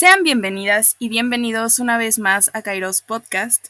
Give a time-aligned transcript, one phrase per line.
[0.00, 3.66] Sean bienvenidas y bienvenidos una vez más a Kairos Podcast.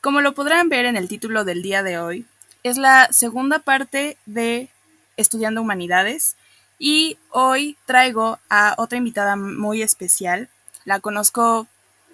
[0.00, 2.24] Como lo podrán ver en el título del día de hoy,
[2.62, 4.68] es la segunda parte de
[5.16, 6.36] Estudiando Humanidades
[6.78, 10.48] y hoy traigo a otra invitada muy especial.
[10.84, 11.66] La conozco,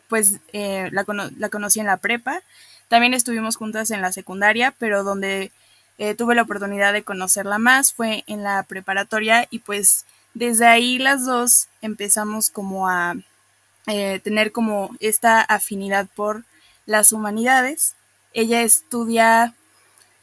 [0.09, 1.05] pues eh, la,
[1.51, 2.41] conocí en la prepa,
[2.89, 5.53] también estuvimos juntas en la secundaria, pero donde
[5.99, 10.99] eh, tuve la oportunidad de conocerla más fue en la preparatoria y pues desde ahí
[10.99, 13.15] las dos empezamos como a
[13.89, 16.45] eh, tener como esta afinidad por
[16.87, 17.95] las humanidades.
[18.35, 19.55] Ella estudia,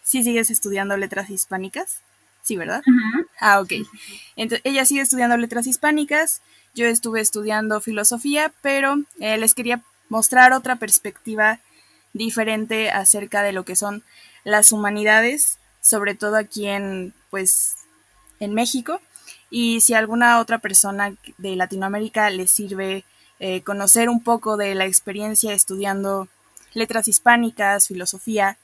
[0.04, 2.02] sí sigues estudiando letras hispánicas,
[2.44, 2.84] sí, ¿verdad?
[3.40, 3.74] Ah, ok.
[4.36, 6.42] Entonces, ella sigue estudiando letras hispánicas,
[6.76, 11.60] yo estuve estudiando filosofía, pero eh, les quería mostrar otra perspectiva
[12.14, 14.04] diferente acerca de lo que son
[14.44, 17.76] las humanidades, sobre todo aquí en, pues,
[18.40, 19.02] en México.
[19.50, 23.06] Y si a alguna otra persona de Latinoamérica le sirve
[23.40, 26.28] eh, conocer un poco de la experiencia estudiando
[26.74, 28.58] letras hispánicas, filosofía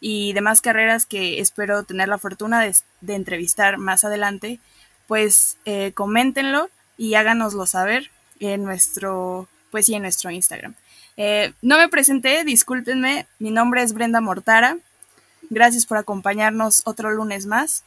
[0.00, 2.74] y demás carreras que espero tener la fortuna de,
[3.14, 4.60] entrevistar más adelante,
[5.06, 10.74] pues eh, coméntenlo y háganoslo saber en nuestro, pues sí, en nuestro Instagram.
[11.16, 14.78] Eh, no me presenté, discúlpenme, mi nombre es Brenda Mortara.
[15.50, 17.84] Gracias por acompañarnos otro lunes más.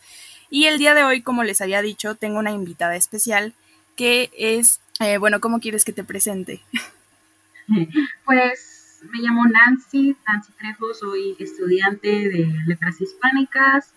[0.50, 3.54] Y el día de hoy, como les había dicho, tengo una invitada especial
[3.96, 6.62] que es eh, bueno, ¿cómo quieres que te presente?
[8.24, 13.92] Pues me llamo Nancy, Nancy Trejo, soy estudiante de letras hispánicas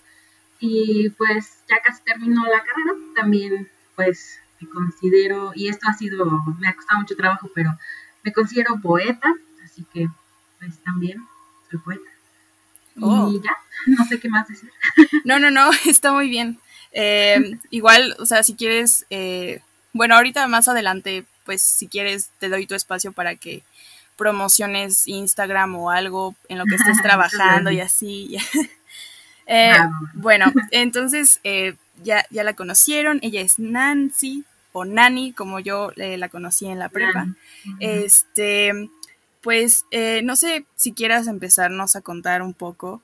[0.59, 6.27] y pues ya casi termino la carrera, también pues me considero, y esto ha sido,
[6.59, 7.71] me ha costado mucho trabajo, pero
[8.23, 9.33] me considero poeta,
[9.65, 10.09] así que
[10.59, 11.25] pues también
[11.71, 12.11] soy poeta.
[12.97, 13.41] Y oh.
[13.43, 13.57] ya,
[13.87, 14.71] no sé qué más decir.
[15.25, 16.59] No, no, no, está muy bien.
[16.93, 19.63] Eh, igual, o sea, si quieres eh,
[19.93, 23.63] bueno, ahorita más adelante, pues si quieres, te doy tu espacio para que
[24.17, 28.37] promociones Instagram o algo en lo que estés trabajando y así.
[29.53, 29.75] Eh,
[30.15, 31.75] bueno, entonces eh,
[32.05, 36.79] ya, ya la conocieron, ella es Nancy o Nani, como yo eh, la conocí en
[36.79, 37.27] la prepa.
[37.81, 38.89] Este,
[39.41, 39.87] pues
[40.23, 43.03] no sé si quieras empezarnos a contar un poco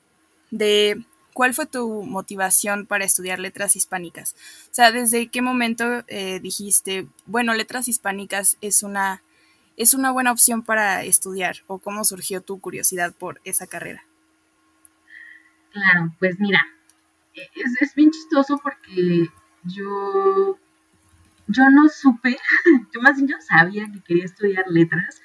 [0.49, 1.03] de
[1.37, 4.35] ¿cuál fue tu motivación para estudiar letras hispánicas?
[4.71, 9.21] O sea, ¿desde qué momento eh, dijiste, bueno, letras hispánicas es una,
[9.75, 11.57] es una buena opción para estudiar?
[11.67, 14.03] ¿O cómo surgió tu curiosidad por esa carrera?
[15.71, 16.65] Claro, pues mira,
[17.35, 19.29] es, es bien chistoso porque
[19.61, 20.57] yo,
[21.45, 22.35] yo no supe,
[22.95, 25.21] yo más bien yo sabía que quería estudiar letras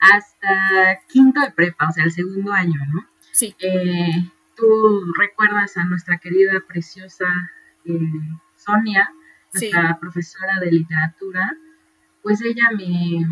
[0.00, 3.06] hasta quinto de prepa, o sea, el segundo año, ¿no?
[3.30, 3.54] Sí.
[3.60, 7.26] Eh, tú recuerdas a nuestra querida, preciosa
[7.84, 7.98] eh,
[8.56, 9.08] Sonia,
[9.52, 11.56] nuestra profesora de literatura,
[12.22, 13.26] pues ella me,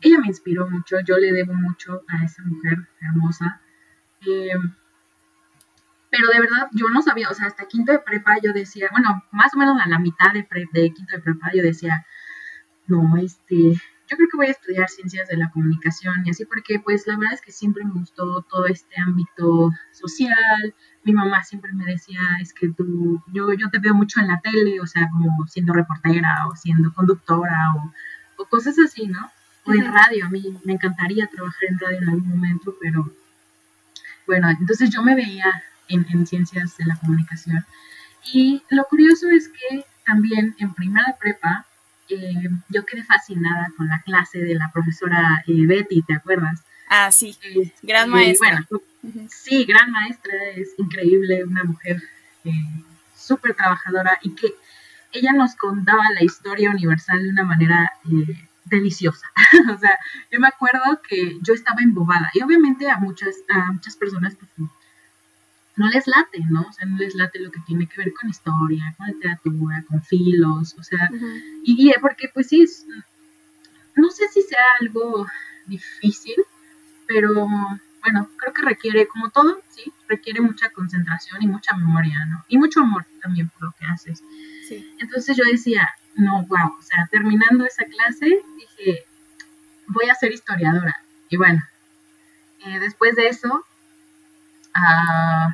[0.00, 3.60] ella me inspiró mucho, yo le debo mucho a esa mujer hermosa.
[4.26, 4.52] Eh,
[6.10, 9.24] pero de verdad yo no sabía, o sea, hasta quinto de prepa yo decía, bueno,
[9.30, 12.04] más o menos a la mitad de, de quinto de prepa yo decía,
[12.86, 13.74] no, este,
[14.10, 17.16] yo creo que voy a estudiar ciencias de la comunicación y así porque pues la
[17.16, 20.74] verdad es que siempre me gustó todo este ámbito social.
[21.04, 24.40] Mi mamá siempre me decía, es que tú, yo, yo te veo mucho en la
[24.40, 27.92] tele, o sea, como siendo reportera o siendo conductora o,
[28.46, 29.30] cosas así, ¿no?
[29.66, 33.12] O en radio, a mí me encantaría trabajar en radio en algún momento, pero
[34.26, 35.44] bueno, entonces yo me veía
[35.88, 37.64] en, en ciencias de la comunicación.
[38.32, 41.66] Y lo curioso es que también en primera prepa
[42.10, 46.62] eh, yo quedé fascinada con la clase de la profesora eh, Betty, ¿te acuerdas?
[46.88, 48.66] Ah, sí, este, gran maestra.
[48.68, 52.02] Bueno, sí, gran maestra, es increíble, una mujer
[52.44, 52.50] eh,
[53.16, 54.54] súper trabajadora y que
[55.12, 57.92] ella nos contaba la historia universal de una manera
[58.64, 59.26] deliciosa.
[59.74, 59.98] o sea,
[60.30, 64.70] yo me acuerdo que yo estaba embobada y obviamente a muchas, a muchas personas pues,
[65.76, 66.62] no les late, ¿no?
[66.62, 70.02] O sea, no les late lo que tiene que ver con historia, con literatura, con
[70.02, 71.08] filos, o sea,
[71.64, 72.64] y, porque pues sí,
[73.96, 75.26] no sé si sea algo
[75.66, 76.36] difícil,
[77.06, 82.44] pero bueno, creo que requiere, como todo, sí, requiere mucha concentración y mucha memoria, ¿no?
[82.48, 84.22] Y mucho amor también por lo que haces.
[84.68, 84.94] Sí.
[84.98, 89.04] Entonces yo decía, no, wow, o sea, terminando esa clase, dije,
[89.86, 91.02] voy a ser historiadora.
[91.28, 91.62] Y bueno,
[92.66, 93.64] eh, después de eso,
[94.76, 95.52] uh,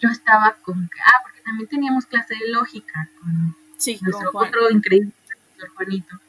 [0.00, 3.56] yo estaba con, ah, porque también teníamos clase de lógica con
[4.02, 6.20] nuestro otro increíble profesor Juanito.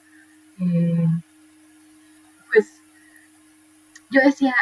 [0.59, 1.07] Eh,
[2.51, 2.81] pues
[4.09, 4.55] yo decía,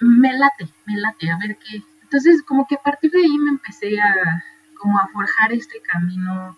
[0.00, 1.82] me late, me late, a ver qué.
[2.02, 4.44] Entonces, como que a partir de ahí me empecé a,
[4.78, 6.56] como a forjar este camino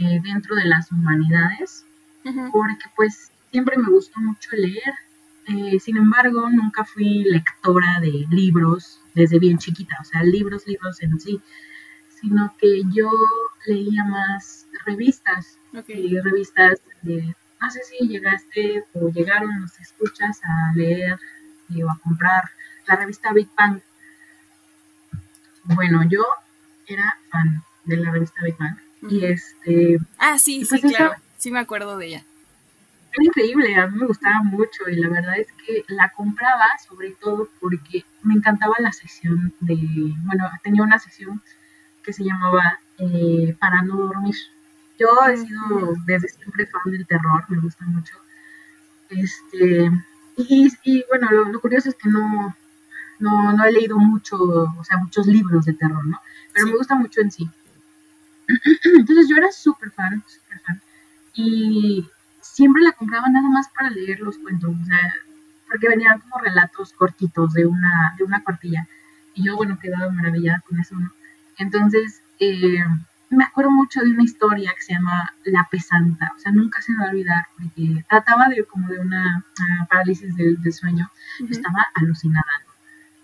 [0.00, 1.84] eh, dentro de las humanidades,
[2.52, 4.94] porque pues siempre me gustó mucho leer.
[5.46, 11.02] Eh, sin embargo, nunca fui lectora de libros desde bien chiquita, o sea, libros, libros
[11.02, 11.40] en sí,
[12.20, 13.10] sino que yo
[13.66, 16.18] leía más revistas, okay.
[16.20, 21.18] revistas de, no sé si llegaste o llegaron los escuchas a leer
[21.82, 22.50] o a comprar
[22.86, 23.80] la revista Big Bang.
[25.64, 26.22] Bueno, yo
[26.86, 28.76] era fan de la revista Big Bang.
[29.10, 29.98] Y este.
[30.18, 31.14] Ah, sí, sí, pues claro.
[31.36, 32.24] sí, me acuerdo de ella.
[33.16, 37.12] Era increíble, a mí me gustaba mucho y la verdad es que la compraba sobre
[37.12, 39.76] todo porque me encantaba la sección de.
[40.24, 41.40] Bueno, tenía una sección
[42.02, 44.34] que se llamaba eh, Para no dormir.
[44.98, 48.16] Yo he sido desde siempre fan del terror, me gusta mucho.
[49.10, 49.90] Este.
[50.36, 52.56] Y, y bueno, lo, curioso es que no,
[53.20, 56.20] no, no he leído mucho, o sea, muchos libros de terror, ¿no?
[56.52, 57.48] Pero me gusta mucho en sí.
[58.98, 60.80] Entonces yo era súper fan, súper fan.
[61.34, 62.08] Y
[62.54, 65.14] siempre la compraba nada más para leer los cuentos, o sea,
[65.66, 68.86] porque venían como relatos cortitos de una, de una cuartilla.
[69.34, 71.10] Y yo, bueno, quedaba maravillada con eso, ¿no?
[71.58, 72.84] Entonces, eh,
[73.30, 76.92] me acuerdo mucho de una historia que se llama La Pesanta, o sea, nunca se
[76.92, 79.44] me va a olvidar, porque trataba de como de una
[79.88, 81.10] parálisis del, sueño,
[81.50, 82.46] estaba alucinada,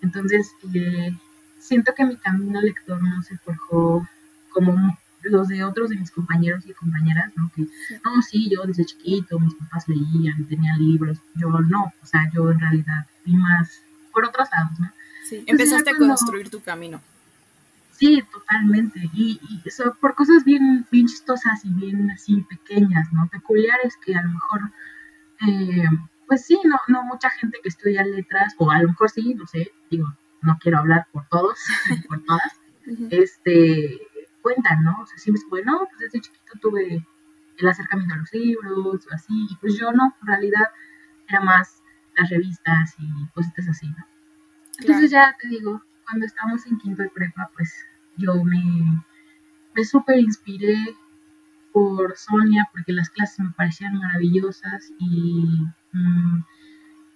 [0.03, 1.17] Entonces, eh,
[1.61, 4.09] siento que mi camino lector no se forjó
[4.53, 7.51] como los de otros de mis compañeros y compañeras, ¿no?
[7.55, 12.31] Que, no, sí, yo desde chiquito, mis papás leían, tenían libros, yo no, o sea,
[12.33, 13.83] yo en realidad vi más
[14.13, 14.93] por otros lados, ¿no?
[15.29, 17.01] Sí, empezaste a construir tu camino.
[17.93, 23.29] Sí, totalmente, y, y eso por cosas bien, bien chistosas y bien así pequeñas, ¿no?
[23.29, 24.61] Peculiares que a lo mejor,
[25.47, 25.85] eh,
[26.27, 29.47] pues sí, no, no mucha gente que estudia letras, o a lo mejor sí, no
[29.47, 31.59] sé, digo, no quiero hablar por todos,
[32.09, 32.59] por todas,
[33.11, 34.01] este,
[34.43, 34.99] cuentan, ¿no?
[35.01, 37.07] O sea, siempre es bueno, pues desde chiquito tuve
[37.57, 40.67] el acercamiento a los libros, o así, y pues yo no, en realidad
[41.29, 41.83] era más
[42.17, 44.07] las revistas y cositas así, ¿no?
[44.81, 49.05] Entonces ya te digo, cuando estábamos en quinto de prepa, pues yo me,
[49.75, 50.97] me súper inspiré
[51.73, 56.45] por Sonia porque las clases me parecían maravillosas y mm,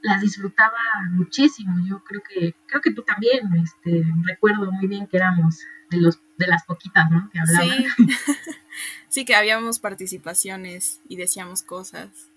[0.04, 0.78] las disfrutaba
[1.12, 1.76] muchísimo.
[1.88, 5.60] Yo creo que, creo que tú también, este, recuerdo muy bien que éramos
[5.90, 7.30] de los, de las poquitas, ¿no?
[7.30, 7.68] Que hablaban.
[7.68, 8.06] Sí.
[9.08, 12.30] sí, que habíamos participaciones y decíamos cosas.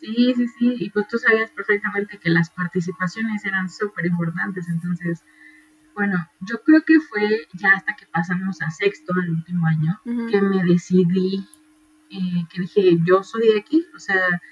[0.00, 5.22] Sí, sí, sí, y pues tú sabías perfectamente que las participaciones eran súper importantes, entonces,
[5.94, 10.42] bueno, yo creo que fue ya hasta que pasamos a sexto, el último año, que
[10.42, 11.46] me decidí,
[12.10, 14.42] eh, que dije, yo soy de aquí, o sea,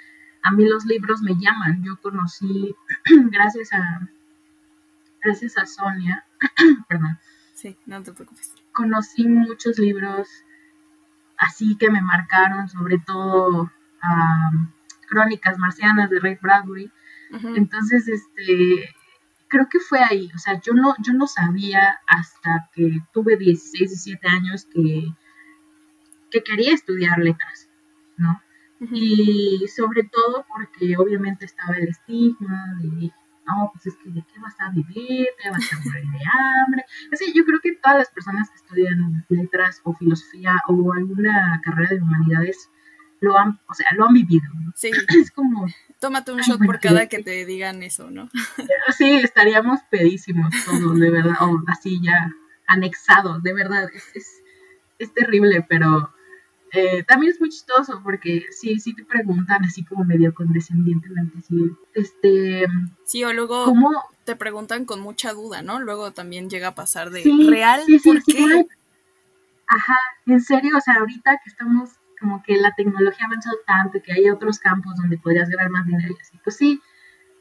[0.43, 1.83] a mí los libros me llaman.
[1.85, 2.75] Yo conocí,
[3.31, 4.09] gracias a,
[5.23, 6.25] gracias a Sonia,
[6.89, 7.19] perdón.
[7.55, 8.55] Sí, no te preocupes.
[8.73, 10.29] Conocí muchos libros
[11.41, 13.71] así que me marcaron, sobre todo
[15.09, 16.91] Crónicas Marcianas de Ray Bradbury.
[17.55, 18.95] Entonces, este,
[19.49, 20.31] creo que fue ahí.
[20.35, 25.15] O sea, yo no, yo no sabía hasta que tuve 16, 17 años que,
[26.31, 27.69] que quería estudiar letras,
[28.17, 28.41] ¿no?
[28.81, 33.13] Y sobre todo porque obviamente estaba el estigma de,
[33.47, 36.85] no, pues es que de qué vas a vivir, te vas a morir de hambre.
[37.13, 41.91] Así, yo creo que todas las personas que estudian letras o filosofía o alguna carrera
[41.91, 42.71] de humanidades
[43.21, 44.49] lo han, o sea, lo han vivido.
[44.75, 44.91] Sí.
[45.21, 45.67] Es como...
[45.99, 48.31] Tómate un shot por cada que te digan eso, ¿no?
[48.97, 52.33] Sí, estaríamos pedísimos todos, de verdad, o así ya
[52.67, 54.43] anexados, de verdad, es, es,
[54.99, 56.13] es terrible, pero
[56.73, 61.57] eh, también es muy chistoso porque sí, sí te preguntan así como medio condescendientemente, sí,
[61.95, 62.67] este...
[63.05, 63.91] Sí, o luego ¿cómo?
[64.25, 65.81] te preguntan con mucha duda, ¿no?
[65.81, 67.81] Luego también llega a pasar de, ¿real?
[68.05, 68.67] ¿Por qué?
[69.67, 74.03] Ajá, en serio, o sea, ahorita que estamos como que la tecnología ha avanzado tanto,
[74.03, 76.81] que hay otros campos donde podrías ganar más dinero y así, pues sí,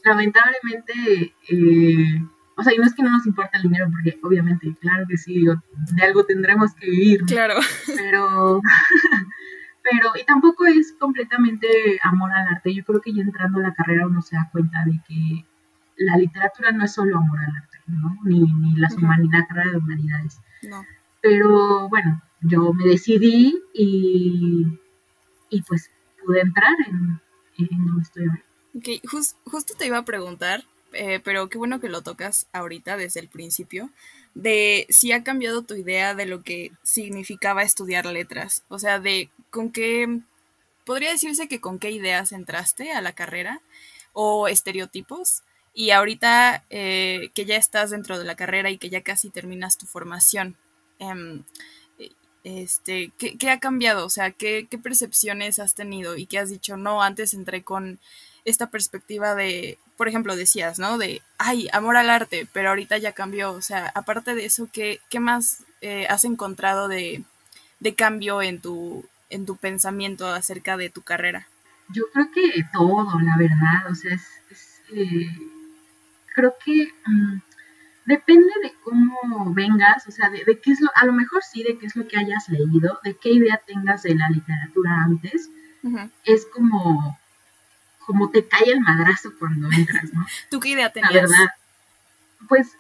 [0.04, 1.34] lamentablemente...
[1.50, 2.22] Eh,
[2.60, 5.18] o sea, y no es que no nos importa el dinero, porque obviamente, claro que
[5.18, 7.24] sí, de algo tendremos que vivir.
[7.26, 7.56] Claro.
[7.88, 8.62] Pero,
[9.84, 11.68] pero, y tampoco es completamente
[12.04, 12.74] amor al arte.
[12.74, 15.46] Yo creo que ya entrando a la carrera uno se da cuenta de que
[15.96, 18.18] la literatura no es solo amor al arte, ¿no?
[18.26, 20.42] Ni, ni las humanidades, la carrera de humanidades.
[20.64, 20.86] No.
[21.22, 24.80] Pero bueno, yo me decidí y,
[25.50, 25.90] y pues
[26.26, 27.22] pude entrar en,
[27.58, 28.44] en donde estoy ahora.
[28.76, 28.88] Ok,
[29.46, 33.28] justo te iba a preguntar, eh, pero qué bueno que lo tocas ahorita desde el
[33.28, 33.90] principio,
[34.34, 39.30] de si ha cambiado tu idea de lo que significaba estudiar letras, o sea, de
[39.50, 40.20] con qué,
[40.86, 43.62] podría decirse que con qué ideas entraste a la carrera
[44.14, 45.44] o estereotipos,
[45.74, 49.78] y ahorita eh, que ya estás dentro de la carrera y que ya casi terminas
[49.78, 50.58] tu formación,
[51.00, 51.44] em,
[52.44, 54.06] este, ¿qué, ha cambiado?
[54.06, 56.78] O sea, ¿qué, ¿qué, percepciones has tenido y qué has dicho?
[56.78, 58.00] No, antes entré con
[58.46, 60.98] esta perspectiva de, por ejemplo, decías, ¿no?
[60.98, 63.52] De, ay, amor al arte, pero ahorita ya cambió.
[63.52, 67.24] O sea, aparte de eso, ¿qué, qué más eh, has encontrado de,
[67.80, 71.48] de, cambio en tu, en tu pensamiento acerca de tu carrera?
[71.90, 73.92] Yo creo que todo, la verdad.
[73.92, 75.30] O sea, es, eh,
[76.34, 77.40] creo que mm,
[78.06, 81.78] depende de cómo vengas, o sea, de, qué es lo, a lo mejor sí, de
[81.78, 85.50] qué es lo que hayas leído, de qué idea tengas de la literatura antes.
[86.26, 87.18] Es como
[88.10, 90.26] como te cae el madrazo cuando entras, ¿no?
[90.50, 91.14] ¿Tú qué idea tenías?
[91.14, 91.48] La verdad,
[92.48, 92.72] pues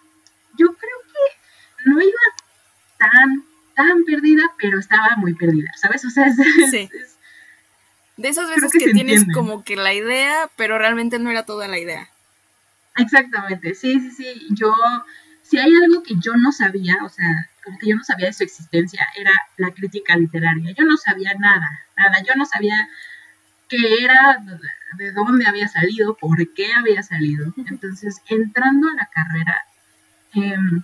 [0.57, 2.19] yo creo que no iba
[2.97, 3.43] tan,
[3.75, 6.03] tan perdida, pero estaba muy perdida, ¿sabes?
[6.03, 6.35] O sea, es,
[6.71, 6.89] sí.
[8.17, 11.77] de esas veces que, tienes como que la idea, pero realmente no era toda la
[11.77, 12.09] idea.
[12.97, 14.47] Exactamente, sí, sí, sí.
[14.49, 14.73] Yo,
[15.43, 18.33] si hay algo que yo no sabía, o sea, como que yo no sabía de
[18.33, 20.73] su existencia, era la crítica literaria.
[20.75, 22.23] Yo no sabía nada, nada.
[22.27, 22.89] Yo no sabía
[23.69, 24.43] qué era,
[24.97, 27.53] de dónde había salido, por qué había salido.
[27.67, 29.63] Entonces, entrando a la carrera,
[30.33, 30.83] em,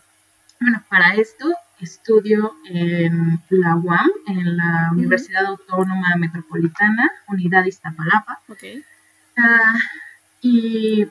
[0.59, 8.39] bueno, para esto estudio en la UAM, en la Universidad Autónoma Metropolitana, Unidad Iztapalapa.
[8.47, 8.83] Okay.
[9.37, 9.75] Ah,
[10.41, 11.05] y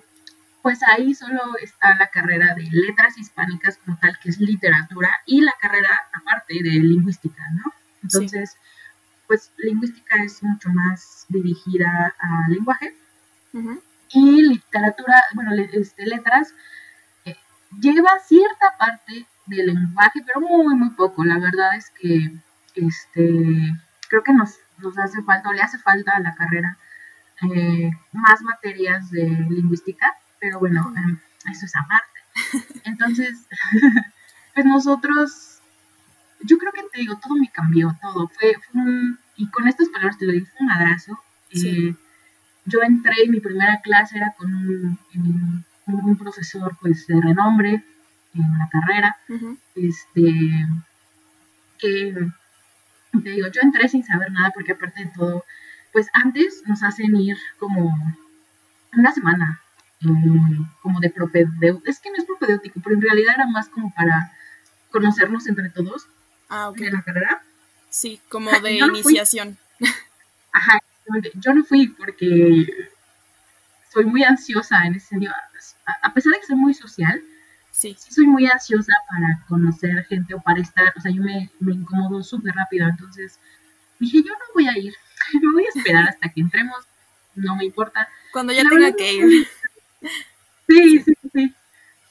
[0.63, 5.43] pues ahí solo está la carrera de letras hispánicas como tal, que es literatura, y
[5.43, 7.71] la carrera aparte de lingüística, ¿no?
[8.03, 8.57] Entonces,
[9.27, 12.95] pues lingüística es mucho más dirigida al lenguaje
[14.11, 16.55] y literatura, bueno, este, letras
[17.25, 17.37] eh,
[17.81, 21.25] lleva cierta parte del lenguaje, pero muy, muy poco.
[21.25, 22.33] La verdad es que
[22.75, 23.75] este,
[24.09, 26.77] creo que nos, nos hace falta, o le hace falta a la carrera
[27.43, 31.19] eh, más materias de lingüística, pero bueno, em,
[31.51, 32.81] eso es aparte.
[32.85, 33.47] Entonces,
[34.55, 35.54] pues nosotros
[36.45, 38.29] yo creo que te digo, todo me cambió, todo.
[38.29, 41.19] Fue, un, y con estas palabras te lo digo, fue un abrazo.
[41.51, 41.95] Eh,
[42.67, 44.99] yo entré, mi primera clase era con un,
[45.87, 47.85] un, profesor pues de renombre
[48.35, 49.17] en la carrera,
[49.75, 50.67] este,
[51.79, 52.31] que
[53.23, 55.45] te digo, yo entré sin saber nada porque aparte de todo,
[55.93, 57.95] pues antes nos hacen ir como
[58.97, 59.61] una semana,
[60.01, 60.07] eh,
[60.83, 64.33] como de propedéutico, es que no es propedéutico, pero en realidad era más como para
[64.91, 66.09] conocernos entre todos
[66.49, 67.43] ah, de la carrera.
[67.91, 69.57] Sí, como de iniciación.
[70.53, 70.79] Ajá,
[71.35, 72.67] yo no fui porque
[73.93, 75.33] soy muy ansiosa en ese sentido.
[76.03, 77.23] A pesar de que soy muy social,
[77.71, 77.97] sí.
[77.99, 82.23] soy muy ansiosa para conocer gente o para estar, o sea, yo me, me incomodo
[82.23, 83.39] súper rápido, entonces
[83.99, 84.95] dije, yo no voy a ir,
[85.43, 86.85] me voy a esperar hasta que entremos,
[87.35, 88.09] no me importa.
[88.33, 89.49] Cuando ya tenga que ir.
[90.67, 91.55] Sí, sí, sí,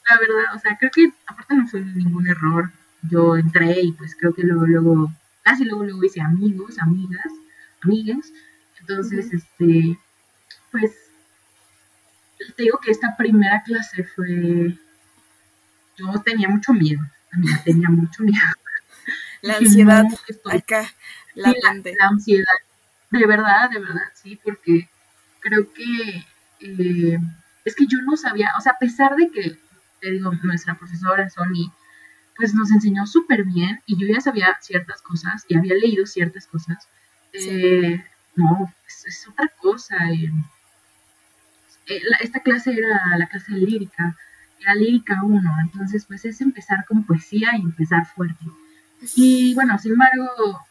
[0.08, 2.72] la verdad, o sea, creo que aparte no fue ningún error,
[3.10, 7.32] yo entré y pues creo que luego, luego, casi luego, luego hice amigos, amigas,
[7.82, 8.32] amigas.
[8.80, 9.98] Entonces, este,
[10.72, 10.92] pues,
[12.56, 14.78] te digo que esta primera clase fue,
[15.98, 17.02] yo tenía mucho miedo,
[17.64, 18.40] tenía mucho miedo.
[19.42, 20.06] La ansiedad,
[20.52, 20.90] acá,
[21.36, 22.46] la, la, ansiedad,
[23.12, 24.90] de verdad, de verdad, sí, porque
[25.42, 26.26] creo que
[26.62, 27.20] eh,
[27.66, 29.58] es que yo no sabía, o sea, a pesar de que,
[30.00, 31.72] te digo, nuestra profesora Sony
[32.36, 36.48] pues nos enseñó súper bien y yo ya sabía ciertas cosas y había leído ciertas
[36.48, 36.88] cosas.
[37.34, 38.04] Eh,
[38.36, 39.96] no, es, otra cosa.
[40.12, 40.32] Eh,
[41.88, 44.16] eh, esta clase era la clase lírica,
[44.60, 48.46] era lírica 1, entonces pues es empezar con poesía y empezar fuerte.
[49.16, 50.66] Y bueno, sin embargo,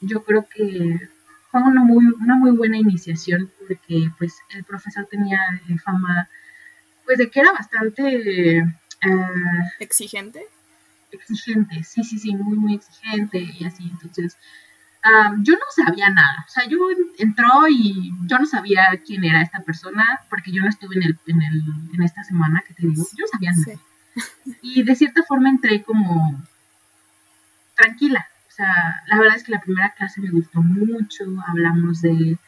[0.00, 0.98] yo creo que
[1.50, 5.38] fue una muy, una muy buena iniciación porque pues el profesor tenía
[5.84, 6.28] fama
[7.04, 8.64] pues de que era bastante
[9.02, 10.46] Ah, ¿Exigente?
[11.10, 13.88] Exigente, sí, sí, sí, muy, muy exigente y así.
[13.90, 14.36] Entonces,
[15.42, 16.44] yo no sabía nada.
[16.46, 16.78] O sea, yo
[17.18, 21.18] entró y yo no sabía quién era esta persona porque yo no estuve en, el,
[21.26, 21.62] en, el,
[21.94, 23.04] en esta semana que te digo.
[23.16, 23.80] Yo no sabía nada.
[24.60, 26.40] Y de cierta forma entré como
[27.74, 28.26] tranquila.
[28.48, 31.24] O sea, la verdad es que la primera clase me gustó mucho.
[31.46, 32.38] Hablamos de,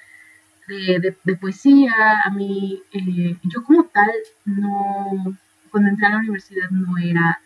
[0.69, 1.93] de, poesía.
[2.25, 4.13] A mí, eh, yo como tal,
[4.45, 5.37] no
[5.75, 7.41] cuando entré a la universidad no era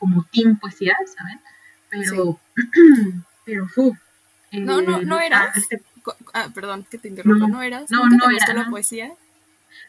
[0.00, 1.40] como team poesía, ¿saben?
[1.88, 2.40] Pero,
[3.44, 3.96] pero fu.
[4.50, 5.56] no, no, no eras.
[5.56, 5.80] Este
[6.34, 7.88] ah, perdón, que te interrumpa, ¿no, eras?
[7.88, 9.12] No, no te gustó la poesía?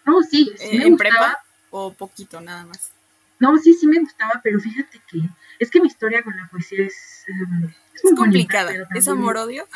[0.05, 1.39] No, sí, sí eh, ¿En prepa
[1.71, 2.91] o poquito nada más?
[3.39, 6.85] No, sí, sí me gustaba, pero fíjate que es que mi historia con la poesía
[6.85, 7.25] es...
[7.29, 8.71] Em, es, complicada.
[8.93, 9.67] ¿Es amor-odio?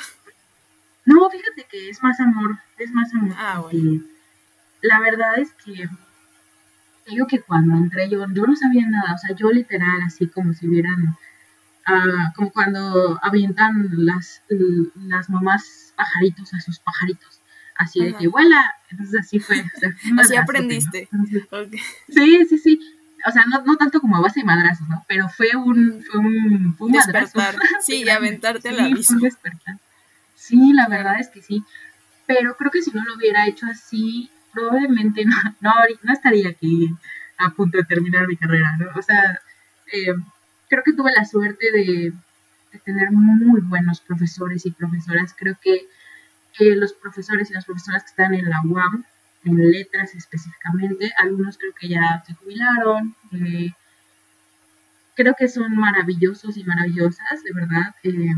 [1.05, 3.35] No, fíjate que es más amor, es más amor.
[3.35, 4.03] Ah, bueno.
[4.81, 5.89] La verdad es que
[7.05, 10.53] digo que cuando entré yo, yo no sabía nada, o sea, yo literal, así como
[10.53, 11.15] si hubieran
[11.85, 17.41] ah, como cuando avientan las, las mamás pajaritos a sus pajaritos.
[17.77, 18.74] Así de que vuela.
[18.89, 19.63] Entonces así fue.
[20.19, 21.09] así aprendiste.
[22.07, 22.79] Sí, sí, sí.
[23.27, 25.03] O sea, no, no tanto como a base de madrazos, ¿no?
[25.07, 27.55] Pero fue un, fue un, fue un despertar.
[27.81, 29.79] Sí, y aventarte la sí, despertar.
[30.35, 31.63] Sí, la verdad es que sí.
[32.27, 35.71] Pero creo que si no lo hubiera hecho así, probablemente no, no,
[36.01, 36.89] no estaría aquí
[37.38, 38.88] a punto de terminar mi carrera, ¿no?
[38.95, 39.39] O sea,
[39.91, 40.15] eh,
[40.69, 42.13] creo que tuve la suerte de,
[42.83, 45.33] tener muy buenos profesores y profesoras.
[45.38, 45.88] Creo que
[46.75, 49.05] los profesores y las profesoras que están en la UAM,
[49.45, 53.15] en letras específicamente, algunos creo que ya se jubilaron.
[53.31, 53.71] Eh,
[55.15, 57.95] creo que son maravillosos y maravillosas, de verdad.
[58.03, 58.35] Eh,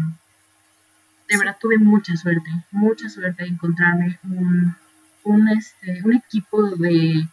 [1.30, 4.76] de verdad tuve mucha suerte, mucha suerte de encontrarme un,
[5.28, 7.28] un, este, un equipo de,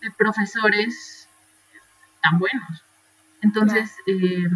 [0.00, 1.28] de profesores
[2.22, 2.84] tan buenos.
[3.42, 4.48] Entonces, eh,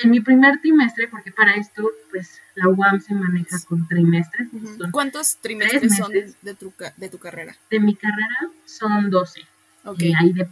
[0.00, 4.48] en mi primer trimestre, porque para esto, pues la UAM se maneja con trimestres.
[4.92, 7.56] ¿Cuántos trimestres son de tu, de tu carrera?
[7.70, 9.40] De mi carrera son 12.
[9.84, 10.12] Okay.
[10.18, 10.48] hay 12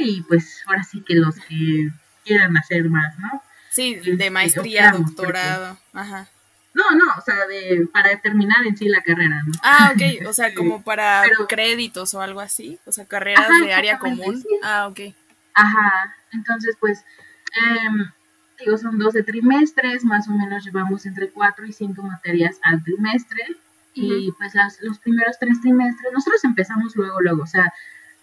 [0.00, 1.90] y pues ahora sí que los que
[2.24, 3.42] quieran hacer más, ¿no?
[3.70, 5.78] Sí, de este, maestría, doctorado.
[5.92, 6.28] Ajá.
[6.74, 9.52] No, no, o sea, de, para terminar en sí la carrera, ¿no?
[9.62, 13.98] Ah, ok, o sea, como para créditos o algo así, o sea, carreras de área
[13.98, 14.42] común.
[14.62, 15.14] Ah, ok.
[15.54, 18.06] Ajá, entonces pues, eh,
[18.58, 23.42] digo, son 12 trimestres, más o menos llevamos entre 4 y 5 materias al trimestre,
[23.94, 27.72] y pues las, los primeros tres trimestres, nosotros empezamos luego, luego, o sea,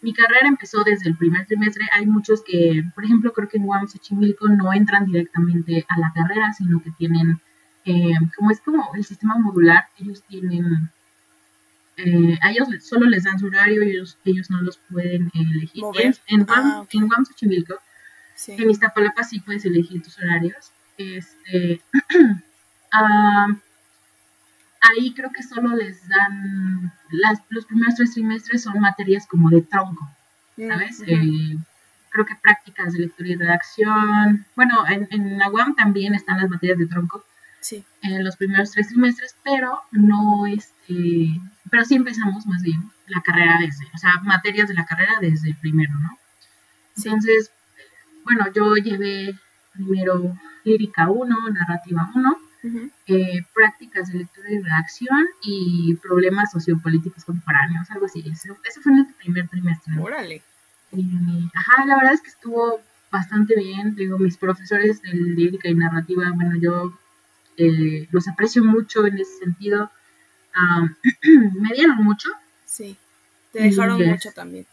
[0.02, 1.86] mi carrera empezó desde el primer trimestre.
[1.92, 6.12] Hay muchos que, por ejemplo, creo que en UAM Xochimilco no entran directamente a la
[6.14, 7.42] carrera, sino que tienen
[7.90, 10.92] eh, como es como el sistema modular, ellos tienen,
[11.98, 15.84] eh, a ellos solo les dan su horario y ellos, ellos no los pueden elegir.
[15.96, 17.10] En, en, ah, en
[18.48, 20.72] en Iztapalapa sí puedes elegir tus horarios.
[20.98, 21.82] Este,
[22.92, 23.48] ah,
[24.82, 29.62] ahí creo que solo les dan, las, los primeros tres trimestres son materias como de
[29.64, 30.08] tronco,
[30.58, 31.02] ¿sabes?
[31.08, 31.58] Eh,
[32.10, 34.46] creo que prácticas de lectura y redacción.
[34.56, 37.26] Bueno, en, en la UAM también están las materias de tronco,
[37.62, 37.84] sí.
[38.02, 41.30] en los primeros tres trimestres, pero no este,
[41.70, 45.50] pero sí empezamos más bien la carrera desde, o sea, materias de la carrera desde
[45.50, 46.18] el primero, ¿no?
[46.98, 47.52] Entonces,
[48.24, 49.36] bueno, yo llevé
[49.74, 52.38] primero lírica 1, narrativa 1,
[53.08, 58.20] eh, prácticas de lectura y redacción y problemas sociopolíticos contemporáneos, algo así.
[58.20, 59.98] Eso, fue en el primer trimestre.
[59.98, 60.42] Órale.
[61.54, 63.96] ajá, la verdad es que estuvo bastante bien.
[63.96, 66.94] Digo, mis profesores de lírica y narrativa, bueno, yo
[67.60, 69.92] eh, los aprecio mucho en ese sentido.
[71.62, 72.30] me dieron mucho.
[72.66, 72.98] Sí,
[73.52, 74.66] te dejaron mucho también.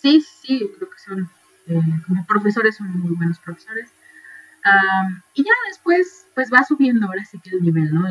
[0.00, 1.30] Sí, sí, creo que son,
[1.66, 3.90] eh, como profesores, son muy buenos profesores.
[5.34, 8.08] y ya después, pues va subiendo ahora sí que el nivel, ¿no?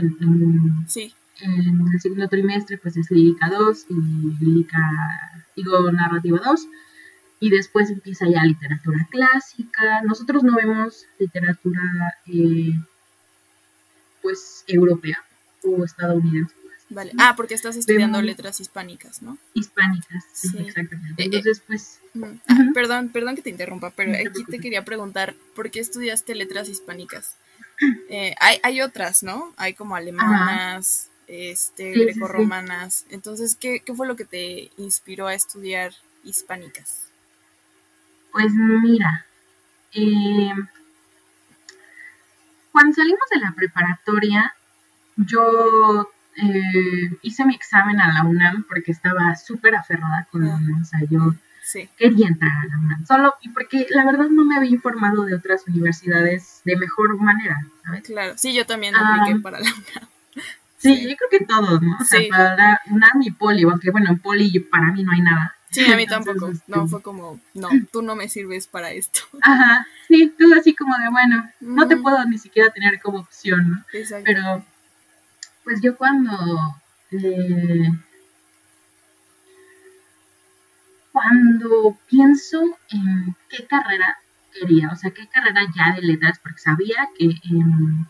[0.87, 1.13] sí.
[1.41, 4.79] En el segundo trimestre, pues es lírica 2 y lírica,
[5.55, 6.67] digo, narrativa 2
[7.39, 10.01] y después empieza ya literatura clásica.
[10.03, 11.81] Nosotros no vemos literatura
[12.27, 12.73] eh,
[14.25, 15.23] pues europea
[15.63, 16.55] o estadounidense.
[16.89, 17.11] Vale.
[17.19, 19.37] Ah, porque estás estudiando letras hispánicas, ¿no?
[19.53, 21.21] Hispánicas, sí, exactamente.
[21.21, 21.99] Eh, Entonces, pues...
[22.47, 26.69] Ah, perdón, perdón que te interrumpa, pero aquí te quería preguntar, ¿por qué estudiaste letras
[26.69, 27.35] hispánicas?
[28.09, 29.53] Eh, hay, hay otras, ¿no?
[29.57, 33.05] Hay como alemanas, este, grecorromanas.
[33.11, 37.03] Entonces, ¿qué, ¿qué fue lo que te inspiró a estudiar hispánicas?
[38.31, 39.27] Pues mira,
[39.93, 40.51] eh,
[42.75, 44.53] cuando salimos de la preparatoria,
[45.15, 50.81] yo eh, hice mi examen a la UNAM porque estaba súper aferrada con la UNAM.
[50.81, 51.33] O sea, yo
[51.97, 53.05] quería entrar a la UNAM.
[53.05, 57.65] Solo y porque la verdad no me había informado de otras universidades de mejor manera,
[57.85, 58.03] ¿sabes?
[58.03, 60.09] Claro, sí, yo también apliqué para la UNAM.
[60.77, 61.95] Sí, yo creo que todos, ¿no?
[61.97, 65.21] O sea, para la UNAM y Poli, aunque bueno, en Poli para mí no hay
[65.21, 65.54] nada.
[65.75, 66.47] Sí, a mí tampoco.
[66.67, 69.21] no, este, fue como, no, tú no me sirves para esto.
[69.41, 73.69] Ajá, sí, tú así como de, bueno, no te puedo ni siquiera tener como opción,
[73.69, 73.85] ¿no?
[73.93, 74.25] Exacto.
[74.25, 74.65] Pero,
[75.63, 76.31] pues yo cuando...
[77.11, 77.89] Eh,
[81.11, 84.17] cuando pienso en qué carrera
[84.51, 88.07] quería, o sea, qué carrera ya de letras, porque sabía que en,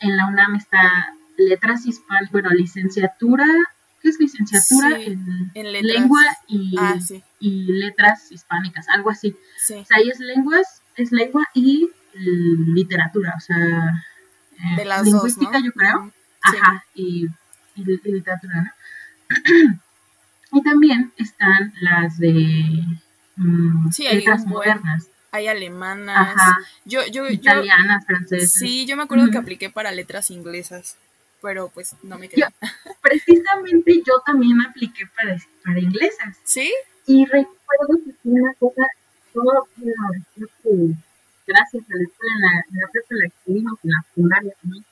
[0.00, 3.46] en la UNAM está letras hispanas, bueno, licenciatura
[4.08, 6.20] es licenciatura en, lengua
[6.78, 6.98] ah,
[7.40, 9.30] y, letras hispánicas, algo así.
[9.30, 14.04] O sea, ahí es lenguas, es lengua y literatura, o sea,
[14.52, 16.12] eh, de lingüística yo creo,
[16.42, 17.26] ajá, y,
[17.76, 18.70] literatura, ¿no?
[20.52, 22.84] y también están las de
[23.36, 25.08] mm, letras modernas.
[25.32, 26.36] hay alemanas.
[26.84, 28.52] Yo, yo, Italianas, francesas.
[28.52, 30.96] Sí, yo me acuerdo que apliqué para letras inglesas,
[31.44, 32.46] pero pues no me quedé.
[33.02, 36.38] precisamente yo también apliqué para, para inglesas.
[36.42, 36.72] ¿Sí?
[37.06, 38.82] Y recuerdo que fue una cosa,
[39.34, 40.94] todo, creo que
[41.46, 44.84] gracias a la escuela, en la, en la en la que en la secundaria también,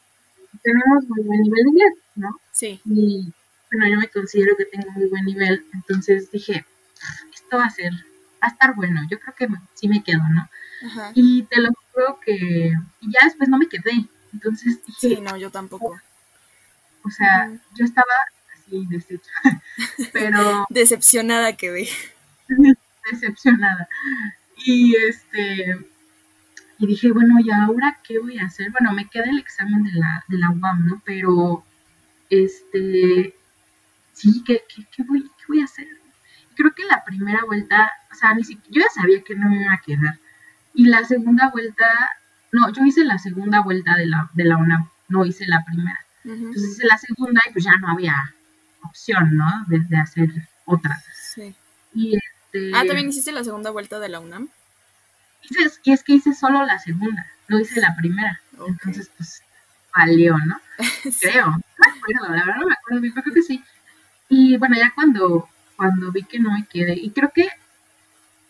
[0.63, 2.39] tenemos muy buen nivel de inglés, ¿no?
[2.53, 2.81] Sí.
[2.85, 3.33] Y
[3.73, 6.67] bueno, yo me considero que tengo muy buen nivel, entonces dije,
[7.35, 10.51] esto va a ser, va a estar bueno, yo creo que sí me quedo, ¿no?
[10.87, 11.13] Ajá.
[11.15, 15.39] Y te lo juro que y ya después no me quedé, entonces dije, sí, no,
[15.39, 15.99] yo tampoco.
[17.05, 18.13] O sea, yo estaba
[18.55, 19.31] así deshecha,
[20.13, 20.67] pero...
[20.71, 21.89] Decepcionada quedé.
[23.11, 23.89] Decepcionada.
[24.65, 25.77] Y este,
[26.83, 28.73] y dije, bueno, ¿y ahora qué voy a hacer?
[28.73, 31.03] Bueno, me queda el examen de la, de la UAM, ¿no?
[31.05, 31.65] Pero,
[32.29, 33.37] este,
[34.13, 35.87] sí, ¿qué, qué, voy, qué voy a hacer?
[36.57, 39.63] Creo que la primera vuelta, o sea, ni siquiera, yo ya sabía que no me
[39.63, 40.19] iba a quedar.
[40.75, 41.87] Y la segunda vuelta,
[42.51, 46.01] no, yo hice la segunda vuelta de la, de la UNAM, no hice la primera.
[46.25, 48.15] Entonces hice la segunda y pues ya no había
[48.85, 49.65] opción, ¿no?
[49.67, 50.29] De, hacer
[50.65, 51.03] otra.
[51.35, 51.55] Sí.
[51.95, 52.73] Y este...
[52.75, 54.49] Ah, ¿también hiciste la segunda vuelta de la UNAM?
[55.85, 58.41] y es que hice solo la segunda, no hice la primera.
[58.67, 59.43] Entonces, pues,
[59.95, 60.61] valió, ¿no?
[61.21, 61.47] Creo.
[61.47, 63.63] No me acuerdo, la verdad no me acuerdo bien, pero creo que sí.
[64.29, 67.49] Y bueno, ya cuando, cuando vi que no me quedé, y creo que,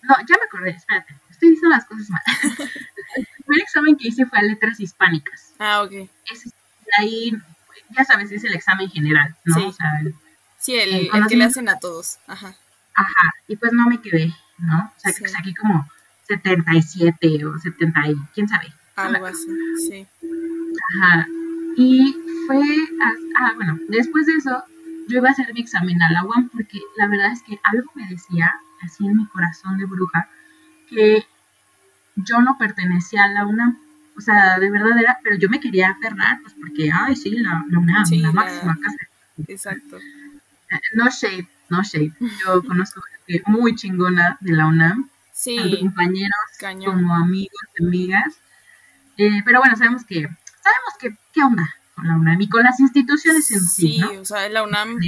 [0.02, 2.22] no, ya me acordé, espérate, estoy diciendo las cosas mal.
[3.16, 5.54] el primer examen que hice fue a letras hispánicas.
[5.58, 6.08] Ah, ok.
[6.30, 6.50] Ese,
[6.98, 7.32] ahí,
[7.96, 9.54] ya sabes, es el examen general, ¿no?
[9.54, 10.14] Sí, o sea, el,
[10.58, 12.56] sí, el, que le hacen a todos, ajá.
[12.94, 14.92] Ajá, y pues no me quedé, ¿no?
[14.96, 15.88] O sea, que saqué como
[16.28, 18.72] 77 o 70 y quién sabe.
[18.96, 19.46] Algo así,
[19.88, 20.06] sí.
[21.00, 21.26] Ajá.
[21.76, 22.14] Y
[22.46, 22.62] fue,
[23.40, 24.64] ah, bueno, después de eso,
[25.08, 27.90] yo iba a hacer mi examen a la UAM porque la verdad es que algo
[27.94, 28.52] me decía,
[28.82, 30.28] así en mi corazón de bruja,
[30.88, 31.26] que
[32.16, 33.78] yo no pertenecía a la UNAM.
[34.16, 37.64] O sea, de verdad era, pero yo me quería aferrar, pues porque, ay, sí, la,
[37.68, 38.98] la UNAM, la, máxima casa.
[39.48, 39.98] Exacto.
[39.98, 42.12] Eh, no shade, no shade.
[42.44, 46.36] Yo conozco gente muy chingona de la UNAM sí, compañeros,
[46.84, 48.34] como amigos, amigas.
[49.16, 52.80] Eh, pero bueno, sabemos que, sabemos que, qué onda con la UNAM y con las
[52.80, 54.00] instituciones en sí.
[54.00, 54.98] Sí, o sea, la UNAM.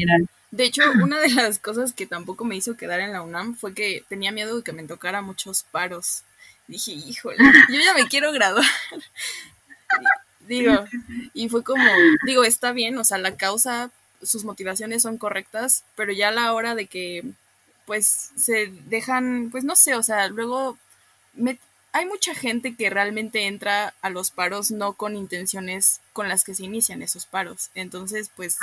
[0.51, 3.75] De hecho, una de las cosas que tampoco me hizo quedar en la UNAM fue
[3.75, 6.23] que tenía miedo de que me tocara muchos paros.
[6.67, 8.65] Dije, híjole, yo ya me quiero graduar.
[10.49, 10.85] digo,
[11.33, 11.85] y fue como,
[12.25, 13.91] digo, está bien, o sea, la causa,
[14.23, 17.25] sus motivaciones son correctas, pero ya a la hora de que
[17.87, 20.79] pues se dejan, pues no sé, o sea, luego
[21.93, 26.55] hay mucha gente que realmente entra a los paros no con intenciones con las que
[26.55, 27.71] se inician esos paros.
[27.75, 28.57] Entonces, pues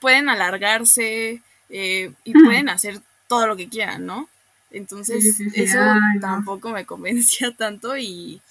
[0.00, 4.28] pueden alargarse eh, y pueden hacer todo lo que quieran, ¿no?
[4.74, 5.78] Entonces, eso
[6.20, 8.42] tampoco me convencía tanto y,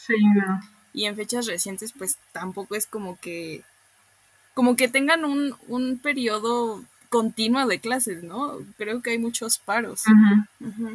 [0.93, 3.63] y en fechas recientes, pues tampoco es como que
[4.53, 8.57] como que tengan un, un periodo continua de clases, ¿no?
[8.77, 10.03] Creo que hay muchos paros.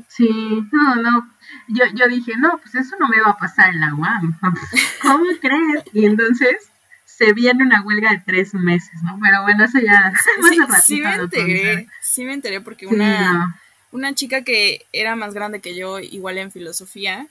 [0.08, 0.28] Sí,
[0.72, 1.30] no, no.
[1.68, 4.38] Yo, yo dije, no, pues eso no me va a pasar en la UAM.
[5.02, 5.84] ¿Cómo crees?
[5.92, 6.70] Y entonces
[7.04, 9.18] se viene una huelga de tres meses, ¿no?
[9.22, 10.12] Pero bueno, eso ya...
[10.84, 13.60] Sí, sí me enteré, sí me enteré porque una,
[13.92, 17.28] una chica que era más grande que yo, igual en filosofía,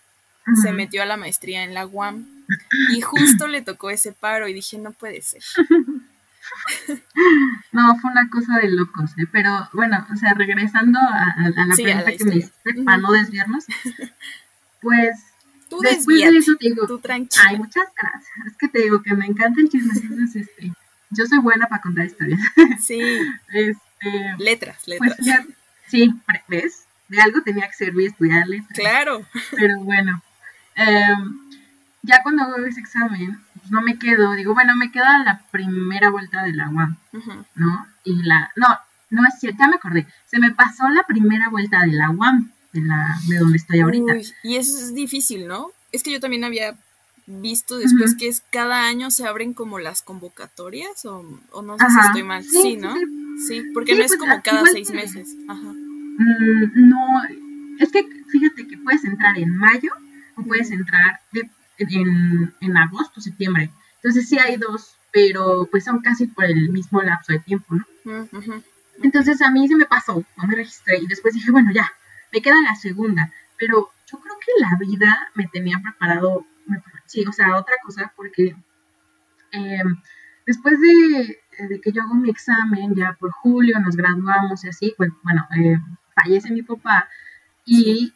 [0.62, 2.26] se metió a la maestría en la UAM
[2.96, 5.44] y justo le tocó ese paro y dije, no puede ser.
[7.74, 9.28] No, fue una cosa de locos, ¿eh?
[9.30, 13.66] pero bueno, o sea, regresando a, la pregunta que me hiciste, para no desviarnos,
[14.82, 15.20] pues
[15.70, 16.88] tú después de eso te digo,
[17.46, 20.72] ay, muchas gracias, es que te digo que me encanta el chisme, entonces este,
[21.10, 22.40] yo soy buena para contar historias.
[22.80, 23.00] Sí.
[23.54, 25.48] este, letras, pues, letras.
[25.88, 26.14] Sí,
[26.48, 26.86] ¿ves?
[27.08, 28.78] De algo tenía que servir estudiar letras.
[28.78, 29.26] Claro.
[29.52, 30.22] Pero bueno,
[30.76, 31.40] em,
[32.04, 36.10] ya cuando hago ese examen, pues no me quedo, digo, bueno, me queda la primera
[36.10, 36.98] vuelta de la UAM,
[37.56, 37.88] ¿no?
[38.04, 38.68] Y la, no,
[39.10, 42.52] no es cierto, ya me acordé, se me pasó la primera vuelta de la UAM,
[42.74, 44.14] de, la, de donde estoy ahorita.
[44.44, 45.72] y eso es difícil, ¿no?
[45.92, 46.76] Es que yo también había
[47.28, 51.24] visto después que es cada año se abren como las convocatorias o,
[51.62, 52.44] no sé si estoy mal.
[52.44, 52.96] Sí, ¿no?
[53.48, 55.36] Sí, porque no es pues, como cada seis meses.
[55.48, 55.62] Ajá.
[55.62, 56.98] Mm, no,
[57.80, 59.92] es que fíjate que puedes entrar en mayo
[60.36, 63.70] o puedes entrar de, en, en agosto, septiembre.
[63.98, 67.86] Entonces sí hay dos, pero pues son casi por el mismo lapso de tiempo, ¿no?
[69.04, 71.92] Entonces a mí se me pasó, no me registré y después dije, bueno, ya,
[72.32, 76.46] me queda la segunda, pero yo creo que la vida me tenía preparado,
[77.08, 78.56] sí, o sea, otra cosa, porque
[79.52, 80.02] em,
[80.46, 81.40] después de,
[81.82, 85.78] que yo hago mi examen, ya por julio nos graduamos y así, pues bueno, eh,
[86.16, 87.10] fallece mi papá
[87.66, 88.14] y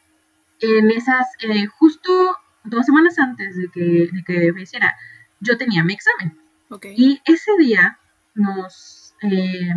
[0.60, 4.96] en esas, eh, justo dos semanas antes de que, de que me hiciera,
[5.40, 6.40] yo tenía mi examen.
[6.70, 6.86] Ok.
[6.96, 7.98] Y ese día
[8.36, 9.16] nos...
[9.24, 9.74] eh,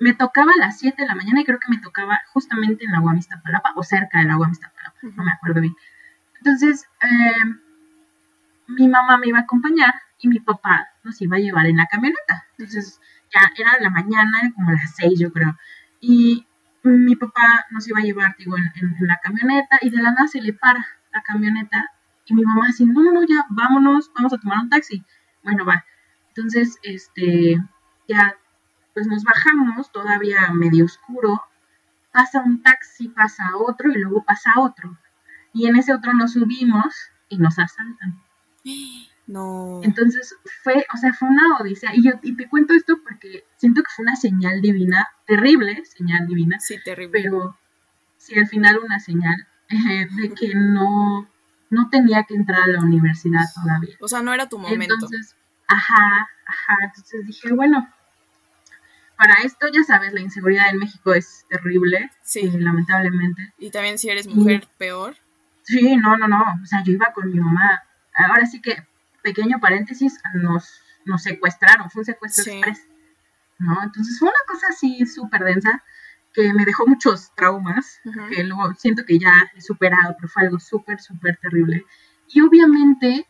[0.00, 2.90] me tocaba a las 7 de la mañana y creo que me tocaba justamente en
[2.90, 5.12] la UAM Iztapalapa o cerca de la UAM Iztapalapa, Ujú.
[5.16, 5.76] no me acuerdo bien.
[6.38, 7.61] Entonces, eh,
[8.66, 11.86] mi mamá me iba a acompañar y mi papá nos iba a llevar en la
[11.86, 12.46] camioneta.
[12.56, 13.00] Entonces,
[13.34, 15.56] ya era la mañana, como las 6 yo creo.
[16.00, 16.46] Y
[16.82, 20.40] mi papá nos iba a llevar, digo, en la camioneta y de la nada se
[20.40, 21.90] le para la camioneta
[22.24, 25.04] y mi mamá así, no, no, no, ya, vámonos, vamos a tomar un taxi.
[25.42, 25.84] Bueno, va.
[26.28, 27.56] Entonces, este,
[28.08, 28.36] ya,
[28.94, 31.42] pues nos bajamos, todavía medio oscuro,
[32.12, 34.96] pasa un taxi, pasa otro y luego pasa otro.
[35.52, 36.94] Y en ese otro nos subimos
[37.28, 38.22] y nos asaltan.
[39.26, 39.80] No.
[39.84, 41.94] Entonces fue, o sea, fue una odisea.
[41.94, 46.26] Y yo y te cuento esto porque siento que fue una señal divina, terrible señal
[46.26, 47.20] divina, Sí, terrible.
[47.22, 47.56] pero
[48.18, 51.28] sí al final una señal eh, de que no,
[51.70, 53.96] no tenía que entrar a la universidad todavía.
[54.00, 54.94] O sea, no era tu momento.
[54.94, 55.36] Entonces,
[55.68, 57.88] ajá, ajá, entonces dije, bueno,
[59.16, 62.40] para esto ya sabes, la inseguridad en México es terrible, Sí.
[62.40, 63.54] eh, lamentablemente.
[63.56, 65.16] Y también si eres mujer, peor.
[65.62, 67.82] Sí, no, no, no, o sea, yo iba con mi mamá.
[68.14, 68.86] Ahora sí que,
[69.22, 72.50] pequeño paréntesis, nos, nos secuestraron, fue un secuestro Sí.
[72.50, 72.86] express,
[73.58, 73.82] ¿no?
[73.82, 75.82] Entonces fue una cosa así súper densa
[76.34, 80.58] que me dejó muchos traumas, que luego siento que ya he superado, pero fue algo
[80.58, 81.84] súper, súper terrible.
[82.28, 83.28] Y obviamente,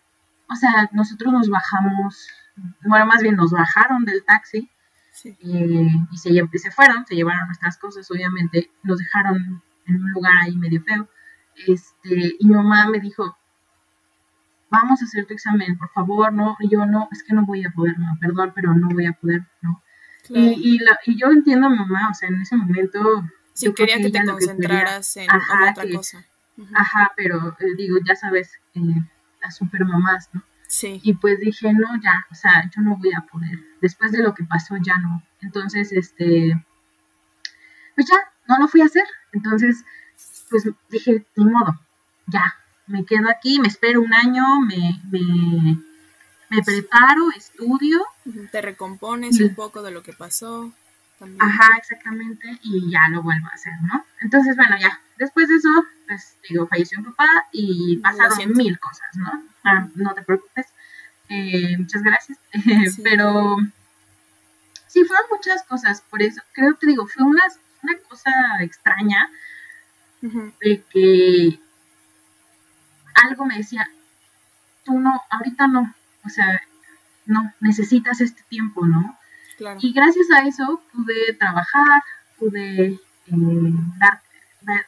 [0.49, 2.29] o sea, nosotros nos bajamos,
[2.85, 4.68] bueno, más bien nos bajaron del taxi
[5.11, 5.37] Sí.
[5.40, 10.33] eh, y se, se fueron, se llevaron nuestras cosas, obviamente, nos dejaron en un lugar
[10.42, 11.09] ahí medio feo.
[11.66, 13.37] Este, y mi mamá me dijo,
[14.72, 17.62] vamos a hacer tu examen, por favor, no, y yo no, es que no voy
[17.64, 19.82] a poder, no, perdón, pero no voy a poder, no.
[20.26, 20.46] Claro.
[20.46, 22.98] Y, y, la- y yo entiendo a mamá, o sea, en ese momento,
[23.52, 26.24] sí, yo quería que, te que concentraras en, Ajá, otra que- cosa.
[26.74, 28.80] Ajá, pero eh, digo, ya sabes, eh,
[29.42, 30.42] las super mamás, ¿no?
[30.68, 31.00] Sí.
[31.02, 33.58] Y pues dije, no, ya, o sea, yo no voy a poder.
[33.82, 35.22] Después de lo que pasó, ya no.
[35.40, 36.64] Entonces, este,
[37.94, 38.16] pues ya,
[38.48, 39.04] no lo fui a hacer.
[39.32, 39.85] Entonces,
[40.50, 41.78] pues dije, ni modo,
[42.28, 42.44] ya,
[42.87, 45.79] me quedo aquí, me espero un año, me, me,
[46.51, 48.05] me preparo, estudio.
[48.51, 50.73] Te recompones un poco de lo que pasó.
[51.18, 51.40] También.
[51.40, 54.05] ajá, exactamente, y ya lo vuelvo a hacer, ¿no?
[54.23, 55.68] Entonces, bueno, ya, después de eso,
[56.09, 59.31] pues digo, falleció mi papá y pasaron mil cosas, ¿no?
[59.62, 60.66] Ah, no te preocupes,
[61.29, 62.38] eh, muchas gracias,
[62.97, 63.03] Sí.
[63.05, 63.57] pero
[64.88, 67.45] sí, fueron muchas cosas, por eso creo que digo, fue una,
[67.85, 69.31] una cosa extraña
[70.23, 71.61] de que
[73.14, 73.88] algo me decía,
[74.85, 75.94] tú no, ahorita no,
[76.25, 76.61] o sea,
[77.27, 79.18] no, necesitas este tiempo, ¿no?
[79.59, 79.79] Claro.
[79.83, 82.03] Y gracias a eso pude trabajar,
[82.38, 82.98] pude eh,
[83.98, 84.20] dar,
[84.62, 84.87] dar-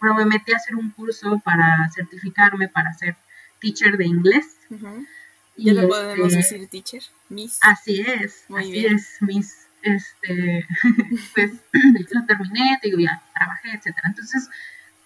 [0.00, 3.16] bueno, me metí a hacer un curso para certificarme para ser
[3.60, 4.56] teacher de inglés.
[5.56, 7.58] Y Ya te podemos este, decir teacher, miss.
[7.62, 8.94] Así es, Muy así bien.
[8.96, 10.66] es, mis, este,
[11.34, 11.52] pues
[12.10, 14.08] lo terminé, te digo, ya trabajé, etcétera.
[14.08, 14.48] Entonces,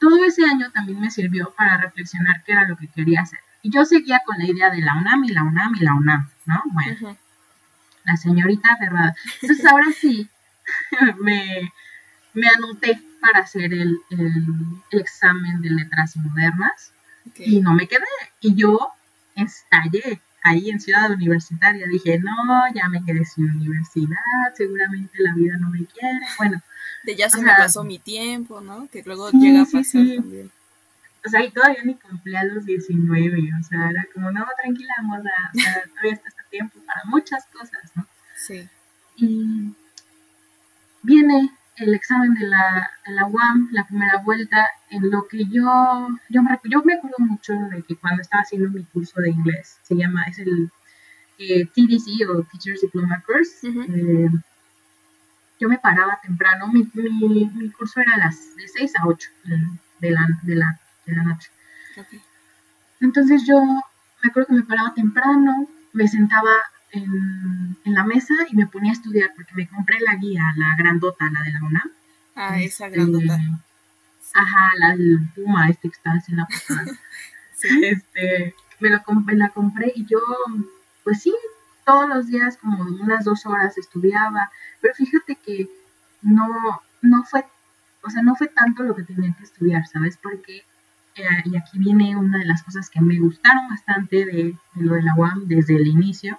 [0.00, 3.40] todo ese año también me sirvió para reflexionar qué era lo que quería hacer.
[3.62, 6.28] Y yo seguía con la idea de la UNAM y la UNAM y la UNAM,
[6.46, 6.62] ¿no?
[6.66, 6.96] Bueno,
[8.04, 9.14] la señorita aferrada.
[9.42, 10.28] Entonces ahora sí
[11.20, 11.72] me,
[12.34, 14.44] me anoté para hacer el, el-
[14.92, 16.92] examen de letras modernas
[17.36, 18.04] y no me quedé.
[18.40, 18.92] Y yo
[19.34, 21.86] estallé ahí en Ciudad Universitaria.
[21.86, 22.32] Dije, no,
[22.74, 24.16] ya me quedé sin universidad,
[24.54, 26.26] seguramente la vida no me quiere.
[26.38, 26.62] Bueno,
[27.04, 28.88] De ya se me pasó mi tiempo, ¿no?
[28.88, 30.16] Que luego sí, llega a sí, pasar sí.
[30.16, 30.50] también.
[31.24, 34.94] o sea, y todavía ni cumplí a los 19, o sea, era como, no, tranquila,
[35.02, 38.06] moda, o sea, todavía está este tiempo para muchas cosas, ¿no?
[38.36, 38.68] Sí.
[39.16, 39.74] y
[41.02, 46.08] viene el examen de la, de la UAM, la primera vuelta, en lo que yo,
[46.28, 49.78] yo me, yo me acuerdo mucho de que cuando estaba haciendo mi curso de inglés,
[49.82, 50.70] se llama, es el
[51.38, 54.28] eh, TDC o Teachers Diploma Course, eh,
[55.60, 59.30] yo me paraba temprano, mi, mi, mi curso era las de 6 a 8
[60.00, 61.50] de la, de la, de la noche.
[63.00, 66.50] Entonces yo me acuerdo que me paraba temprano, me sentaba
[66.92, 70.74] en, en la mesa y me ponía a estudiar porque me compré la guía, la
[70.78, 71.90] grandota, la de la UNAM.
[72.36, 73.38] Ah, esa Este, grandota.
[74.34, 76.84] Ajá, la del Puma, este que está en la portada.
[77.60, 77.68] Sí.
[77.84, 80.20] este, me, lo me la compré y yo,
[81.02, 81.34] pues sí,
[81.84, 84.48] todos los días como unas dos horas estudiaba,
[84.80, 85.68] pero fíjate que
[86.22, 86.46] no,
[87.02, 87.44] no fue,
[88.04, 90.16] o sea, no fue tanto lo que tenía que estudiar, ¿sabes?
[90.22, 90.62] Porque,
[91.44, 95.02] y aquí viene una de las cosas que me gustaron bastante de, de lo de
[95.02, 96.38] la UAM desde el inicio,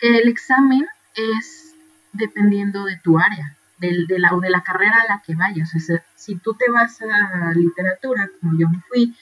[0.00, 1.74] el examen es
[2.12, 3.56] dependiendo de tu área.
[3.78, 5.74] de, de, la, o de la carrera a la que vayas.
[5.74, 9.14] O sea, si tú te vas a literatura, como yo me fui,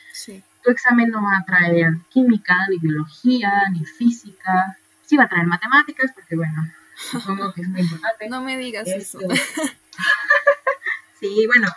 [0.63, 4.77] tu examen no va a traer química, ni biología, ni física.
[5.07, 8.29] Sí va a traer matemáticas, porque bueno, supongo que es muy importante.
[8.29, 9.19] No me digas eso.
[11.21, 11.69] sí, bueno,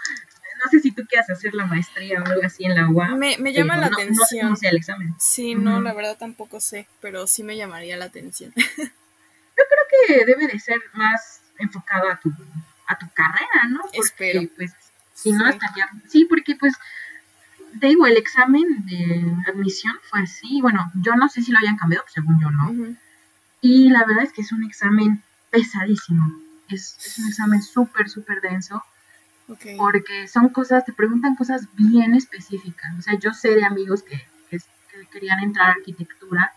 [0.63, 3.17] no sé si tú quieras hacer la maestría o algo así en la UAM.
[3.17, 4.15] Me, me llama la atención.
[4.15, 5.15] No sé cómo sea el examen.
[5.17, 8.53] Sí, no, la verdad tampoco sé, pero sí me llamaría la atención.
[8.55, 12.31] Yo creo que debe de ser más enfocado a tu,
[12.87, 13.81] a tu carrera, ¿no?
[13.81, 14.41] Porque, Espero.
[14.55, 14.73] pues,
[15.13, 15.89] si no estaría...
[16.07, 16.73] Sí, porque pues,
[17.79, 20.61] te digo, el examen de admisión fue así.
[20.61, 22.95] Bueno, yo no sé si lo hayan cambiado, pues, según yo no.
[23.61, 26.39] Y la verdad es que es un examen pesadísimo.
[26.69, 28.83] Es, es un examen súper, súper denso.
[29.77, 32.91] Porque son cosas, te preguntan cosas bien específicas.
[32.97, 36.53] O sea, yo sé de amigos que, que, que querían entrar a arquitectura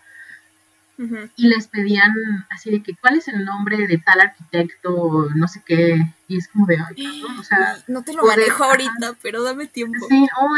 [1.35, 2.13] y les pedían
[2.49, 5.29] así de que, ¿cuál es el nombre de tal arquitecto?
[5.35, 5.99] No sé qué.
[6.27, 7.39] Y es como de, ay, ¿no?
[7.39, 10.05] O sea, no te lo manejo ahorita, pero dame tiempo.
[10.07, 10.57] Sí, oh,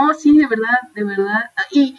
[0.00, 1.50] no, sí, de verdad, de verdad.
[1.70, 1.96] Y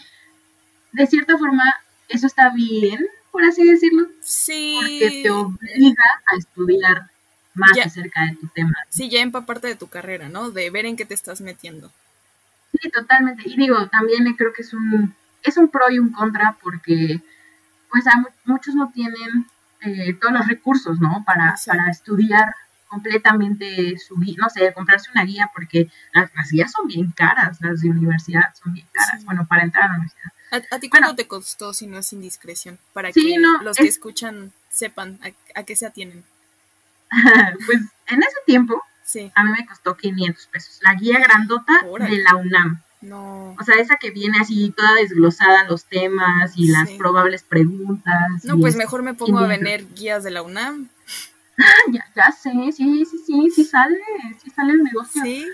[0.91, 1.63] de cierta forma,
[2.09, 4.07] eso está bien, por así decirlo.
[4.21, 4.77] Sí.
[4.81, 7.09] Porque te obliga a estudiar
[7.57, 8.73] más acerca de tu tema.
[8.89, 10.51] Sí, ya empaparte de tu carrera, ¿no?
[10.51, 11.91] De ver en qué te estás metiendo.
[12.79, 13.43] Sí, totalmente.
[13.45, 17.21] Y digo, también creo que es un, es un pro y un contra porque
[17.89, 18.05] pues
[18.45, 19.47] muchos no tienen
[19.81, 21.23] eh, todos los recursos, ¿no?
[21.25, 22.53] Para, para estudiar
[22.87, 27.81] completamente su guía, no sé, comprarse una guía, porque las, guías son bien caras, las
[27.81, 30.31] de universidad son bien caras, bueno, para entrar a la universidad.
[30.71, 32.79] ¿A, ti cuánto te costó, si no es indiscreción?
[32.93, 35.19] Para que los que escuchan sepan
[35.55, 36.23] a, qué se atienen.
[37.65, 39.31] pues en ese tiempo, sí.
[39.35, 42.81] a mí me costó 500 pesos, la guía grandota de la UNAM.
[42.99, 43.55] No.
[43.59, 48.43] O sea, esa que viene así toda desglosada los temas y las probables preguntas.
[48.43, 50.89] No, pues mejor me pongo a vender guías de la UNAM.
[51.91, 53.99] ya, ya sé, sí, sí, sí, sí sale,
[54.43, 55.21] sí sale el negocio.
[55.23, 55.47] Sí.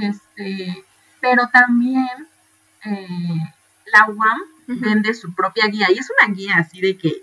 [0.00, 0.84] Este,
[1.20, 2.28] pero también
[2.84, 3.54] eh,
[3.92, 7.22] la UAM vende su propia guía y es una guía así de que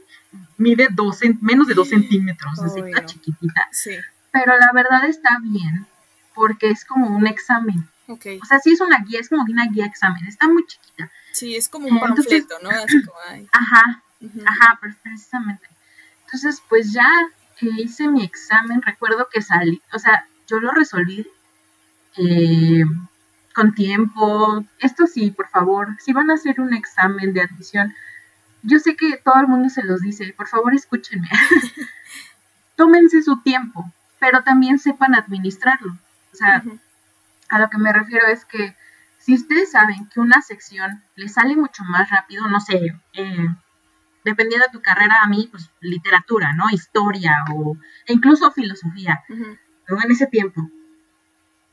[0.58, 3.68] mide dos, menos de dos centímetros, así está chiquitita.
[3.72, 3.98] Sí.
[4.32, 5.86] Pero la verdad está bien
[6.34, 7.88] porque es como un examen.
[8.08, 8.40] Okay.
[8.40, 11.10] O sea, sí es una guía, es como una guía examen, está muy chiquita.
[11.32, 12.70] Sí, es como un panfleto, ¿no?
[12.70, 13.18] Así como,
[13.52, 14.04] Ajá,
[14.46, 15.68] ajá, precisamente.
[16.26, 17.10] Entonces, pues ya
[17.58, 21.28] que hice mi examen, recuerdo que salí, o sea, yo lo resolví
[22.18, 22.84] eh,
[23.54, 24.64] con tiempo.
[24.80, 27.94] Esto sí, por favor, si van a hacer un examen de admisión,
[28.66, 31.30] yo sé que todo el mundo se los dice, por favor escúchenme.
[32.76, 35.98] Tómense su tiempo, pero también sepan administrarlo.
[36.34, 36.64] O sea,
[37.50, 38.76] a lo que me refiero es que
[39.20, 43.48] si ustedes saben que una sección le sale mucho más rápido, no sé, eh,
[44.24, 46.66] dependiendo de tu carrera, a mí, pues literatura, ¿no?
[46.72, 50.70] Historia o e incluso filosofía, en ese tiempo.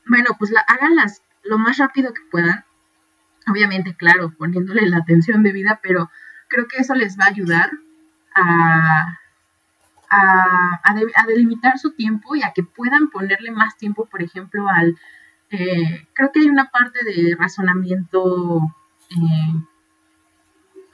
[0.07, 2.63] Bueno, pues la, háganlas lo más rápido que puedan.
[3.47, 6.09] Obviamente, claro, poniéndole la atención debida, pero
[6.53, 7.71] creo que eso les va a ayudar
[8.35, 9.19] a,
[10.09, 14.95] a, a delimitar su tiempo y a que puedan ponerle más tiempo, por ejemplo, al
[15.49, 18.59] eh, creo que hay una parte de razonamiento,
[19.11, 19.53] eh,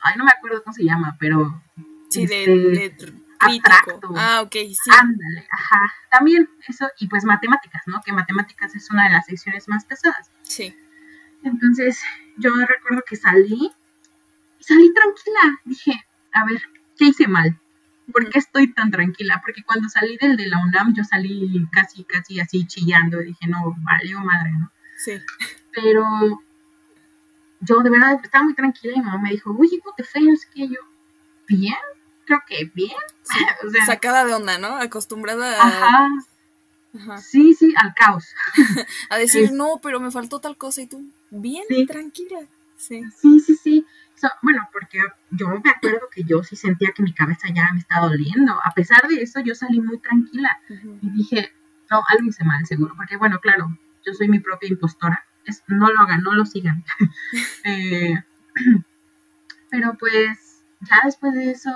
[0.01, 1.63] ay, no me acuerdo cómo se llama, pero...
[2.09, 4.09] Sí, de, este, abstracto.
[4.17, 4.91] Ah, ok, sí.
[4.91, 5.93] Ándale, ajá.
[6.09, 8.01] También eso, y pues matemáticas, ¿no?
[8.01, 10.29] Que matemáticas es una de las secciones más pesadas.
[10.41, 10.75] Sí.
[11.43, 12.01] Entonces,
[12.37, 13.71] yo recuerdo que salí,
[14.73, 15.62] salí tranquila.
[15.65, 15.93] Dije,
[16.34, 16.62] a ver,
[16.97, 17.60] ¿qué hice mal?
[18.12, 19.41] ¿por qué estoy tan tranquila?
[19.43, 23.19] Porque cuando salí del de la UNAM, yo salí casi, casi así chillando.
[23.19, 24.71] Dije, no, valió madre, ¿no?
[24.98, 25.13] Sí.
[25.73, 26.06] Pero
[27.62, 30.21] yo de verdad estaba muy tranquila y mi mamá me dijo, oye, ¿cómo te fue?
[30.35, 30.67] Sé qué.
[30.67, 30.79] Yo,
[31.48, 31.77] bien,
[32.25, 32.91] creo que bien.
[33.67, 34.75] o sea, Sacada de onda, ¿no?
[34.75, 35.67] Acostumbrada a...
[35.67, 36.10] Ajá.
[36.91, 37.17] Ajá.
[37.19, 38.33] Sí, sí, al caos.
[39.12, 42.39] a decir, no, pero me faltó tal cosa y tú, bien, tranquila.
[42.77, 43.56] Sí, sí, sí.
[43.56, 43.85] sí
[44.41, 44.99] bueno, porque
[45.31, 48.59] yo me acuerdo que yo sí sentía que mi cabeza ya me estaba doliendo.
[48.63, 50.59] A pesar de eso, yo salí muy tranquila
[51.01, 51.53] y dije,
[51.89, 52.93] no, algo hice mal, seguro.
[52.95, 55.25] Porque, bueno, claro, yo soy mi propia impostora.
[55.45, 56.83] Es, no lo hagan, no lo sigan.
[57.63, 58.15] Eh,
[59.69, 61.71] pero pues, ya después de eso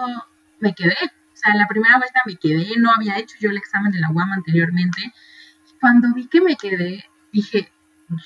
[0.60, 0.96] me quedé.
[1.02, 4.10] O sea, la primera vuelta me quedé, no había hecho yo el examen de la
[4.10, 5.02] UAM anteriormente.
[5.04, 7.72] Y cuando vi que me quedé, dije,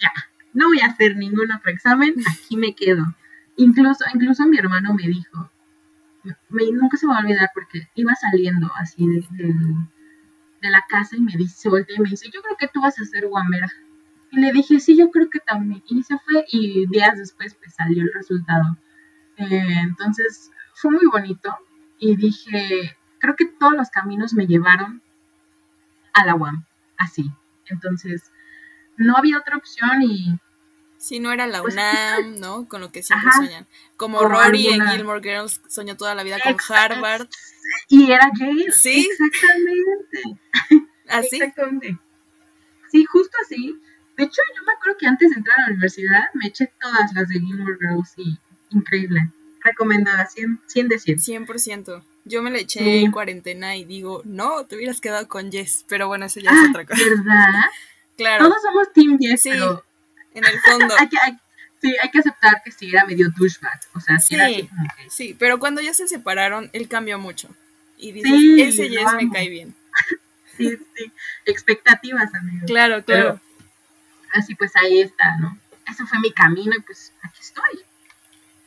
[0.01, 0.11] ya,
[0.53, 3.05] no voy a hacer ningún otro examen, aquí me quedo.
[3.58, 5.51] Incluso, incluso mi hermano me dijo,
[6.49, 11.34] me, nunca se va a olvidar porque iba saliendo así de, la casa y me
[11.38, 13.68] dice, y me dice, yo creo que tú vas a ser guamera.
[14.32, 15.82] Y le dije, sí, yo creo que también.
[15.88, 18.78] Y se fue y días después pues salió el resultado.
[19.38, 21.55] Eh, entonces fue muy bonito
[21.99, 25.01] y dije, creo que todos los caminos me llevaron
[26.14, 26.66] a la UAM.
[26.97, 27.32] así.
[27.70, 28.32] Entonces,
[28.97, 30.39] no había otra opción y...
[30.98, 32.68] Sí, no era la Pues, UNAM, ¿no?
[32.68, 33.38] Con lo que siempre Ajá.
[33.39, 33.68] sueñan.
[33.98, 36.95] Como Rory alguna- en Gilmore Girls soñó toda la vida con Exacto.
[36.95, 37.28] Harvard.
[37.88, 38.72] Y era Yale.
[38.72, 39.08] Sí.
[39.12, 40.41] Exactamente.
[41.08, 41.36] Así.
[41.38, 41.98] Exactamente.
[42.91, 43.80] Sí, justo así.
[44.18, 47.14] De hecho, yo me acuerdo que antes de entrar a la universidad me eché todas
[47.14, 48.38] las de Gilmore Girls y
[48.72, 49.20] increíble.
[49.64, 51.20] Recomendada, 100, 100 de 100.
[51.20, 52.04] 100%.
[52.26, 53.04] Yo me la eché Sí.
[53.06, 55.86] en cuarentena y digo, no, te hubieras quedado con Jess.
[55.88, 57.02] Pero bueno, eso ya Ah, es otra cosa.
[57.04, 57.26] ¿Verdad?
[58.18, 59.50] Claro, Todos somos Team Yes, Sí.
[59.52, 59.86] pero
[60.40, 60.94] en el fondo.
[61.00, 61.38] hay que, hay-
[61.82, 63.80] sí, hay que aceptar que sí era medio douchebag.
[63.94, 64.54] O sea, sí, era Sí.
[64.56, 65.10] así como que...
[65.10, 67.50] Sí, pero cuando ya se separaron, él cambió mucho.
[67.98, 69.76] Y dices, Sí, ese Jess me cae bien.
[70.58, 71.12] Sí, sí.
[71.46, 72.64] Expectativas, amigos.
[72.66, 73.40] Claro, claro.
[74.34, 75.56] Así pues ahí está, ¿no?
[75.88, 77.80] Eso fue mi camino y pues aquí estoy.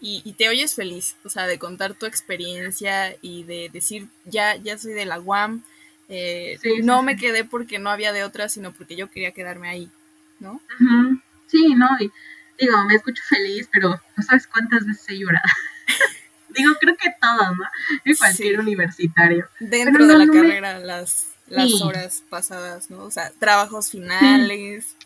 [0.01, 4.55] Y, y te oyes feliz, o sea, de contar tu experiencia y de decir, ya,
[4.55, 5.65] ya soy de la UAM.
[6.09, 7.05] eh, Sí, no sí.
[7.07, 9.91] me quedé porque no había de otra, sino porque yo quería quedarme ahí,
[10.39, 10.61] ¿no?
[10.81, 11.21] Ujú.
[11.51, 12.11] Sí, no, y
[12.59, 15.45] digo, me escucho feliz, pero no sabes cuántas veces he llorado.
[16.51, 17.65] digo, creo que todos, ¿no?
[18.05, 18.61] Y cualquier Sí.
[18.61, 19.49] universitario.
[19.61, 21.81] Dentro de la no me- carrera, las, las Sí.
[21.83, 23.05] horas pasadas, ¿no?
[23.05, 24.97] O sea, trabajos finales,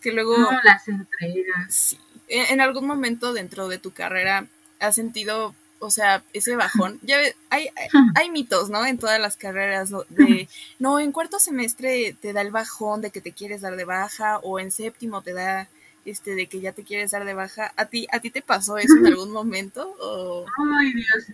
[0.00, 0.36] que luego...
[0.38, 1.74] No, las entregas.
[1.74, 1.98] Sí.
[2.28, 4.46] En, en algún momento dentro de tu carrera
[4.80, 6.98] has sentido, o sea, ese bajón.
[7.02, 8.84] Ya ves, hay, hay, hay mitos, ¿no?
[8.84, 10.02] En todas las carreras ¿no?
[10.08, 13.84] de, no, en cuarto semestre te da el bajón de que te quieres dar de
[13.84, 15.68] baja o en séptimo te da
[16.06, 17.72] este de que ya te quieres dar de baja.
[17.76, 20.46] ¿A ti a ti te pasó eso en algún momento o
[20.78, 21.26] Ay, Dios.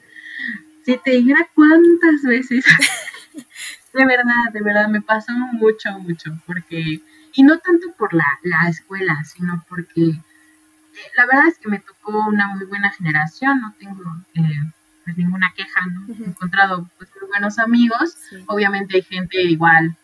[0.85, 2.64] Si te dijera cuántas veces.
[3.93, 6.33] de verdad, de verdad, me pasó mucho, mucho.
[6.47, 7.01] Porque,
[7.35, 11.79] y no tanto por la, la escuela, sino porque eh, la verdad es que me
[11.79, 13.61] tocó una muy buena generación.
[13.61, 14.03] No tengo
[14.35, 14.73] eh,
[15.05, 16.07] pues ninguna queja, ¿no?
[16.14, 18.16] He encontrado pues, muy buenos amigos.
[18.29, 19.97] sí, Obviamente hay gente igual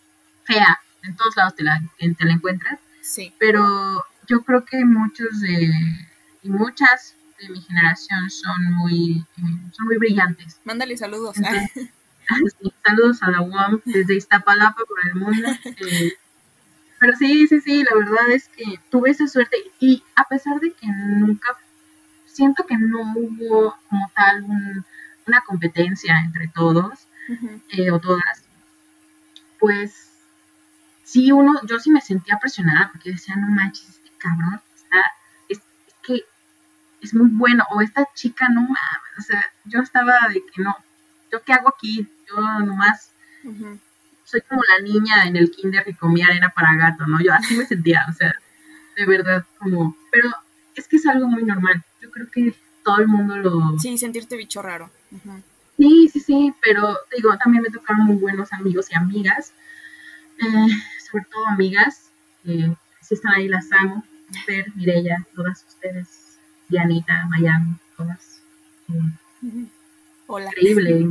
[0.45, 0.79] fea.
[1.03, 2.79] En todos lados te la, te la encuentras.
[3.01, 5.71] sí, pero yo creo que muchos de
[6.43, 11.37] y muchas de mi generación son muy eh, son muy brillantes mándale saludos.
[11.37, 11.71] Entonces,
[12.61, 16.13] Sí, saludos a la UAM desde Iztapalapa por el mundo eh,
[17.01, 20.73] pero sí sí sí la verdad es que tuve esa suerte y a pesar de
[20.73, 21.57] que nunca
[22.27, 24.85] siento que no hubo como tal un-
[25.27, 27.07] una competencia entre todos
[27.71, 28.45] eh, o todas,
[29.59, 30.11] pues
[31.05, 35.03] sí, uno, yo sí me sentía presionada porque decía, no manches, cabrón está,
[35.49, 36.25] es, es que
[37.01, 40.77] es muy bueno, o esta chica, no mames, o sea, yo estaba de que no,
[41.33, 43.11] yo qué hago aquí, yo nomás
[43.45, 43.79] Ujú.
[44.25, 47.21] soy como la niña en el kinder que comía arena para gato, ¿no?
[47.23, 48.35] Yo así me sentía, o sea,
[48.97, 50.29] de verdad, como, pero
[50.75, 52.55] es que es algo muy normal, yo creo que
[52.85, 54.91] todo el mundo lo, Sí, sentirte bicho raro.
[55.77, 59.53] Sí, sí, sí, pero digo, también me tocaron muy buenos amigos y amigas,
[60.39, 60.69] eh,
[61.11, 62.11] sobre todo amigas,
[62.43, 62.75] que
[63.09, 64.05] si están ahí las amo,
[64.45, 66.39] Fer, Mireya, todas ustedes,
[66.69, 68.43] Dianita, Miami, todas.
[70.27, 70.51] Hola.
[70.51, 71.11] increíble,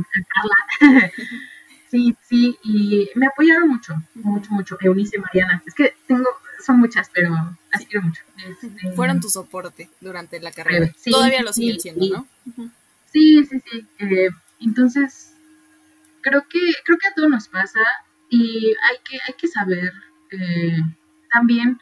[0.80, 1.10] Carla.
[1.90, 4.78] sí, sí, y me apoyaron mucho, mucho, mucho.
[4.80, 6.28] Eunice, Mariana, es que tengo,
[6.64, 7.30] son muchas, pero
[7.72, 8.22] las quiero mucho.
[8.46, 10.94] Este, Fueron tu soporte durante la carrera.
[10.96, 12.10] Sí, Todavía lo sí, siguen siendo, sí.
[12.12, 12.26] ¿no?
[12.46, 12.70] Ujú.
[13.12, 13.86] Sí, sí, sí.
[13.98, 14.28] eh,
[14.60, 15.32] entonces,
[16.20, 17.80] creo que, creo que a todos nos pasa
[18.30, 19.92] y hay que, hay que saber
[20.30, 20.76] eh,
[21.32, 21.80] también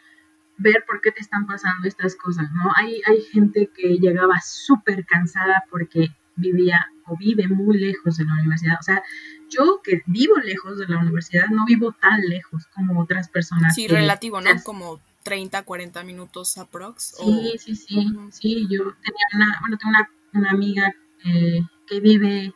[0.59, 2.71] ver por qué te están pasando estas cosas, ¿no?
[2.77, 8.35] Hay, hay gente que llegaba súper cansada porque vivía o vive muy lejos de la
[8.35, 8.77] universidad.
[8.81, 9.03] O sea,
[9.49, 13.75] yo que vivo lejos de la universidad, no vivo tan lejos como otras personas.
[13.75, 14.51] Sí, que- relativo, ¿no?
[14.65, 17.15] Como 30, 40 minutos aprox.
[17.19, 18.29] o- Sí, sí, sí, Ujú.
[18.33, 20.93] sí, yo tenía una, bueno, tengo una, una amiga
[21.25, 22.53] eh, que vive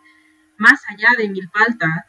[0.58, 2.06] más allá de Milpalta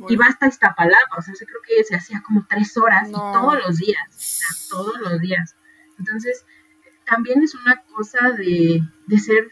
[0.00, 3.12] bueno, va hasta Iztapalapa, o sea, se creo que se hacía como tres horas y
[3.12, 5.56] todos los días, o sea, todos los días.
[5.98, 6.44] Entonces,
[7.04, 9.48] también es una cosa de, de ser,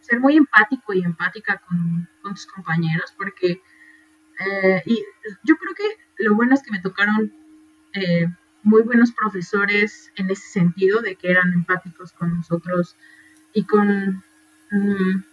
[0.00, 3.62] ser muy empático y empática con, con tus compañeros, porque
[4.40, 5.04] eh, y
[5.44, 7.32] yo creo que lo bueno es que me tocaron
[7.92, 8.26] eh,
[8.62, 12.96] muy buenos profesores en ese sentido, de que eran empáticos con nosotros
[13.52, 14.24] y con,
[14.70, 15.24] mm,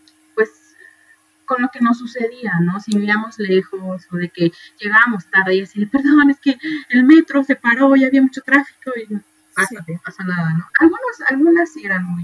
[1.52, 2.80] con lo que nos sucedía, ¿no?
[2.80, 7.44] Si vivíamos lejos o de que llegábamos tarde y decir, perdón, es que el metro
[7.44, 9.18] se paró y había mucho tráfico y
[9.54, 10.66] pásate, no pasa nada, ¿no?
[10.80, 12.24] Algunos, algunas sí eran muy,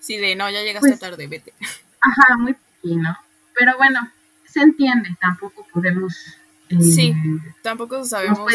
[0.00, 1.54] sí, de no, ya llegaste pues, tarde, vete.
[1.98, 3.16] ajá, muy pequeño,
[3.58, 4.00] pero bueno,
[4.44, 6.14] se entiende, tampoco podemos...
[6.68, 7.14] eh, Sí,
[7.62, 8.52] Tampoco sabemos,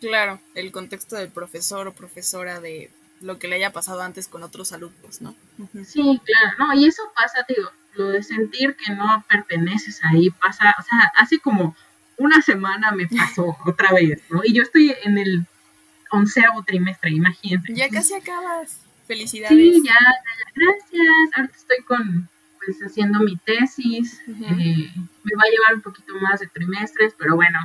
[0.00, 2.90] claro, el contexto del profesor o profesora de
[3.20, 5.36] lo que le haya pasado antes con otros alumnos, ¿no?
[5.84, 10.74] Sí, claro, no, y eso pasa, digo, lo de sentir que no perteneces ahí pasa,
[10.78, 11.74] o sea, así como
[12.16, 14.42] una semana me pasó otra vez, ¿no?
[14.44, 15.46] Y yo estoy en el
[16.10, 17.74] onceavo trimestre, imagínate.
[17.74, 18.82] Ya casi acabas.
[19.06, 19.56] Felicidades.
[19.56, 21.36] Sí, ya, ya, gracias.
[21.36, 22.28] Ahorita estoy con,
[22.64, 24.20] pues, haciendo mi tesis.
[24.26, 24.90] Eh,
[25.22, 27.58] me va a llevar un poquito más de trimestres, pero bueno,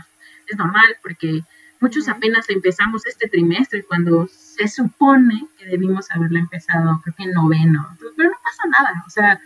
[0.48, 1.42] es normal porque
[1.80, 7.32] muchos apenas empezamos este trimestre cuando se supone que debimos haberlo empezado, creo que en
[7.32, 7.98] noveno.
[8.16, 9.42] Pero no pasa nada, o sea...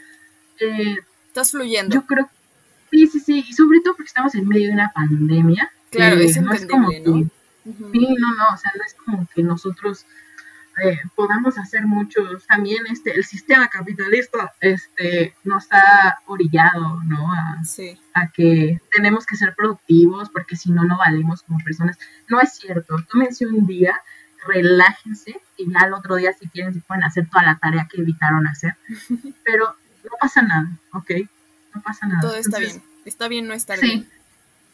[0.60, 0.98] Eh,
[1.28, 1.94] Estás fluyendo.
[1.94, 2.30] Yo creo
[2.92, 5.70] Sí, sí, sí, y sobre todo porque estamos en medio de una pandemia.
[5.90, 7.30] Claro, es no es como ¿no?
[7.92, 10.06] Sí, no, no, o sea, no es como que nosotros
[10.84, 12.46] eh, podamos hacer muchos.
[12.48, 17.34] También este, el sistema capitalista este, nos ha orillado, ¿no?
[17.34, 17.62] A,
[18.14, 21.98] a que tenemos que ser productivos porque si no, no valemos como personas.
[22.30, 22.96] No es cierto.
[23.12, 24.00] Tómense un día,
[24.48, 28.02] relájense y ya el otro día, si quieren, se pueden hacer toda la tarea que
[28.02, 28.76] evitaron hacer.
[29.44, 29.76] Pero
[30.26, 31.12] pasa nada, ¿ok?
[31.76, 32.22] no pasa nada.
[32.22, 34.08] Todo está bien, está bien no estar sí,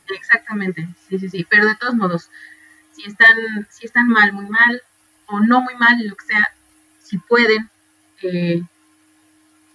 [0.08, 2.30] Exactamente, sí, sí, sí, pero de todos modos,
[2.94, 3.36] si están,
[3.70, 4.82] si están mal, muy mal,
[5.28, 6.50] o no muy mal, lo que sea,
[7.02, 7.70] si pueden,
[8.22, 8.62] eh,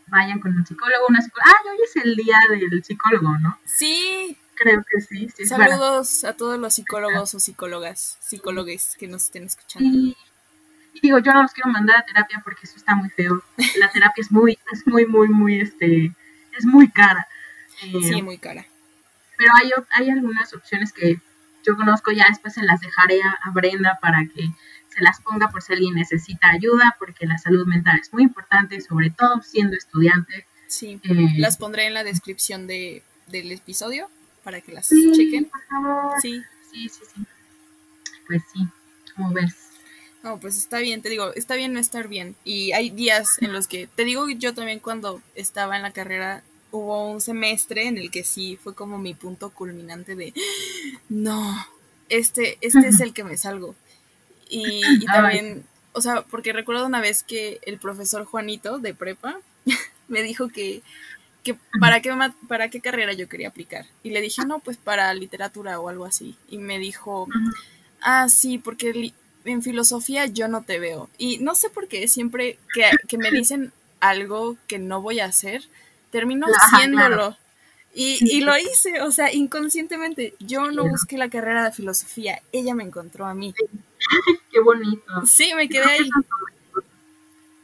[0.06, 1.50] vayan con un psicólogo, una psicóloga.
[1.50, 3.58] Ah, hoy es el día del psicólogo, ¿no?
[3.64, 4.36] Sí.
[4.54, 5.28] Creo que sí.
[5.46, 10.14] Saludos a todos los psicólogos o psicólogas, psicólogues que nos estén escuchando.
[10.96, 13.42] Y, digo, yo no los quiero mandar a terapia porque eso está muy feo.
[13.78, 16.12] La terapia es muy, es muy, muy, muy, este,
[16.56, 17.26] es muy cara.
[17.80, 18.66] sí, eh, muy cara.
[19.36, 21.20] Pero hay, hay algunas opciones que
[21.66, 24.48] yo conozco, ya después se las dejaré a, Brenda para que
[24.88, 28.80] se las ponga por si alguien necesita ayuda, porque la salud mental es muy importante,
[28.80, 30.46] sobre todo siendo estudiante.
[30.68, 34.08] Sí, eh, las pondré en la descripción de, del episodio
[34.42, 35.50] para que las chequen.
[36.22, 36.42] Sí.
[36.70, 37.26] sí, sí, sí.
[38.26, 38.66] Pues sí,
[39.14, 39.65] como ves.
[40.26, 42.34] No, pues está bien, te digo, está bien no estar bien.
[42.44, 46.42] Y hay días en los que, te digo, yo también cuando estaba en la carrera,
[46.72, 50.34] hubo un semestre en el que sí fue como mi punto culminante de,
[51.08, 51.54] no,
[52.08, 53.76] este, este es el que me salgo.
[54.50, 59.38] Y, también, o sea, porque recuerdo una vez que el profesor Juanito de prepa
[60.08, 60.82] me dijo que,
[61.44, 62.12] que para, qué,
[62.48, 63.86] para qué carrera yo quería aplicar.
[64.02, 66.36] Y le dije, no, pues para literatura o algo así.
[66.48, 67.28] Y me dijo,
[68.00, 69.12] ah, sí, porque
[69.46, 71.08] en filosofía yo no te veo.
[71.18, 75.62] Y no sé por qué, siempre que, me dicen algo que no voy a hacer,
[76.10, 77.36] termino haciéndolo.
[77.94, 80.34] Y, y, lo hice, o sea, inconscientemente.
[80.38, 83.54] Yo no busqué la carrera de filosofía, ella me encontró a mí.
[84.52, 85.24] Qué bonito.
[85.24, 86.10] Sí, me quedé ahí.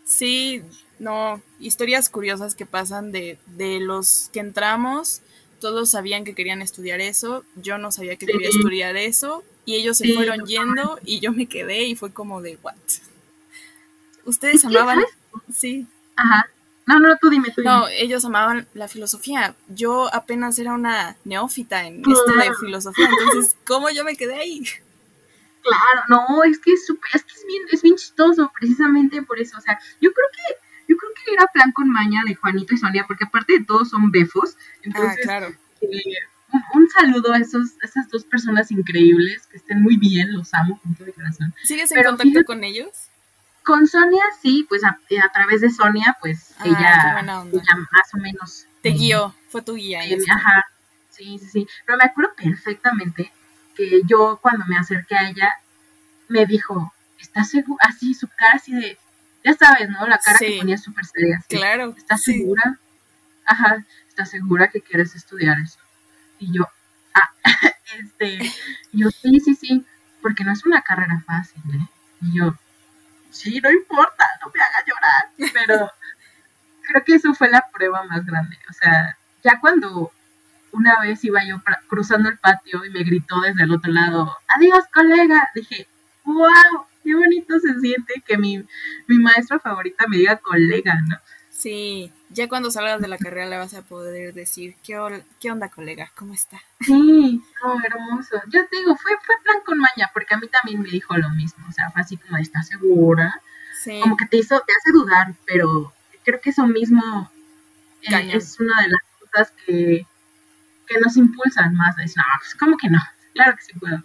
[0.04, 0.62] Sí,
[0.98, 5.20] no, historias curiosas que pasan de, de los que entramos,
[5.60, 9.98] todos sabían que querían estudiar eso, yo no sabía que quería estudiar eso, y ellos
[9.98, 12.74] se fueron yendo y yo me quedé y fue como de, ¿what?
[14.24, 15.02] ¿Ustedes amaban?
[15.52, 15.86] Sí.
[16.16, 16.46] Ajá.
[16.86, 19.54] No, no, tú dime, tú No, ellos amaban la filosofía.
[19.68, 24.62] Yo apenas era una neófita en esto de filosofía, entonces, ¿cómo yo me quedé ahí?
[25.62, 29.56] Claro, no, es que es, es, que es bien, es bien chistoso, precisamente por eso.
[29.58, 30.54] O sea, yo creo que,
[30.88, 33.90] yo creo que era plan con maña de Juanito y Sonia, porque aparte de todos
[33.90, 34.56] son befos.
[34.82, 35.54] Entonces, ah, claro.
[35.80, 36.02] Eh,
[36.74, 40.94] un, saludo a, esos, esas dos personas increíbles, que estén muy bien, los amo con
[40.94, 41.54] todo mi corazón.
[41.64, 42.88] ¿Sigues en contacto con ellos?
[43.64, 44.98] Con Sonia sí, pues a,
[45.32, 48.66] través de Sonia, pues ah, ella, más o menos...
[48.82, 50.00] Te guió, fue tu guía.
[50.00, 50.66] ajá,
[51.10, 51.68] sí, sí, sí.
[51.86, 53.32] Pero me acuerdo perfectamente
[53.76, 55.48] que yo cuando me acerqué a ella,
[56.28, 57.78] me dijo, ¿estás segura?
[57.88, 58.98] Así, su cara así de,
[59.44, 60.06] ya sabes, ¿no?
[60.06, 61.42] La cara que ponía súper seria.
[61.48, 61.94] Claro.
[61.96, 62.78] ¿Estás segura?
[63.44, 65.78] Ajá, ¿estás segura que quieres estudiar eso?
[66.42, 66.68] Y yo,
[67.14, 67.30] ah,
[67.98, 68.50] este,
[68.92, 69.86] yo, sí, sí, sí,
[70.20, 71.86] porque no es una carrera fácil, ¿eh?
[72.20, 72.56] Y yo,
[73.30, 75.90] sí, no importa, no me haga llorar, pero
[76.82, 78.58] creo que eso fue la prueba más grande.
[78.68, 80.10] O sea, ya cuando
[80.72, 84.84] una vez iba yo cruzando el patio y me gritó desde el otro lado, adiós
[84.92, 85.86] colega, dije,
[86.24, 88.64] wow, qué bonito se siente que mi,
[89.06, 91.16] mi maestra favorita me diga colega, ¿no?
[91.62, 95.68] Sí, ya cuando salgas de la carrera le vas a poder decir, ¿qué, qué onda,
[95.68, 96.10] colega?
[96.16, 96.60] ¿Cómo está?
[96.80, 98.42] Sí, oh, hermoso.
[98.48, 101.30] Yo te digo, fue, fue plan con maña, porque a mí también me dijo lo
[101.30, 101.64] mismo.
[101.68, 103.40] O sea, fue así como, ¿estás segura?
[103.80, 104.00] Sí.
[104.02, 105.92] Como que te hizo, te hace dudar, pero
[106.24, 107.30] creo que eso mismo
[108.10, 110.04] eh, es una de las cosas que,
[110.88, 111.96] que nos impulsan más.
[111.98, 112.98] Es, no, pues, ¿cómo que no?
[113.34, 114.02] Claro que sí puedo.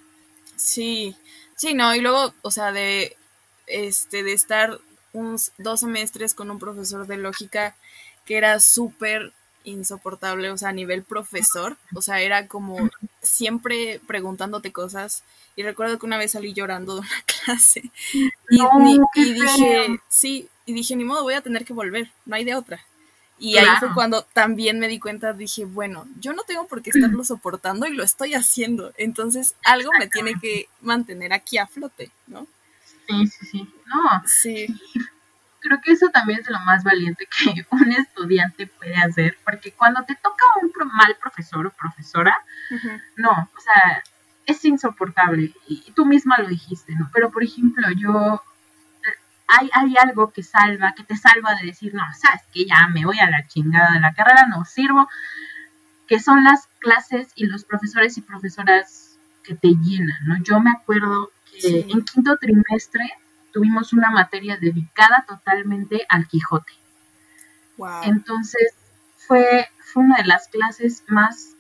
[0.56, 1.16] Sí,
[1.56, 3.18] sí, no, y luego, o sea, de,
[3.66, 4.80] este, de estar
[5.18, 7.76] unos dos semestres con un profesor de lógica
[8.26, 12.90] que era súper insoportable, o sea, a nivel profesor, o sea, era como
[13.22, 15.24] siempre preguntándote cosas.
[15.56, 17.92] Y recuerdo que una vez salí llorando de una clase
[18.50, 22.56] y, dije, sí, y dije, ni modo, voy a tener que volver, no hay de
[22.56, 22.80] otra.
[23.40, 26.90] Y ahí fue cuando también me di cuenta, dije, bueno, yo no tengo por qué
[26.90, 28.94] estarlo soportando y lo estoy haciendo.
[28.98, 32.48] Entonces algo me tiene que mantener aquí a flote, ¿no?
[33.08, 33.74] Sí, sí, sí.
[33.86, 34.24] No.
[34.26, 34.68] Sí.
[35.60, 40.04] Creo que eso también es lo más valiente que un estudiante puede hacer, porque cuando
[40.04, 42.38] te toca un mal profesor o profesora,
[43.16, 44.04] no, o sea,
[44.46, 45.54] es insoportable.
[45.68, 47.10] Y tú misma lo dijiste, ¿no?
[47.14, 48.42] Pero, por ejemplo, yo
[49.48, 53.06] hay, hay algo que salva, que te salva de decir, no, sabes que ya me
[53.06, 55.08] voy a la chingada de la carrera, no sirvo,
[56.08, 60.38] que son las clases y los profesores y profesoras que te llenan, ¿no?
[60.44, 61.32] Yo me acuerdo
[61.62, 63.04] que en quinto trimestre
[63.52, 66.74] tuvimos una materia dedicada totalmente al Quijote.
[68.04, 68.74] Entonces,
[69.16, 71.54] fue, fue una de las clases más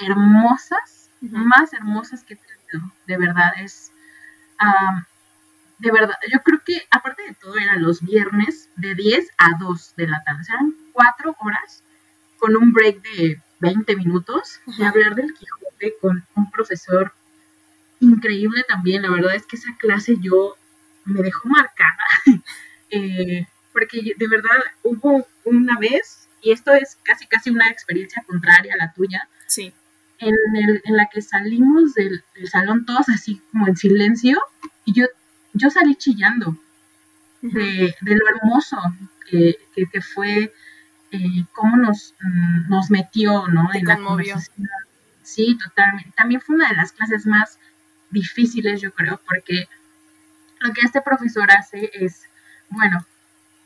[0.00, 3.90] hermosas, más hermosas que he tenido, de verdad, es
[5.78, 9.94] de verdad, yo creo que aparte de todo eran los viernes de 10 a 2
[9.96, 11.82] de la tarde, o sea, eran cuatro horas
[12.38, 17.12] con un break de 20 minutos de hablar del Quijote con un profesor
[18.04, 20.56] increíble también, la verdad es que esa clase yo
[21.04, 22.04] me dejó marcada,
[22.90, 28.74] eh, porque de verdad hubo una vez, y esto es casi casi una experiencia contraria
[28.74, 29.72] a la tuya, sí.
[30.18, 34.40] en, el, en la que salimos del, del salón todos así como en silencio,
[34.84, 35.06] y yo
[35.54, 36.56] yo salí chillando
[37.40, 38.76] de, lo hermoso
[39.30, 39.56] que,
[40.14, 40.52] fue
[41.10, 43.68] eh, cómo nos, mm, nos metió ¿no?
[43.72, 44.68] en la conversación.
[45.22, 46.12] Sí, totalmente.
[46.16, 47.58] También fue una de las clases más
[48.10, 49.68] difíciles, yo creo, porque
[50.60, 52.24] lo que este profesor hace es,
[52.70, 53.04] bueno,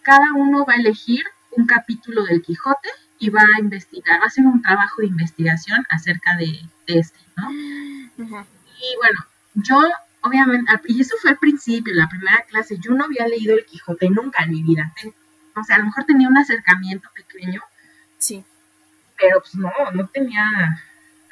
[0.02, 4.28] cada uno va a elegir un capítulo del Quijote y va a investigar, va a
[4.28, 7.50] hacer un trabajo de investigación acerca de, este, ¿no?
[7.50, 9.80] Y bueno, yo
[10.22, 14.10] obviamente, y eso fue al principio, la primera clase, yo no había leído el Quijote
[14.10, 14.92] nunca en mi vida.
[15.54, 17.62] o sea, a lo mejor tenía un acercamiento pequeño.
[18.18, 18.44] Sí.
[19.18, 20.44] Pero pues no, no tenía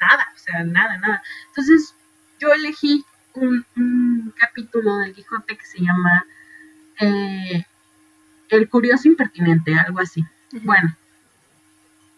[0.01, 1.23] nada, o sea, nada, nada.
[1.47, 1.95] Entonces,
[2.39, 6.25] yo elegí un, capítulo del Quijote que se llama
[6.99, 7.65] eh,
[8.49, 10.23] El curioso impertinente, algo así.
[10.63, 10.95] Bueno,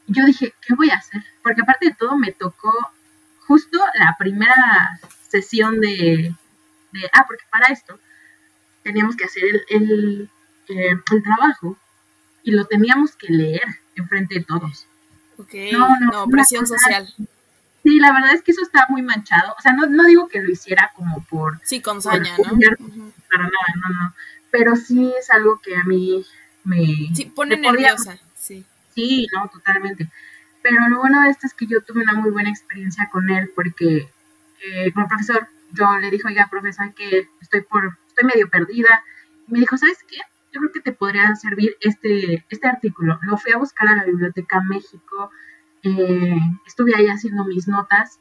[0.07, 1.24] yo dije, ¿qué voy a hacer?
[1.43, 2.74] Porque aparte de todo me tocó
[3.45, 6.34] justo la primera sesión de,
[7.13, 7.99] ah, porque para esto
[8.84, 10.30] teníamos que hacer el,
[10.67, 11.78] eh, el, trabajo
[12.43, 13.63] y lo teníamos que leer
[13.95, 14.88] enfrente de todos.
[15.38, 17.07] Ok, no, no, presión social.
[17.84, 19.53] Sí, la verdad es que eso está muy manchado.
[19.57, 21.59] O sea, no, no digo que lo hiciera como por...
[21.63, 22.59] Sí, con saña, ¿no?
[23.30, 24.13] Para nada, no, no.
[24.51, 26.25] Pero sí es algo que a mí
[26.63, 26.86] me...
[27.13, 28.65] Sí, pone nerviosa, sí.
[28.95, 30.09] Sí, no, totalmente.
[30.61, 33.51] Pero lo bueno de esto es que yo tuve una muy buena experiencia con él
[33.55, 34.09] porque
[34.61, 39.03] eh, como profesor yo le dije, oiga, profesor, que estoy por, estoy medio perdida.
[39.47, 40.17] Y me dijo, ¿sabes qué?
[40.51, 43.19] Yo creo que te podría servir este, este artículo.
[43.23, 45.32] Lo fui a buscar a la Biblioteca México,
[45.84, 48.19] eh, estuve ahí haciendo mis notas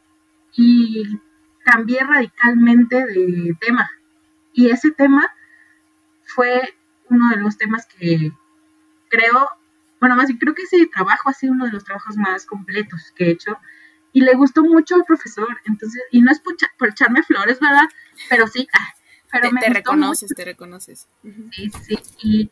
[0.52, 1.18] y
[1.64, 3.90] cambié radicalmente de tema.
[4.52, 5.28] Y ese tema
[6.24, 6.74] fue
[7.08, 8.32] uno de los temas que
[9.08, 9.48] creo,
[10.00, 13.12] bueno, más bien creo que ese trabajo ha sido uno de los trabajos más completos
[13.16, 13.58] que he hecho
[14.12, 17.88] y le gustó mucho al profesor, entonces, y no es por, echarme flores, ¿verdad?
[18.28, 18.94] Pero sí, ah,
[19.30, 21.08] pero te, me te reconoces, te reconoces.
[21.52, 22.50] Sí, sí, y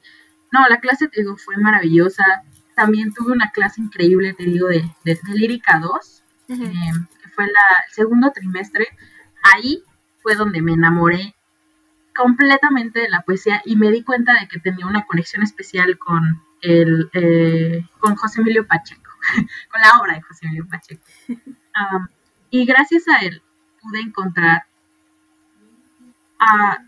[0.52, 2.44] no, la clase, te digo, fue maravillosa,
[2.76, 6.56] también tuve una clase increíble, te digo, de, de, Lírica 2, eh,
[7.22, 8.86] que fue la, el segundo trimestre,
[9.42, 9.82] ahí
[10.22, 11.34] fue donde me enamoré
[12.14, 16.42] completamente de la poesía y me di cuenta de que tenía una conexión especial con
[16.60, 19.10] el eh, con José Emilio Pacheco.
[19.70, 21.02] con la obra de José Emilio Pacheco.
[22.50, 23.42] y gracias a él
[23.80, 24.66] pude encontrar,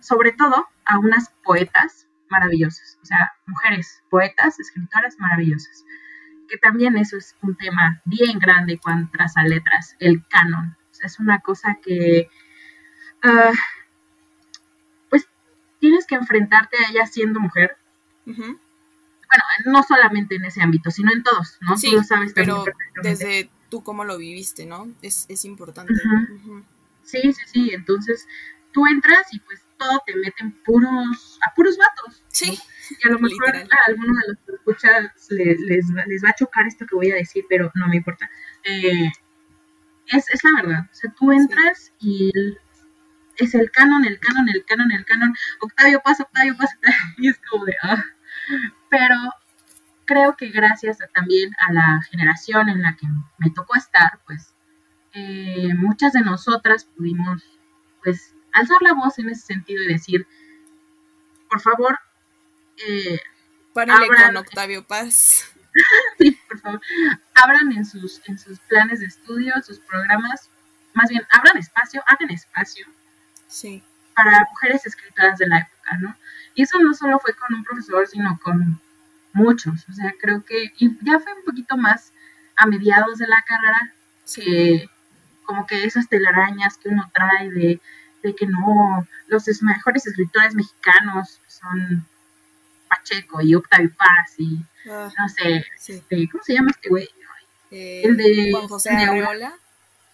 [0.01, 5.84] sobre todo, a unas poetas maravillosas, o sea, mujeres poetas, escritoras maravillosas,
[6.48, 10.76] que también eso es un tema bien grande cuando a letras, el canon.
[11.02, 12.28] es una cosa que,
[13.22, 13.52] ah,
[15.10, 15.28] pues,
[15.78, 17.76] tienes que enfrentarte a ella siendo mujer
[19.28, 21.76] bueno, no solamente en ese ámbito, sino en todos, ¿no?
[21.76, 22.64] Sí, tú lo sabes pero
[23.02, 24.88] desde tú cómo lo viviste, ¿no?
[25.02, 25.94] Es, es importante.
[27.02, 28.26] Sí, sí, sí, entonces
[28.72, 32.22] tú entras y pues todo te meten puros, a puros vatos.
[32.28, 32.58] Sí.
[32.90, 36.66] Y a lo mejor a algunos de los que escuchas les, les, va a chocar
[36.66, 38.28] esto que voy a decir, pero no me importa.
[38.64, 39.10] Eh,
[40.06, 42.32] es, es la verdad, o sea, tú entras y
[43.36, 46.76] es el canon, el canon, el canon, el canon, Octavio pasa, Octavio pasa,
[47.18, 48.02] y es como de, ah,
[48.90, 49.16] pero
[50.04, 53.06] creo que gracias también a la generación en la que
[53.38, 54.54] me tocó estar, pues
[55.12, 57.42] eh, muchas de nosotras pudimos
[58.02, 60.26] pues alzar la voz en ese sentido y decir,
[61.49, 61.99] por favor,
[62.86, 63.20] eh,
[63.72, 65.53] Párale con Octavio Paz.
[66.18, 66.80] sí, por favor,
[67.34, 70.51] abran en sus, en sus planes de estudio, sus programas,
[70.94, 72.86] más bien, abran espacio, hagan espacio
[73.46, 73.82] sí.
[74.14, 76.16] para mujeres escritoras de la época, ¿no?
[76.55, 78.80] Y eso no solo fue con un profesor, sino con
[79.32, 82.12] muchos, o sea, creo que, y ya fue un poquito más
[82.57, 83.94] a mediados de la carrera,
[84.34, 84.90] que
[85.44, 87.80] como que esas telarañas que uno trae de,
[88.22, 92.06] de que no, los mejores escritores mexicanos son
[92.88, 94.58] Pacheco y Octavio Paz y
[94.90, 97.08] ah, no sé, este, ¿cómo se llama este güey?
[97.70, 99.54] Eh, el de Juan José Arreola.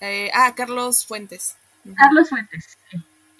[0.00, 1.56] Eh, ah, Carlos Fuentes.
[1.96, 2.78] Carlos Fuentes.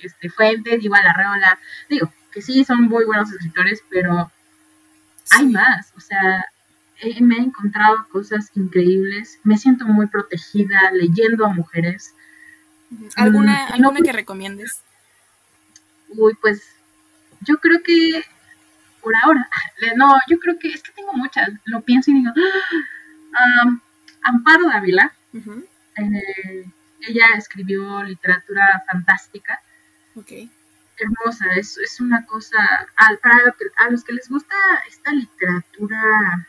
[0.01, 1.59] Este, Fuentes, igual Arreola.
[1.89, 4.31] Digo, que sí, son muy buenos escritores, pero
[5.31, 5.93] hay más.
[5.97, 6.45] O sea,
[7.21, 9.41] me he encontrado cosas increíbles.
[9.45, 12.15] Me siento muy protegida leyendo a mujeres.
[13.17, 14.83] ¿Alguna, mm, ¿alguna que recomiendes?
[16.09, 16.63] Uy, pues
[17.41, 18.25] yo creo que
[19.05, 19.49] por ahora,
[19.97, 22.33] no, yo creo que es que tengo muchas, lo pienso y digo,
[23.35, 23.79] ah,
[24.23, 26.65] Amparo Dávila, eh,
[27.01, 29.61] ella escribió literatura fantástica.
[30.97, 32.59] Hermosa, es, es una cosa,
[32.97, 34.55] a, para a los que les gusta
[34.89, 36.49] esta literatura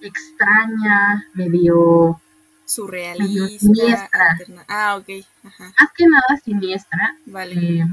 [0.00, 2.20] extraña, medio
[2.74, 4.38] surrealista, siniestra.
[4.68, 5.08] Ah, ok.
[5.42, 7.16] Más que nada siniestra.
[7.26, 7.54] Vale.
[7.54, 7.86] Eh,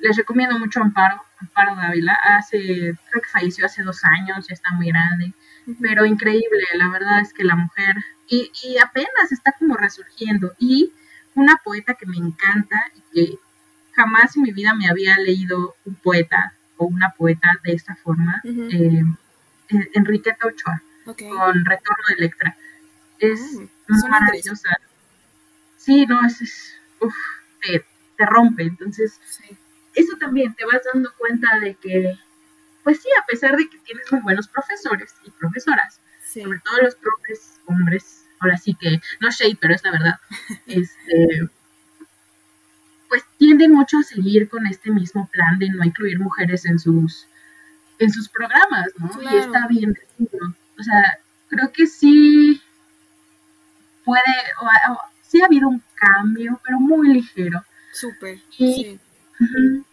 [0.00, 2.16] les recomiendo mucho Amparo, Amparo Dávila.
[2.24, 5.32] Hace, creo que falleció hace dos años, ya está muy grande,
[5.80, 7.96] pero increíble, la verdad es que la mujer,
[8.28, 10.52] y, y, apenas está como resurgiendo.
[10.58, 10.92] Y
[11.34, 13.38] una poeta que me encanta y que
[13.92, 18.40] jamás en mi vida me había leído un poeta o una poeta de esta forma,
[18.44, 19.04] eh,
[19.94, 22.56] Enriqueta Ochoa, con Retorno de Electra.
[23.22, 23.40] Es
[24.08, 24.68] maravillosa.
[25.76, 26.74] Sí, no, es, es
[27.60, 27.84] te,
[28.16, 28.64] te, rompe.
[28.64, 29.20] Entonces,
[29.94, 32.18] eso también te vas dando cuenta de que,
[32.82, 36.00] pues sí, a pesar de que tienes muy buenos profesores y profesoras,
[36.32, 40.20] sobre todo los profes hombres, ahora sí que, no shade, pero es la verdad,
[40.66, 41.48] este,
[43.08, 47.28] pues tienden mucho a seguir con este mismo plan de no incluir mujeres en sus,
[48.00, 49.10] en sus programas, ¿no?
[49.22, 49.96] Y está bien
[50.78, 51.18] O sea,
[51.48, 52.61] creo que sí
[54.04, 54.22] puede,
[54.60, 57.62] o, sí ha habido un cambio, pero muy ligero.
[57.92, 58.98] Súper, sí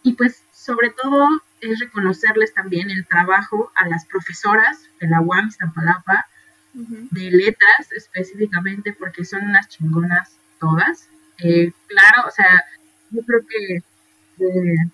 [0.04, 1.28] y pues sobre todo
[1.62, 6.26] es reconocerles también el trabajo a las profesoras de la UAM Iztapalapa,
[6.74, 11.10] de letras específicamente, porque son unas chingonas todas.
[11.40, 12.64] Eh, claro, o sea,
[13.12, 13.76] yo creo que
[14.46, 14.92] eh,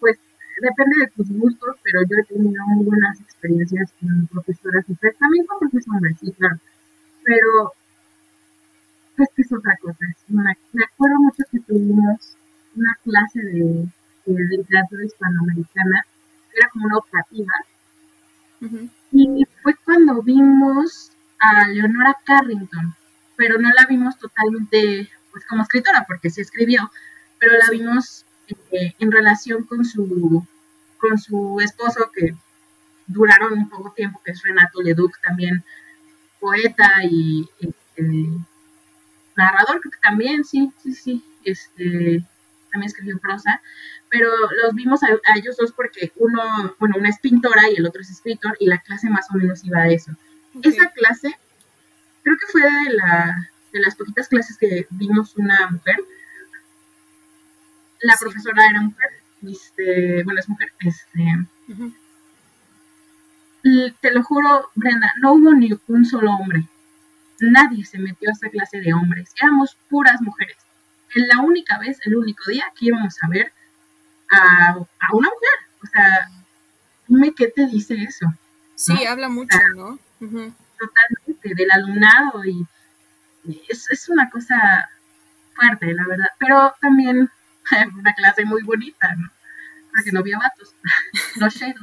[0.00, 0.18] pues
[0.60, 5.46] depende de tus gustos, pero yo he tenido muy buenas experiencias con profesoras y también
[5.46, 6.58] con profesores, sí, claro.
[7.24, 7.72] Pero
[9.16, 9.98] pues que es otra cosa.
[10.28, 12.36] me acuerdo mucho que tuvimos
[12.74, 13.86] una clase de,
[14.26, 16.06] literatura hispanoamericana,
[16.54, 17.52] era como una optativa.
[19.10, 22.94] Y fue cuando vimos a Leonora Carrington,
[23.36, 26.90] pero no la vimos totalmente pues como escritora, porque se escribió,
[27.38, 28.24] pero la vimos
[28.70, 30.46] eh, en relación con su,
[30.98, 32.36] con su esposo, que
[33.06, 35.64] duraron un poco tiempo, que es Renato Leduc, también
[36.42, 38.28] poeta y este,
[39.36, 42.24] narrador, creo que también, sí, sí, sí, este,
[42.72, 43.62] también escribió prosa,
[44.10, 44.28] pero
[44.62, 48.10] los vimos a, ellos dos porque uno, bueno, una es pintora y el otro es
[48.10, 50.10] escritor y la clase más o menos iba a eso.
[50.62, 51.38] Esa clase,
[52.22, 55.96] creo que fue de, la, de las poquitas clases que vimos una mujer.
[58.00, 59.10] La profesora era mujer,
[59.48, 61.22] este, bueno, es mujer, este,
[63.62, 66.66] te lo juro, Brenda, no hubo ni un solo hombre.
[67.40, 69.32] Nadie se metió a esa clase de hombres.
[69.40, 70.56] Éramos puras mujeres
[71.14, 73.52] la única vez, el único día que íbamos a ver
[74.30, 74.76] a,
[75.12, 75.58] una mujer.
[75.82, 76.30] O sea,
[77.06, 78.26] dime qué te dice eso.
[78.74, 79.98] Sí, habla mucho, ¿no?
[80.18, 82.66] Totalmente, del alumnado y,
[83.68, 84.56] es, una cosa
[85.54, 86.28] fuerte, la verdad.
[86.38, 87.28] Pero también
[87.98, 89.30] una clase muy bonita, ¿no?
[89.94, 90.74] Porque no había vatos.
[91.36, 91.74] no shade.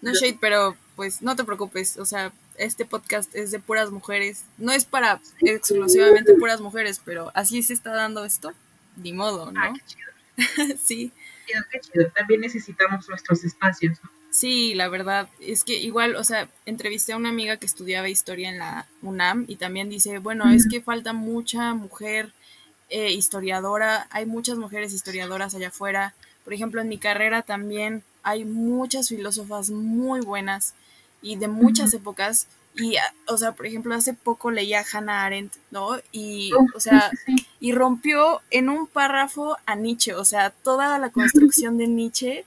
[0.00, 4.44] No shade, pero pues no te preocupes, o sea, este podcast es de puras mujeres.
[4.58, 8.52] No es para exclusivamente puras mujeres, pero así se está dando esto.
[8.96, 9.60] Ni modo, ¿no?
[9.60, 10.76] Ah, qué chido.
[10.84, 11.12] sí.
[11.46, 12.10] Qué chido.
[12.10, 14.10] También necesitamos nuestros espacios, ¿no?
[14.32, 18.48] Sí, la verdad, es que igual, o sea, entrevisté a una amiga que estudiaba historia
[18.48, 22.32] en la UNAM y también dice, bueno, es que falta mucha mujer
[22.88, 26.14] eh, historiadora, hay muchas mujeres historiadoras allá afuera.
[26.44, 30.74] Por ejemplo, en mi carrera también hay muchas filósofas muy buenas
[31.20, 32.46] y de muchas épocas.
[32.74, 35.98] Y, ah, o sea, por ejemplo, hace poco leía Hannah Arendt, ¿no?
[36.10, 37.10] Y, o sea,
[37.60, 42.44] y rompió en un párrafo a Nietzsche, o sea, toda la construcción de Nietzsche,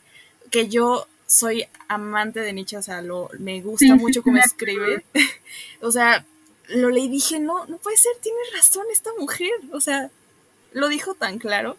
[0.50, 5.04] que yo soy amante de Nietzsche, o sea, lo, me gusta mucho cómo escribe.
[5.82, 6.26] o sea,
[6.70, 9.52] lo leí y dije, no, no puede ser, tiene razón esta mujer.
[9.72, 10.10] O sea,
[10.74, 11.78] lo dijo tan claro.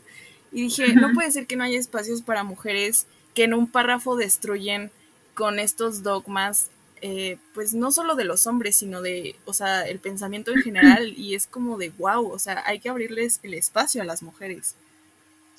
[0.52, 3.06] Y dije, no puede ser que no haya espacios para mujeres
[3.36, 4.90] que en un párrafo destruyen
[5.34, 6.70] con estos dogmas,
[7.02, 11.12] eh, pues no solo de los hombres, sino de, o sea, el pensamiento en general.
[11.16, 14.74] Y es como de, wow, o sea, hay que abrirles el espacio a las mujeres.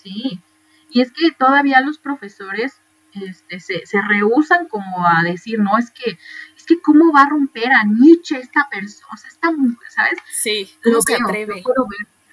[0.01, 0.41] Sí,
[0.89, 2.73] y es que todavía los profesores
[3.13, 6.17] este, se, se rehusan como a decir, no, es que,
[6.57, 10.19] es que cómo va a romper a Nietzsche esta persona, o sea, esta mujer, ¿sabes?
[10.31, 11.63] Sí, ¿cómo se atreve?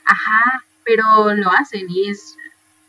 [0.07, 2.37] Ajá, pero lo hacen y es,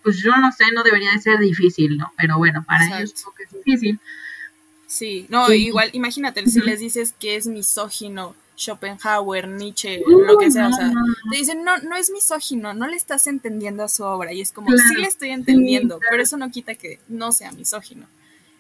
[0.05, 2.13] pues yo no sé, no debería de ser difícil, ¿no?
[2.15, 3.99] Pero bueno, para ellos es difícil.
[4.85, 10.67] Sí, no, igual, imagínate, si les dices que es misógino, Schopenhauer, Nietzsche, lo que sea,
[10.67, 10.93] o sea,
[11.31, 14.51] te dicen, no, no es misógino, no le estás entendiendo a su obra, y es
[14.51, 18.05] como, sí le estoy entendiendo, pero eso no quita que no sea misógino.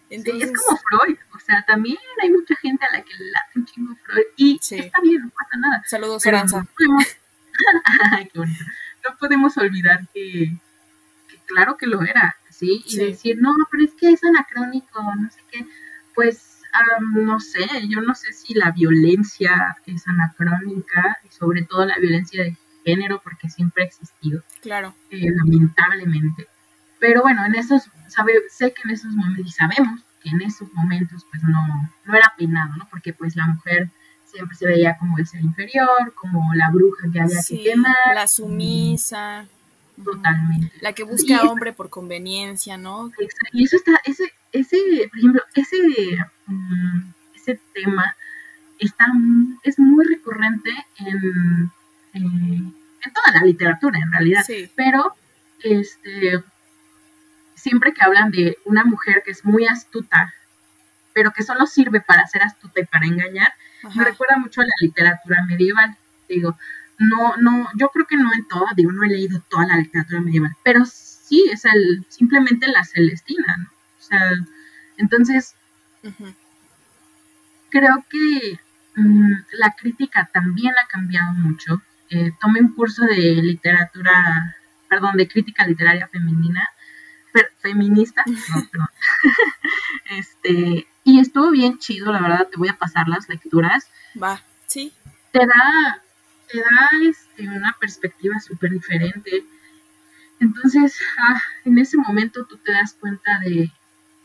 [0.09, 3.59] Entonces, es como Freud, o sea, también hay mucha gente a la que le late
[3.59, 5.83] un chingo Freud, y está bien, no pasa nada.
[5.85, 6.57] Saludos, Aranza.
[6.57, 7.05] No podemos,
[8.33, 10.57] no podemos olvidar que,
[11.45, 12.83] claro que lo era, ¿sí?
[12.87, 15.65] Y decir, no, pero es que es anacrónico, no sé qué,
[16.13, 16.55] pues
[17.01, 22.43] no sé, yo no sé si la violencia es anacrónica y sobre todo la violencia
[22.43, 24.43] de género porque siempre ha existido.
[24.61, 24.93] Claro.
[25.09, 26.47] Eh, lamentablemente.
[26.99, 30.71] Pero bueno, en esos, sabe, sé que en esos momentos, y sabemos que en esos
[30.73, 32.87] momentos pues no, no era penado, ¿no?
[32.89, 33.89] Porque pues la mujer
[34.25, 37.95] siempre se veía como el ser inferior, como la bruja que había que quemar.
[38.13, 39.47] La sumisa.
[40.03, 40.71] Totalmente.
[40.81, 43.11] La que busca hombre por conveniencia, ¿no?
[43.53, 44.77] Y eso está, ese, ese,
[45.09, 45.77] por ejemplo, ese,
[46.47, 46.99] mm,
[47.35, 48.15] ese tema
[48.79, 49.05] está,
[49.63, 51.71] es muy recurrente en,
[52.13, 52.75] en,
[53.13, 54.45] toda la literatura, en realidad.
[54.75, 55.15] Pero,
[55.63, 56.43] este,
[57.55, 60.33] siempre que hablan de una mujer que es muy astuta,
[61.13, 63.53] pero que solo sirve para ser astuta y para engañar,
[63.95, 65.95] me recuerda mucho a la literatura medieval.
[66.27, 66.57] Digo,
[66.97, 70.21] no, no, yo creo que no en toda, digo, no he leído toda la literatura
[70.21, 73.65] medieval, pero sí es el, simplemente la Celestina, ¿no?
[73.65, 74.31] O sea,
[74.97, 75.55] entonces,
[77.69, 78.59] creo que
[78.95, 81.81] mm, la crítica también ha cambiado mucho.
[82.09, 84.55] Eh, tomé un curso de literatura,
[84.87, 86.69] perdón, de crítica literaria femenina,
[87.59, 88.87] feminista, no, perdón.
[90.11, 93.89] este, y estuvo bien chido, la verdad, te voy a pasar las lecturas.
[94.21, 94.93] Va, sí.
[95.31, 96.04] Te da
[96.47, 99.45] te da este, una perspectiva súper diferente.
[100.39, 103.71] Entonces, ah, en ese momento tú te das cuenta de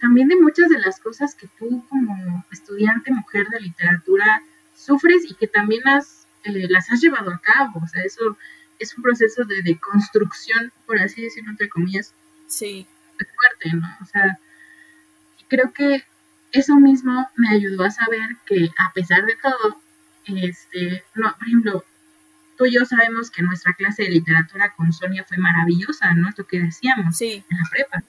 [0.01, 4.43] también de muchas de las cosas que tú como estudiante mujer de literatura
[4.75, 7.81] sufres y que también has, eh, las has llevado a cabo.
[7.83, 8.37] O sea, eso
[8.79, 12.15] es un proceso de, de construcción, por así decirlo, entre comillas.
[12.47, 12.87] Sí.
[13.19, 13.89] fuerte, ¿no?
[14.01, 14.39] O sea,
[15.49, 16.03] creo que
[16.53, 19.81] eso mismo me ayudó a saber que a pesar de todo,
[20.25, 21.85] este, no, por ejemplo,
[22.61, 26.29] tú y yo sabemos que nuestra clase de literatura con Sonia fue maravillosa, ¿no?
[26.29, 28.03] Esto que decíamos en la prepa.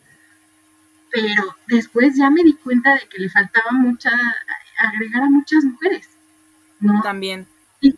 [1.09, 4.11] Pero después ya me di cuenta de que le faltaba mucha,
[4.77, 6.09] agregar a muchas mujeres,
[6.81, 7.01] ¿no?
[7.01, 7.47] También.
[7.79, 7.95] Y,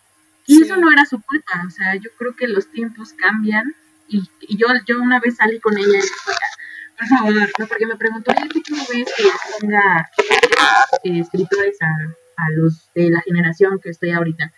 [0.61, 3.73] eso no era su culpa, o sea, yo creo que los tiempos cambian
[4.07, 6.13] y, yo, yo una vez salí con ella y dije,
[6.99, 7.67] por favor, ¿no?
[7.67, 9.23] porque me preguntó, ¿qué tú ves que
[9.59, 10.07] ponga
[11.03, 14.53] eh, escritores a, a los de la generación que estoy ahorita?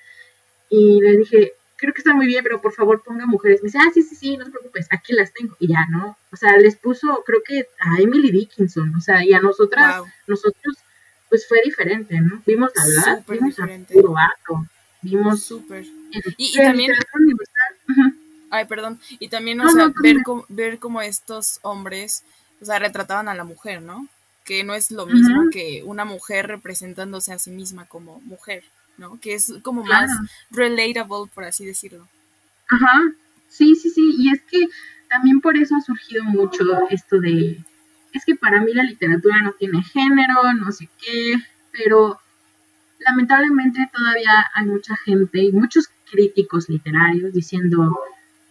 [0.70, 3.62] Y le dije, creo que está muy bien, pero por favor ponga mujeres.
[3.62, 5.56] Me dice, ah, sí, sí, sí, no te preocupes, aquí las tengo.
[5.60, 6.18] Y ya, ¿no?
[6.32, 10.78] O sea, les puso, creo que a Emily Dickinson, o sea, y a nosotras, nosotros,
[11.30, 12.42] pues fue diferente, ¿no?
[12.46, 13.94] Vimos a la, vimos diferente.
[13.94, 14.16] a Puro
[15.02, 15.44] vimos...
[15.44, 15.86] Súper.
[16.38, 16.94] Y, también...
[18.50, 19.00] Ay, perdón.
[19.20, 22.24] Y también, o sea, ver, como, ver cómo estos hombres,
[22.62, 24.08] o sea, retrataban a la mujer, ¿no?
[24.46, 28.64] Que no es lo mismo que una mujer representándose a sí misma como mujer.
[28.98, 29.20] ¿No?
[29.20, 30.12] Que es como más
[30.52, 32.08] relatable, por así decirlo.
[32.68, 33.12] Ajá,
[33.48, 34.68] sí, sí, sí, y es que
[35.10, 37.60] también por eso ha surgido mucho esto de,
[38.14, 41.36] es que para mí la literatura no tiene género, no sé qué,
[41.72, 42.20] pero
[43.00, 47.98] lamentablemente todavía hay mucha gente y muchos críticos literarios diciendo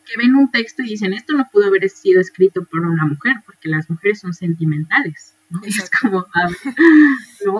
[0.07, 3.36] que ven un texto y dicen esto no pudo haber sido escrito por una mujer
[3.47, 5.61] porque las mujeres son sentimentales, ¿no?
[5.64, 6.26] es como,
[7.47, 7.57] no,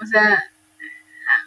[0.00, 0.42] o sea,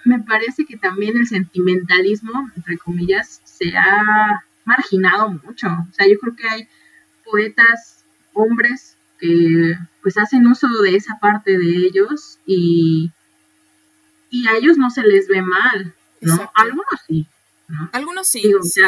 [0.06, 5.68] me parece que también el sentimentalismo, entre comillas, se ha marginado mucho.
[5.68, 6.68] O sea, yo creo que hay
[7.24, 13.12] poetas, hombres, que pues hacen uso de esa parte de ellos y,
[14.30, 16.52] y a ellos no se les ve mal, ¿no?
[16.56, 17.28] Algunos sí,
[17.68, 17.89] ¿no?
[17.91, 18.82] Algunos sí, sí.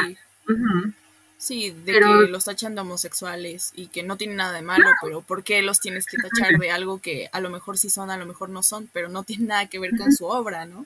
[1.37, 1.99] Sí, de que
[2.29, 5.79] los tachan de homosexuales y que no tienen nada de malo, pero ¿por qué los
[5.79, 8.61] tienes que tachar de algo que a lo mejor sí son, a lo mejor no
[8.61, 10.85] son, pero no tiene nada que ver con su obra, ¿no?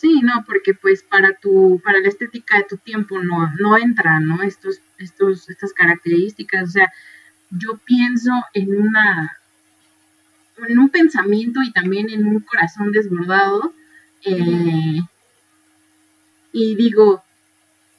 [0.00, 4.26] Sí, no, porque pues para tu, para la estética de tu tiempo no, no entran,
[4.26, 4.42] ¿no?
[4.42, 6.70] Estos, estos, estas características.
[6.70, 6.90] O sea,
[7.50, 9.36] yo pienso en una,
[10.68, 13.74] en un pensamiento y también en un corazón desbordado.
[14.24, 15.00] Eh,
[16.52, 17.22] y digo,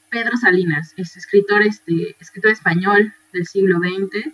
[0.10, 4.34] Pedro Salinas, es escritor, este, escritor español del siglo XX,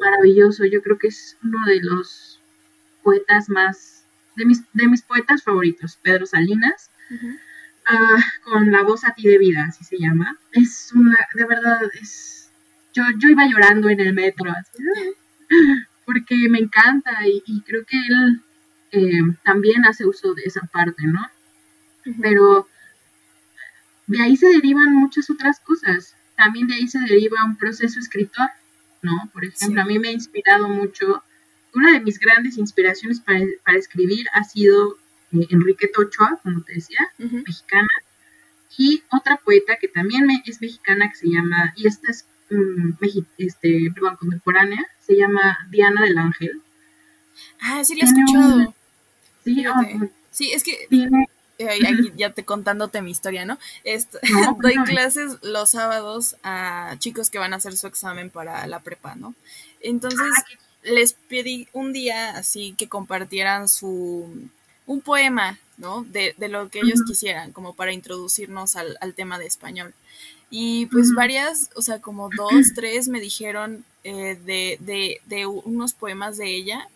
[0.00, 2.40] maravilloso, yo creo que es uno de los
[3.02, 3.99] poetas más,
[4.36, 6.90] de mis, de mis poetas favoritos, Pedro Salinas,
[7.86, 11.80] ah, con la voz a ti de vida, así se llama, es una, de verdad,
[12.00, 12.50] es,
[12.92, 14.52] yo, yo iba llorando en el metro,
[16.06, 18.42] porque me encanta y, creo que él
[18.92, 21.20] eh, también hace uso de esa parte, ¿no?
[22.20, 22.66] Pero
[24.10, 26.16] de ahí se derivan muchas otras cosas.
[26.36, 28.48] También de ahí se deriva un proceso escritor,
[29.02, 29.30] ¿no?
[29.32, 31.22] Por ejemplo, a mí me ha inspirado mucho,
[31.74, 33.40] una de mis grandes inspiraciones para,
[33.78, 34.96] escribir ha sido
[35.32, 37.88] eh, Enriqueta Ochoa, como te decía, mexicana,
[38.76, 42.96] y otra poeta que también es mexicana que se llama, y esta es um,
[43.38, 46.62] este, perdón, contemporánea, se llama Diana del Ángel.
[47.60, 48.74] Ah, sí, la he escuchado.
[49.44, 50.88] sí, oh, sí, es que
[51.68, 53.58] aquí ya te contándote mi historia, ¿no?
[54.62, 59.14] doy clases los sábados a chicos que van a hacer su examen para la prepa,
[59.14, 59.34] ¿no?
[59.80, 60.44] Entonces ah,
[60.82, 64.28] les pedí un día así que compartieran su
[64.86, 66.02] un poema, ¿no?
[66.02, 69.94] De, lo que ellos quisieran, como para introducirnos al, tema de español.
[70.50, 75.92] Y pues varias, o sea, como dos, tres me dijeron eh, de, de, de unos
[75.94, 76.88] poemas de ella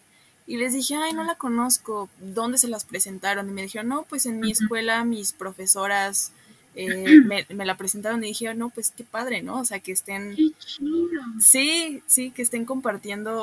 [0.47, 3.49] y les dije, ay, no la conozco, ¿dónde se las presentaron?
[3.49, 6.33] Y me dijeron, no, pues en mi escuela mis profesoras
[6.75, 9.61] eh, me, la presentaron y dije, no, pues qué padre, ¿no?
[9.61, 10.35] O sea, que estén...
[10.35, 11.23] Qué chido.
[11.41, 13.43] Sí, sí, que estén compartiendo...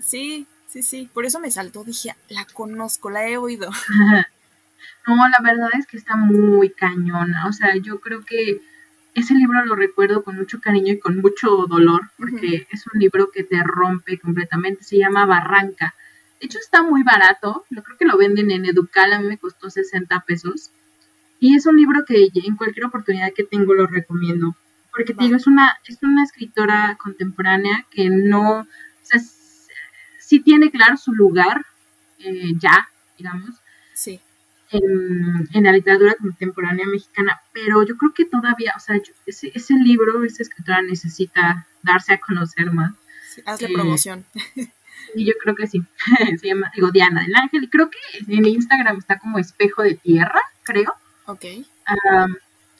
[0.00, 3.70] Sí, sí, sí, por eso me saltó, dije, la conozco, la he oído.
[5.08, 8.60] No, la verdad es que está muy cañona, o sea, yo creo que
[9.14, 13.30] ese libro lo recuerdo con mucho cariño y con mucho dolor, porque es un libro
[13.30, 15.94] que te rompe completamente, se llama Barranca
[16.40, 17.64] de hecho, está muy barato.
[17.70, 19.12] Yo creo que lo venden en Educal.
[19.12, 20.70] A mí me costó 60 pesos.
[21.40, 24.56] Y es un libro que en cualquier oportunidad que tengo lo recomiendo.
[24.90, 28.60] Porque te digo, es una, es una escritora contemporánea que no.
[28.60, 28.66] O
[29.02, 29.20] sea,
[30.18, 31.66] sí tiene claro su lugar,
[32.18, 33.50] eh, ya, digamos.
[33.94, 34.20] Sí.
[34.70, 39.74] En, en, la literatura contemporánea mexicana, pero yo creo que todavía, o sea, ese, ese,
[39.74, 42.92] libro, esa escritora necesita darse a conocer más.
[43.28, 44.24] Sí, hazle promoción.
[45.14, 45.82] Y yo creo que sí.
[46.40, 47.64] Se llama, digo, Diana del Ángel.
[47.64, 50.94] Y creo que en Instagram está como espejo de tierra, creo.
[51.26, 51.44] Ok.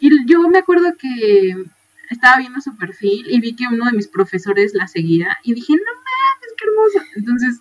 [0.00, 1.64] y yo me acuerdo que
[2.10, 5.72] estaba viendo su perfil y vi que uno de mis profesores la seguía y dije,
[5.74, 7.12] no mames, qué hermosa.
[7.16, 7.60] Entonces.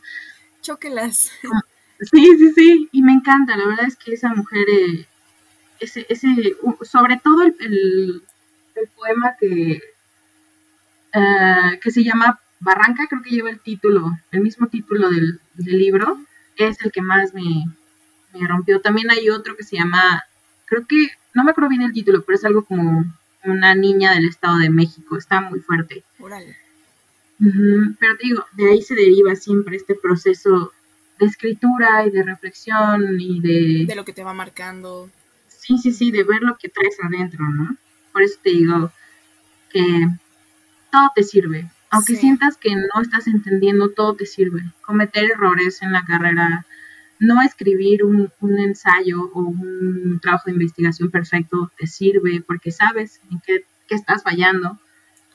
[0.62, 1.32] Chóquelas.
[2.12, 2.90] Sí, sí, sí.
[2.92, 3.56] Y me encanta.
[3.56, 5.08] La verdad es que esa mujer, eh,
[5.80, 9.82] ese, ese, sobre todo el, el, poema que,
[11.16, 16.20] uh, que se llama Barranca creo que lleva el título, el mismo título del, libro,
[16.58, 17.44] es el que más me,
[18.48, 18.82] rompió.
[18.82, 20.24] También hay otro que se llama,
[20.66, 23.05] creo que, no me acuerdo bien el título, pero es algo como
[23.43, 26.03] una niña del Estado de México, está muy fuerte.
[27.38, 30.72] Pero te digo, de ahí se deriva siempre este proceso
[31.20, 33.86] de escritura y de reflexión y de...
[33.86, 35.09] De lo que te va marcando.
[35.47, 37.76] Sí, sí, sí, de ver lo que traes adentro, ¿no?
[38.11, 38.91] Por eso te digo
[39.72, 40.07] que
[40.91, 44.61] todo te sirve, aunque sientas que no estás entendiendo, todo te sirve.
[44.82, 46.66] Cometer errores en la carrera,
[47.20, 53.39] no escribir un, ensayo o un trabajo de investigación perfecto te sirve porque sabes en
[53.39, 54.80] qué, estás fallando.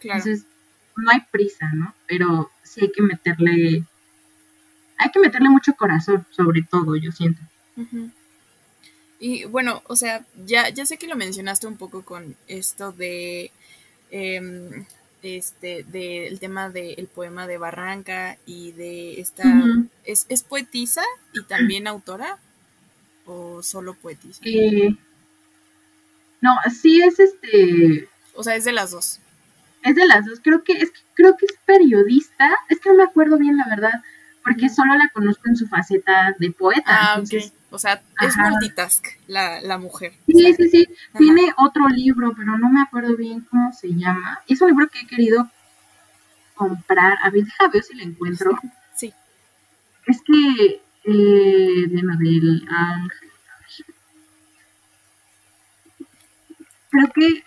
[0.02, 0.44] Entonces,
[0.96, 1.94] no hay prisa, ¿no?
[2.06, 3.84] Pero sí hay que meterle,
[4.98, 7.40] hay que meterle mucho corazón, sobre todo, yo siento.
[9.18, 13.50] Y bueno, o sea, ya, ya sé que lo mencionaste un poco con esto de
[14.10, 14.84] em,
[15.22, 19.44] este, del tema del poema de Barranca y de esta...
[20.05, 22.38] ¿es, ¿es, poetisa y también autora?
[23.26, 24.40] ¿O solo poetisa?
[24.44, 24.96] Eh,
[26.40, 28.09] no, sí es este...
[28.34, 29.20] O sea, es de las dos.
[29.82, 33.05] Es de las dos, creo que es, creo que es periodista, es que no me
[33.05, 34.03] acuerdo bien la verdad,
[34.44, 36.82] porque solo la conozco en su faceta de poeta.
[36.86, 37.22] Ah,
[37.70, 40.12] O sea, es multitask la, la mujer.
[40.26, 40.88] Sí, sí, sí.
[41.16, 44.40] Tiene otro libro, pero no me acuerdo bien cómo se llama.
[44.48, 45.48] Es un libro que he querido
[46.55, 47.18] comprar.
[47.22, 48.59] A ver, déjame ver si lo encuentro.
[48.61, 48.68] Sí.
[50.07, 53.30] Es que, eh, de del Ángel.
[56.90, 57.44] Creo que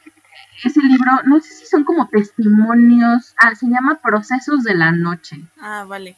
[0.63, 5.41] ese libro, no sé si son como testimonios, ah, se llama Procesos de la Noche.
[5.59, 6.15] Ah, vale.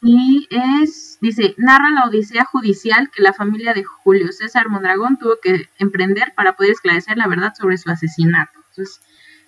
[0.00, 5.38] Y es, dice, narra la odisea judicial que la familia de Julio César Mondragón tuvo
[5.42, 8.52] que emprender para poder esclarecer la verdad sobre su asesinato.
[8.70, 9.00] Entonces,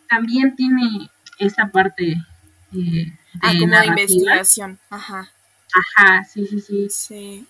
[0.09, 2.17] también tiene esta parte
[2.73, 4.79] eh, ah, como de investigación.
[4.91, 5.31] Ajá.
[5.77, 6.89] Ajá, sí, sí, sí.
[6.89, 7.47] Sí.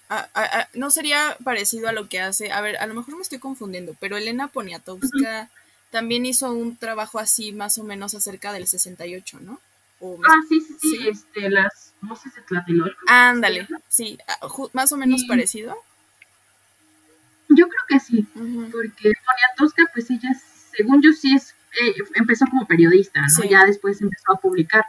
[0.74, 2.50] No sería parecido a lo que hace.
[2.50, 5.48] A ver, a lo mejor me estoy confundiendo, pero Elena Poniatowska
[5.90, 9.60] también hizo un trabajo así, más o menos acerca del 68, ¿no?
[10.28, 13.00] ah, sí, sí, sí, este, las voces de Tlatelolco.
[13.06, 14.18] Ándale, sí,
[14.72, 15.74] más o menos parecido.
[17.48, 20.30] Yo creo que sí, porque Poniatowska, pues ella,
[20.76, 23.48] según yo, sí es, eh, empezó como periodista, ¿no?
[23.48, 24.84] Ya después empezó a publicar.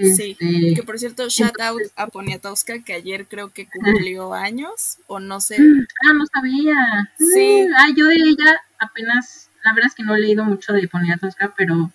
[0.00, 4.98] Sí, este, que por cierto, shout out a Poniatowska, que ayer creo que cumplió años,
[5.06, 5.56] o no sé.
[5.56, 7.12] Ah, no sabía.
[7.18, 7.66] Sí.
[7.76, 11.54] Ah, yo de ella apenas, la verdad es que no he leído mucho de Poniatowska,
[11.56, 11.90] pero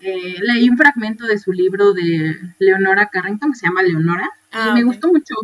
[0.00, 4.56] eh, leí un fragmento de su libro de Leonora Carrington, que se llama Leonora, y
[4.56, 5.34] ah, me gustó mucho.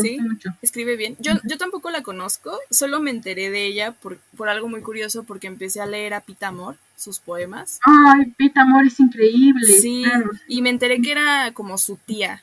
[0.00, 0.18] Sí,
[0.62, 1.16] escribe bien.
[1.18, 5.24] Yo, yo tampoco la conozco, solo me enteré de ella por, por algo muy curioso,
[5.24, 7.80] porque empecé a leer a Pita Amor, sus poemas.
[7.84, 9.66] Ay, Pita Amor es increíble.
[9.66, 10.04] Sí,
[10.48, 12.42] y me enteré que era como su tía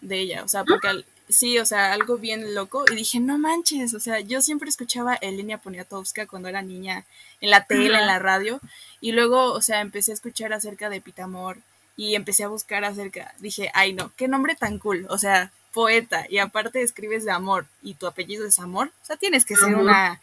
[0.00, 2.84] de ella, o sea, porque al, Sí, o sea, algo bien loco.
[2.90, 7.04] Y dije, no manches, o sea, yo siempre escuchaba a Elenia Poniatowska cuando era niña
[7.40, 8.60] en la tele, en la radio.
[9.00, 11.58] Y luego, o sea, empecé a escuchar acerca de Pitamor
[11.96, 13.34] y empecé a buscar acerca.
[13.38, 15.06] Dije, ay, no, qué nombre tan cool.
[15.10, 16.24] O sea, poeta.
[16.30, 18.90] Y aparte escribes de amor y tu apellido es amor.
[19.02, 20.22] O sea, tienes que ser una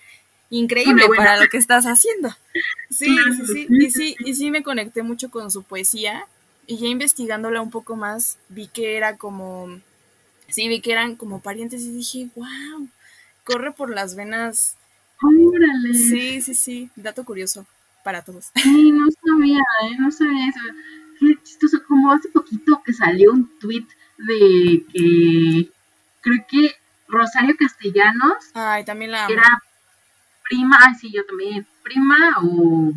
[0.49, 2.35] increíble para lo que estás haciendo.
[2.89, 3.67] Sí, sí, sí.
[3.69, 6.25] Y sí, y sí me conecté mucho con su poesía.
[6.65, 9.69] Y ya investigándola un poco más, vi que era como
[10.47, 12.87] Sí, vi que eran como parientes y dije, wow,
[13.43, 14.75] corre por las venas.
[15.21, 15.93] ¡Órale!
[15.93, 17.65] Sí, sí, sí, dato curioso
[18.03, 18.51] para todos.
[18.55, 19.97] Sí, no sabía, ¿eh?
[19.99, 20.59] no sabía eso.
[21.19, 23.85] Qué chistoso, como hace poquito que salió un tweet
[24.27, 25.69] de que
[26.21, 26.75] creo que
[27.07, 29.43] Rosario Castellanos Ay, también la era
[30.49, 32.91] prima, ay sí, yo también, prima o,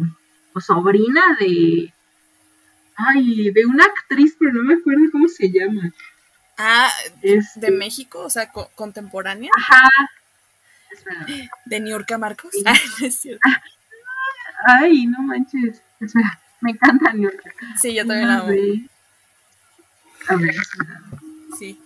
[0.52, 1.92] o sobrina de,
[2.96, 5.92] ay, de una actriz, pero no me acuerdo cómo se llama.
[6.58, 6.90] Ah,
[7.22, 9.50] de este México, o sea, contemporánea.
[9.56, 9.88] Ajá.
[11.66, 12.50] De Niurka Marcos.
[14.66, 15.82] Ay, no manches.
[16.00, 17.50] Espera, me encanta Niurka.
[17.80, 18.48] Sí, yo también la amo.
[20.28, 20.56] A ver,
[21.58, 21.80] Sí.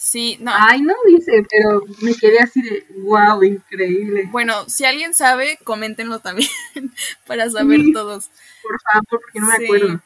[0.00, 0.50] Sí, no.
[0.54, 4.28] Ay, no dice, pero me quedé así de wow, increíble.
[4.32, 6.48] Bueno, si alguien sabe, coméntenlo también
[7.26, 8.30] para saber todos.
[8.62, 10.00] Por favor, porque no me acuerdo.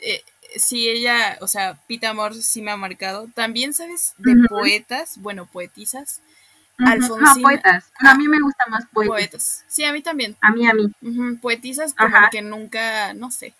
[0.00, 0.24] Eh,
[0.56, 3.28] sí, ella, o sea, Pita Amor sí me ha marcado.
[3.34, 4.14] También, ¿sabes?
[4.18, 6.22] De poetas, bueno, poetisas.
[6.78, 7.34] Alfonsina.
[7.36, 7.84] No, poetas.
[8.00, 9.14] a mí me gusta más poetas.
[9.14, 9.64] Poetas.
[9.68, 10.36] Sí, a mí también.
[10.40, 10.92] A mí, a mí.
[11.40, 13.54] Poetisas como que nunca, no sé.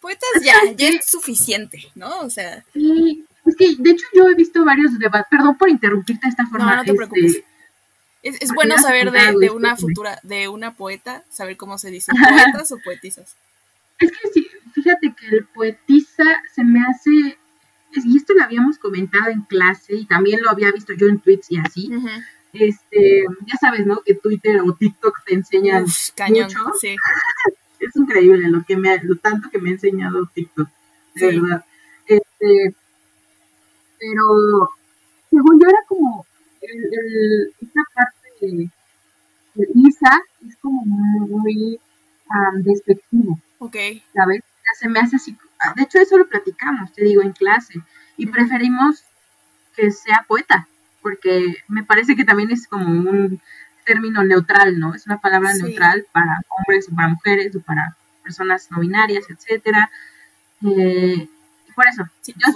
[0.00, 2.20] Poetas ya, ya es suficiente, ¿no?
[2.20, 2.64] O sea.
[2.72, 3.25] Sí,
[3.56, 5.26] es que de hecho yo he visto varios debates.
[5.30, 6.70] Perdón por interrumpirte de esta forma.
[6.70, 7.42] No, no te este, preocupes.
[8.22, 12.12] Es, es bueno saber de, de, una futura, de una poeta, saber cómo se dice,
[12.28, 13.36] poetas o poetisas.
[13.98, 17.38] Es que sí, fíjate que el poetisa se me hace,
[17.92, 21.52] y esto lo habíamos comentado en clase y también lo había visto yo en tweets
[21.52, 21.90] y así.
[22.52, 24.02] Este, ya sabes, ¿no?
[24.02, 26.58] Que Twitter o TikTok te enseñan mucho.
[26.80, 26.96] Sí.
[27.80, 30.68] es increíble lo que me lo tanto que me ha enseñado TikTok,
[31.14, 31.64] de verdad.
[32.06, 32.74] Este,
[33.98, 34.70] pero
[35.30, 36.26] según yo era como
[36.60, 38.70] el, esta parte de,
[39.74, 41.80] Isa es como muy
[42.62, 43.40] despectivo.
[43.58, 43.76] Ok.
[44.14, 44.42] ¿Sabes?
[44.78, 45.36] se me hace así.
[45.60, 47.74] Ah, de hecho, eso lo platicamos, te digo, en clase.
[48.16, 49.04] Y preferimos
[49.74, 50.68] que sea poeta,
[51.02, 53.40] porque me parece que también es como un
[53.84, 54.94] término neutral, ¿no?
[54.94, 59.90] Es una palabra neutral para hombres o para mujeres o para personas no binarias, etcétera.
[60.62, 61.28] Eh,
[61.76, 62.02] por eso,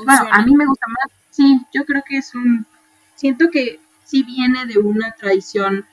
[0.04, 2.66] bueno, a mí me gusta más, sí, yo creo que es un,
[3.14, 5.84] siento que sí viene de una tradición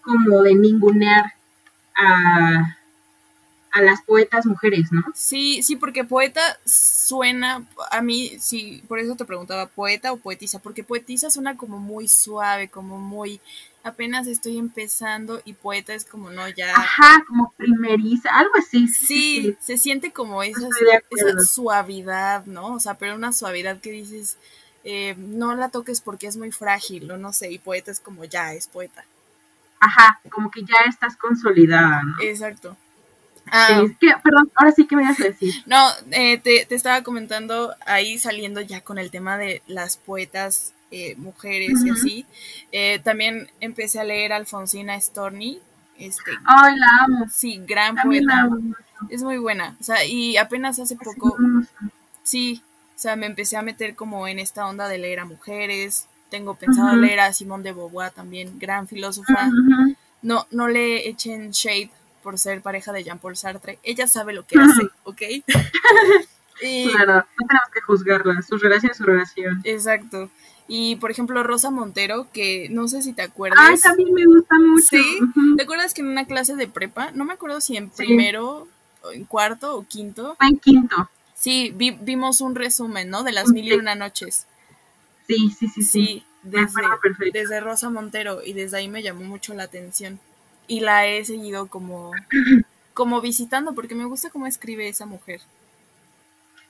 [0.00, 1.34] como de ningunear
[1.96, 2.76] a,
[3.72, 5.02] a las poetas mujeres, ¿no?
[5.14, 10.58] Sí, sí, porque poeta suena, a mí, sí, por eso te preguntaba, poeta o poetisa,
[10.58, 13.40] porque poetisa suena como muy suave, como muy,
[13.82, 16.70] apenas estoy empezando y poeta es como, no, ya.
[16.76, 18.88] Ajá, como primeriza, algo así.
[18.88, 20.68] Sí, se siente como esa,
[21.10, 22.74] esa, suavidad, ¿no?
[22.74, 24.36] O sea, pero una suavidad que dices,
[24.84, 28.26] eh, no la toques porque es muy frágil, o no sé, y poeta es como,
[28.26, 29.02] ya, es poeta.
[29.80, 32.22] Ajá, como que ya estás consolidada, ¿no?
[32.22, 32.76] Exacto.
[33.50, 33.82] Ah,
[34.22, 35.54] perdón, ahora sí que me vas a decir.
[35.66, 41.14] No, eh, te, estaba comentando ahí saliendo ya con el tema de las poetas eh,
[41.16, 42.26] mujeres y así.
[42.70, 45.60] Eh, también empecé a leer Alfonsina Storni,
[45.98, 47.26] Este, Ay, la amo.
[47.32, 48.36] Sí, gran También poeta.
[48.36, 48.74] la amo.
[49.10, 49.76] Es muy buena.
[49.80, 51.36] O sea, y apenas hace poco,
[52.22, 52.62] Sí,
[52.96, 56.06] o sea, me empecé a meter como en esta onda de leer a mujeres.
[56.30, 59.50] Tengo pensado leer a Simone de Beauvoir también, gran filósofa.
[60.22, 61.90] No, no le echen shade
[62.22, 63.78] por ser pareja de Jean-Paul Sartre.
[63.82, 65.22] Ella sabe lo que hace, ¿ok?
[66.62, 68.42] y, Claro, no tenemos que juzgarla.
[68.42, 69.60] Su relación es su relación.
[69.64, 70.30] exacto.
[70.68, 73.58] Y por ejemplo, Rosa Montero, que no sé si te acuerdas.
[73.60, 74.86] Ay, también me gusta mucho.
[74.90, 75.18] Sí.
[75.56, 78.04] ¿te acuerdas que en una clase de prepa, no me acuerdo si en Sí.
[78.06, 78.68] primero,
[79.02, 81.10] o en cuarto o quinto, Fue en quinto.
[81.34, 83.22] sí, vi- vimos un resumen, ¿no?
[83.24, 84.46] De las mil y una noches.
[85.26, 86.06] Sí, sí, sí, sí.
[86.06, 86.80] Sí, desde,
[87.32, 90.20] desde Rosa Montero y desde ahí me llamó mucho la atención.
[90.72, 92.12] Y la he seguido como,
[92.94, 95.42] como visitando porque me gusta cómo escribe esa mujer.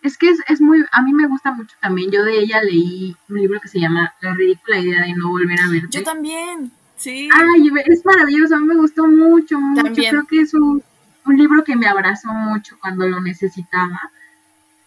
[0.03, 2.11] Es que es, es muy, a mí me gusta mucho también.
[2.11, 5.57] Yo de ella leí un libro que se llama La ridícula idea de no volver
[5.61, 5.99] a verte.
[5.99, 7.29] Yo también, sí.
[7.33, 9.85] Ay, es maravilloso, a mí me gustó mucho, mucho.
[9.85, 10.11] También.
[10.11, 10.83] Creo que es un,
[11.25, 14.11] un libro que me abrazó mucho cuando lo necesitaba.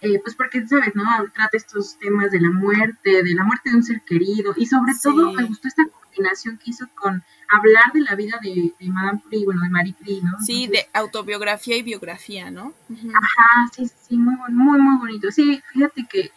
[0.06, 0.94] Eh, pues porque, ¿sabes?
[0.94, 1.04] no
[1.34, 4.54] Trata estos temas de la muerte, de la muerte de un ser querido.
[4.56, 5.00] Y sobre Sí.
[5.04, 9.20] todo me gustó esta combinación que hizo con hablar de la vida de, de Madame
[9.24, 10.40] Curie, bueno, de Marie Curie, ¿no?
[10.46, 12.74] Sí, de autobiografía y biografía, ¿no?
[13.14, 15.32] Ajá, sí, sí, muy, muy, muy bonito.
[15.32, 16.32] Sí, fíjate que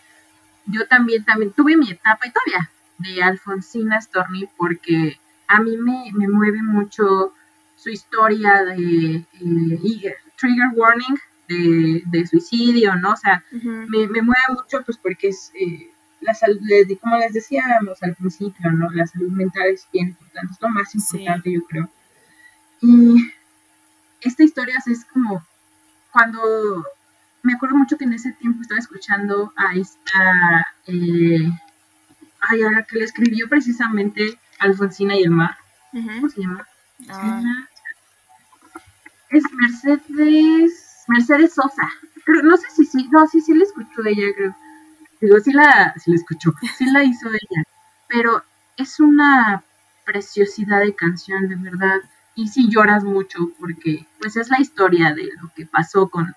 [0.64, 6.10] yo también, también tuve mi etapa y todavía de Alfonsina Storni porque a mí me,
[6.14, 7.34] me mueve mucho
[7.76, 11.16] su historia de eh, eh, trigger warning
[11.48, 13.12] de, de suicidio, ¿no?
[13.12, 13.68] O sea, Ujú.
[13.88, 18.14] me, me mueve mucho pues porque es eh, la salud, les- como les decíamos al
[18.14, 18.90] principio, ¿no?
[18.90, 20.98] La salud mental es bien importante, es lo más Sí.
[20.98, 21.88] importante yo creo.
[22.82, 23.16] Y
[24.20, 25.44] esta historia es como
[26.12, 26.84] cuando
[27.42, 31.50] me acuerdo mucho que en ese tiempo estaba escuchando a esta eh,
[32.40, 35.56] ay, a la que le escribió precisamente Alfonsina y el mar,
[35.92, 36.06] Ujú.
[36.08, 36.66] ¿cómo se llama?
[37.08, 37.42] Ah,
[39.30, 41.88] Es Mercedes, Mercedes Sosa.
[42.24, 44.56] Creo- no sé si sí, no, sí, sí la escuchó ella, creo.
[45.20, 47.62] Digo, sí la, sí la escuchó, sí la hizo ella.
[48.08, 48.42] Pero
[48.76, 49.62] es una
[50.04, 51.98] preciosidad de canción, de verdad.
[52.34, 56.34] Y sí lloras mucho porque, pues, es la historia de lo que pasó con,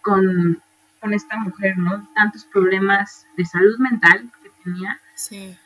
[0.00, 0.60] con,
[1.00, 2.08] con esta mujer, ¿no?
[2.14, 5.56] Tantos problemas de salud mental que tenía sí.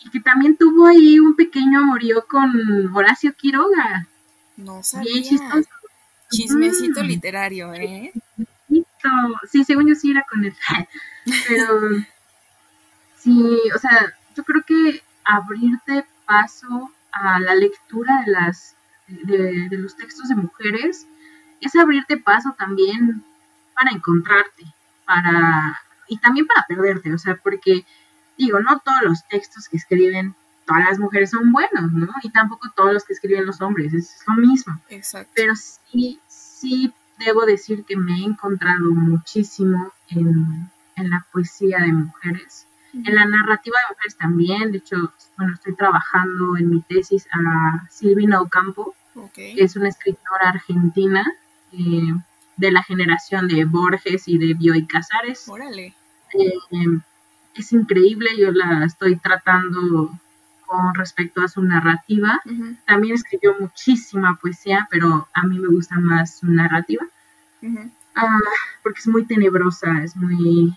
[0.00, 2.50] y que también tuvo ahí un pequeño amorío con
[2.94, 4.06] Horacio Quiroga.
[4.58, 5.22] No Bien sabía.
[5.22, 5.68] chistoso.
[6.30, 8.12] Chismecito literario, ¿eh?
[8.68, 9.08] Listo.
[9.50, 10.54] Sí, según yo sí era con él.
[11.48, 11.80] Pero
[13.18, 18.74] sí, o sea, yo creo que abrirte paso a la lectura de las
[19.08, 21.06] de, de los textos de mujeres
[21.60, 23.24] es abrirte paso también
[23.74, 24.64] para encontrarte,
[25.04, 27.84] para y también para perderte, o sea, porque
[28.36, 30.34] digo, no todos los textos que escriben
[30.66, 32.08] todas las mujeres son buenos, ¿no?
[32.22, 35.30] Y tampoco todos los que escriben los hombres, es lo mismo Exacto.
[35.34, 41.92] pero sí, sí debo decir que me he encontrado muchísimo en, en la poesía de
[41.92, 47.26] mujeres, en la narrativa de mujeres también, de hecho, bueno, estoy trabajando en mi tesis
[47.32, 48.94] a Silvina Ocampo,
[49.34, 51.24] que es una escritora argentina
[51.72, 52.14] eh,
[52.56, 55.48] de la generación de Borges y de Bioy Casares.
[55.48, 55.94] Órale.
[56.34, 57.00] Eh,
[57.54, 60.10] es increíble, yo la estoy tratando
[60.66, 62.40] con respecto a su narrativa.
[62.86, 67.04] También escribió muchísima poesía, pero a mí me gusta más su narrativa,
[68.16, 68.38] ah,
[68.82, 70.76] porque es muy tenebrosa, es muy...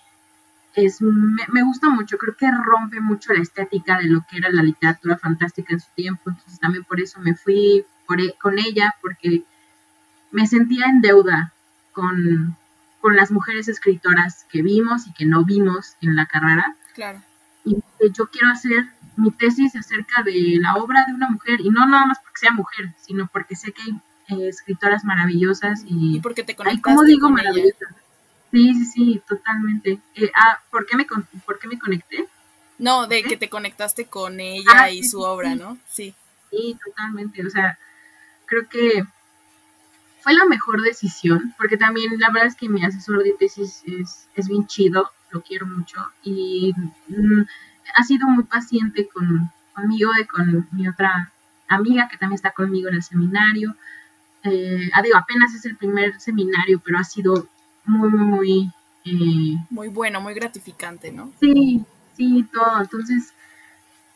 [0.75, 4.49] Es, me, me gusta mucho, creo que rompe mucho la estética de lo que era
[4.51, 8.59] la literatura fantástica en su tiempo, entonces también por eso me fui por e- con
[8.59, 9.43] ella, porque
[10.31, 11.51] me sentía en deuda
[11.91, 12.55] con,
[13.01, 17.21] con las mujeres escritoras que vimos y que no vimos en la carrera, Claro.
[17.65, 17.77] Y
[18.13, 22.05] yo quiero hacer mi tesis acerca de la obra de una mujer, y no nada
[22.05, 26.19] más porque sea mujer, sino porque sé que hay eh, escritoras maravillosas Y y...
[26.21, 27.89] porque te Ay, ¿cómo digo maravillosas?
[28.51, 29.99] Sí, sí, sí, totalmente.
[30.15, 31.05] Eh, ah, ¿por qué, me
[31.45, 32.27] ¿por qué me conecté?
[32.79, 35.59] No, de que te conectaste con ella Ah, y sí, su sí, obra, sí.
[35.59, 35.77] ¿no?
[35.91, 36.15] Sí.
[36.49, 37.45] Sí, totalmente.
[37.45, 37.77] O sea,
[38.45, 39.05] creo que
[40.21, 44.27] fue la mejor decisión, porque también la verdad es que mi asesor de tesis es,
[44.35, 46.73] es bien chido, lo quiero mucho, y
[47.07, 47.41] mm,
[47.95, 51.31] ha sido muy paciente con, conmigo y con mi otra
[51.67, 53.75] amiga que también está conmigo en el seminario.
[54.43, 57.47] Eh, ah, digo, apenas es el primer seminario, pero ha sido
[57.85, 58.71] muy, muy, muy...
[59.05, 61.31] eh, Muy bueno, muy gratificante, ¿no?
[61.39, 61.83] Sí,
[62.15, 62.81] sí, todo.
[62.81, 63.33] Entonces,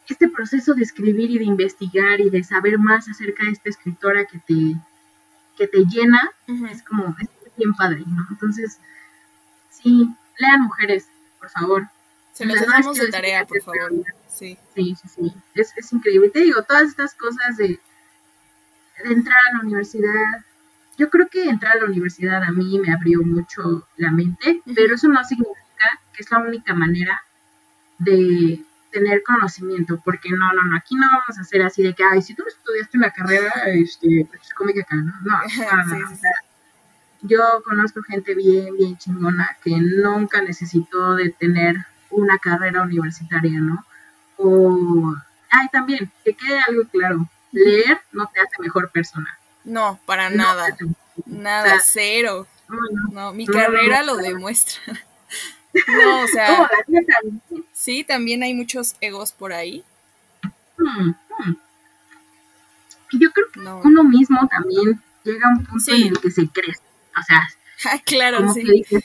[0.08, 4.26] este proceso de escribir y de investigar y de saber más acerca de esta escritora
[4.26, 4.76] que te,
[5.58, 6.22] que te llena,
[6.72, 8.26] es como, es bien padre, ¿no?
[8.30, 8.80] Entonces,
[9.70, 11.08] sí, lean mujeres,
[11.40, 11.88] por favor.
[12.34, 13.92] Se los que de tarea, por favor.
[14.28, 14.58] Sí.
[14.74, 15.34] Sí, sí, sí.
[15.54, 16.30] Es, es increíble.
[16.30, 17.80] Te digo, todas estas cosas de,
[19.04, 20.44] entrar a la universidad,
[20.98, 24.96] yo creo que entrar a la universidad a mí me abrió mucho la mente, pero
[24.96, 27.22] eso no significa que es la única manera
[28.00, 32.04] de tener conocimiento, porque no, no, no, aquí no vamos a hacer así de que,
[32.04, 35.14] ay, si tú estudiaste una carrera, este, pues come que acá, ¿no?
[35.22, 36.08] No, no, no,
[37.24, 41.76] yo conozco gente bien, bien chingona que nunca necesitó de tener
[42.10, 43.86] una carrera universitaria, ¿no?
[44.38, 45.16] O,
[45.50, 49.38] ay, también, que quede algo claro, leer no te hace mejor persona.
[49.64, 50.76] No, para nada.
[51.26, 52.46] Nada, cero.
[53.12, 54.82] No, mi carrera lo demuestra.
[55.88, 56.70] No, o sea.
[57.74, 59.84] sí, también hay muchos egos por ahí.
[60.78, 61.54] Hmm, hmm.
[63.14, 66.83] Yo creo que uno mismo también llega a un punto en el que se crece.
[67.18, 67.42] O sea,
[67.92, 69.04] ah, claro, como que dices,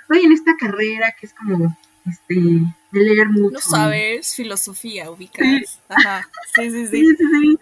[0.00, 1.76] estoy en esta carrera que es como
[2.06, 3.54] este, de leer mucho.
[3.54, 5.80] No sabes, filosofía, ubicas.
[5.88, 7.16] Ajá, sí, sí, sí.
[7.16, 7.58] sí, sí,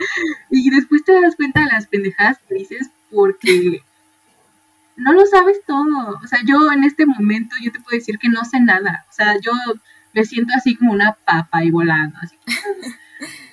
[0.51, 3.83] Y después te das cuenta de las pendejadas que dices porque
[4.97, 6.19] no lo sabes todo.
[6.23, 9.07] O sea, yo en este momento yo te puedo decir que no sé nada.
[9.09, 9.53] O sea, yo
[10.13, 12.19] me siento así como una papa y volando.
[12.21, 12.37] Así.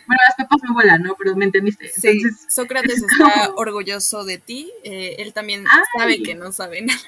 [0.08, 1.16] Bueno, las papas no vuelan, ¿no?
[1.16, 1.90] Pero me entendiste.
[1.90, 4.72] Sí, Sócrates está orgulloso de ti.
[4.84, 5.66] Eh, él también
[5.98, 7.00] sabe que no sabe nada.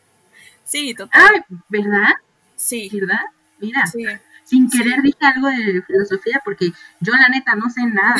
[0.64, 1.22] sí, total.
[1.34, 2.14] Ay, ¿verdad?
[2.56, 2.90] Sí.
[2.92, 3.20] ¿Verdad?
[3.58, 3.84] Mira.
[4.44, 8.16] Sin querer dije algo de filosofía porque yo la neta no sé nada.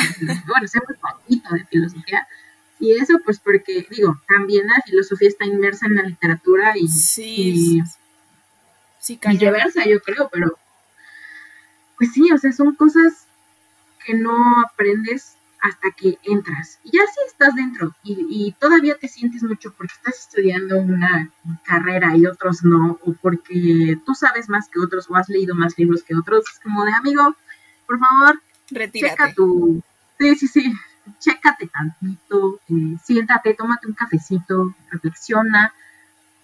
[0.47, 2.27] bueno, sé muy poquito de filosofía
[2.79, 7.81] y eso pues porque, digo, también la filosofía está inmersa en la literatura y, sí,
[8.99, 10.57] sí, viceversa, yo creo, pero
[11.97, 13.25] pues sí, o sea, son cosas
[14.09, 16.79] que no aprendes hasta que entras.
[16.83, 21.29] Y ya si estás dentro y, y, todavía te sientes mucho porque estás estudiando una
[21.63, 25.77] carrera y otros no, o porque tú sabes más que otros o has leído más
[25.77, 27.35] libros que otros, es como de amigo,
[27.85, 28.41] por favor,
[28.71, 29.15] Retírate.
[29.15, 29.83] checa tu...
[30.17, 30.73] Sí, sí, sí,
[31.19, 35.71] chécate tantito, eh, siéntate, tómate un cafecito, reflexiona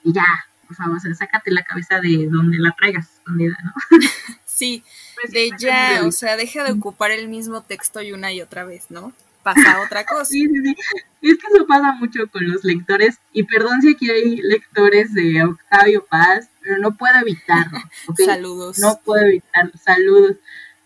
[0.03, 0.27] y ya,
[0.67, 3.73] por favor, sácate la cabeza de donde la traigas, donde, ¿no?
[4.55, 8.41] Sí, pues de ya, o sea, deja de ocupar el mismo texto y una y
[8.41, 9.11] otra vez, ¿no?
[9.43, 10.23] Pasa otra cosa.
[10.23, 10.75] Sí, sí, sí.
[11.21, 15.43] Es que eso pasa mucho con los lectores, y perdón si aquí hay lectores de
[15.43, 17.79] Octavio Paz, pero no puedo evitarlo.
[18.25, 18.79] Saludos.
[18.79, 19.73] No puedo evitarlo.
[19.77, 20.37] Saludos.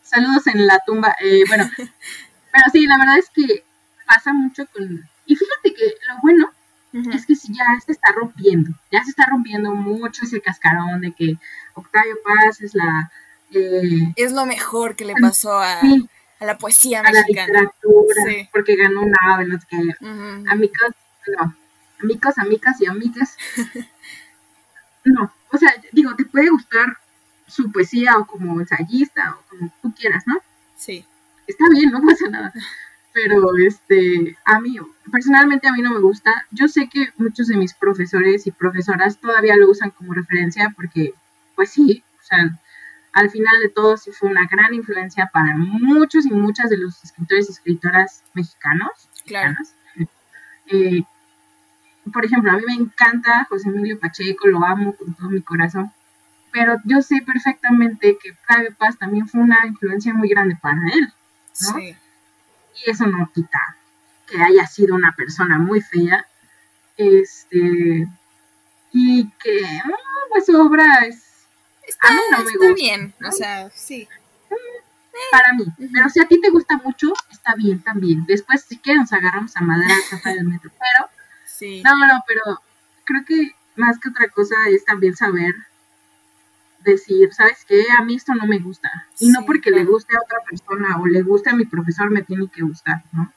[0.02, 1.16] Saludos en la tumba.
[1.22, 3.64] Eh, bueno, pero sí, la verdad es que
[4.08, 5.08] pasa mucho con...
[5.28, 6.52] Y fíjate que lo bueno
[7.14, 11.12] es que si ya se está rompiendo, ya se está rompiendo mucho ese cascarón de
[11.12, 11.38] que
[11.76, 13.12] Octavio Paz es la...
[13.52, 17.54] Eh, es lo mejor que le pasó a, a la poesía a mexicana.
[17.54, 19.78] la literatura, porque ganó una ave, no sé qué.
[20.50, 20.92] Amigos,
[21.38, 21.56] no,
[22.38, 23.38] amigas y amigas.
[25.06, 26.98] no, o sea, digo, te puede gustar
[27.48, 30.36] su poesía o como ensayista o como tú quieras, ¿no?
[30.78, 31.06] Sí.
[31.48, 32.54] Está bien, no pasa nada
[33.14, 34.78] pero este, a mí,
[35.12, 36.46] personalmente a mí no me gusta.
[36.52, 41.14] Yo sé que muchos de mis profesores y profesoras todavía lo usan como referencia porque,
[41.56, 42.60] pues sí, o sea,
[43.14, 47.03] al final de todo sí fue una gran influencia para muchos y muchas de los
[47.03, 49.10] escritores y escritoras mexicanos.
[49.26, 49.56] Claro.
[50.68, 51.03] Eh,
[52.14, 55.91] por ejemplo, a mí me encanta José Emilio Pacheco, lo amo con todo mi corazón,
[56.52, 61.14] pero yo sé perfectamente que Octavio Paz también fue una influencia muy grande para él,
[61.61, 61.73] ¿no?
[61.73, 61.95] Sí
[62.86, 63.60] y eso no quita
[64.27, 66.26] que haya sido una persona muy fea,
[66.98, 68.07] este,
[68.91, 69.91] y que mm,
[70.30, 71.23] pues su obra es,
[71.99, 72.74] a mí no me gusta.
[72.74, 74.07] bien, o sea, sí.
[75.32, 78.26] Para mí, pero si a ti te gusta mucho, está bien también.
[78.26, 79.95] Después, si quieren, nos agarramos a madera
[80.26, 81.10] del metro, pero,
[81.45, 81.82] sí.
[81.84, 82.61] no, no, pero
[83.03, 85.53] creo que más que otra cosa es también saber
[86.84, 87.84] decir, ¿sabes qué?
[87.98, 88.90] A mí esto no me gusta.
[89.20, 92.24] Y no porque le guste a otra persona o le guste a mi profesor, me
[92.24, 93.32] tiene que gustar, ¿no?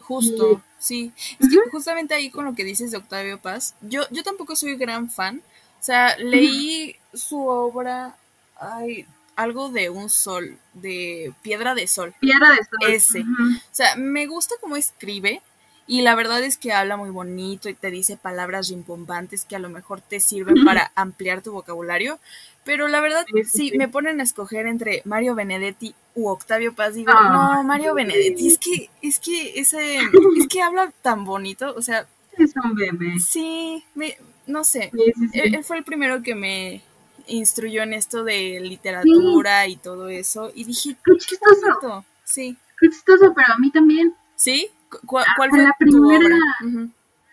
[0.00, 1.12] Justo, sí.
[1.40, 4.76] Es que justamente ahí con lo que dices de Octavio Paz, yo, yo tampoco soy
[4.76, 5.42] gran fan.
[5.80, 8.16] O sea, leí su obra,
[8.58, 12.14] ay, algo de un sol, de Piedra de Sol.
[12.20, 12.92] Piedra de Sol.
[12.92, 13.20] Ese.
[13.20, 15.42] O sea, me gusta cómo escribe,
[15.88, 19.60] y la verdad es que habla muy bonito y te dice palabras rimbombantes que a
[19.60, 22.18] lo mejor te sirven para ampliar tu vocabulario.
[22.64, 26.94] Pero la verdad, sí, me ponen a escoger entre Mario Benedetti u Octavio Paz.
[26.94, 31.72] Digo, ah, no, Mario Benedetti, es que, es que ese, es que habla tan bonito,
[31.76, 32.08] o sea.
[32.36, 33.20] Es un bebé.
[33.20, 34.90] Sí, me, no sé.
[35.32, 36.82] él, fue el primero que me
[37.26, 40.52] instruyó en esto de literatura y todo eso.
[40.54, 42.04] Y dije, qué chistoso.
[42.24, 42.56] Sí.
[42.78, 44.14] Qué chistoso, pero a mí también.
[44.34, 44.70] ¿Sí?
[45.06, 46.36] ¿Cuál, cuál fue la primera?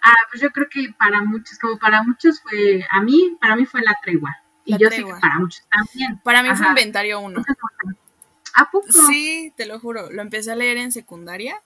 [0.02, 3.66] Ah, pues yo creo que para muchos, como para muchos fue, a mí, para mí
[3.66, 4.38] fue la tregua.
[4.66, 6.20] Y yo sé que para muchos también.
[6.24, 7.44] Para mí fue inventario uno.
[8.56, 8.88] ¿A poco?
[9.08, 10.12] Sí, te lo juro.
[10.12, 11.62] Lo empecé a leer en secundaria.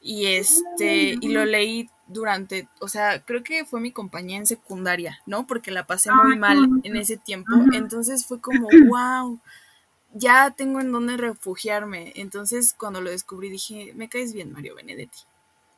[0.00, 5.20] Y este, y lo leí durante, o sea, creo que fue mi compañía en secundaria,
[5.26, 5.46] ¿no?
[5.46, 7.52] Porque la pasé muy mal en ese tiempo.
[7.72, 9.40] Entonces fue como, wow,
[10.12, 12.12] ya tengo en dónde refugiarme.
[12.16, 15.18] Entonces, cuando lo descubrí, dije, me caes bien, Mario Benedetti.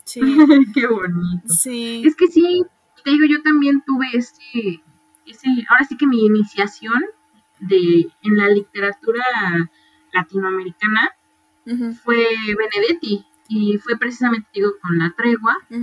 [0.05, 0.21] Sí.
[0.75, 1.49] Qué bonito.
[1.49, 2.03] Sí.
[2.05, 2.65] Es que sí,
[3.05, 4.83] te digo, yo también tuve ese,
[5.27, 7.03] ese, ahora sí que mi iniciación
[7.61, 9.25] de, en la literatura
[10.13, 11.11] latinoamericana
[12.05, 15.57] fue Benedetti y fue precisamente, digo, con La Tregua.
[15.71, 15.77] Y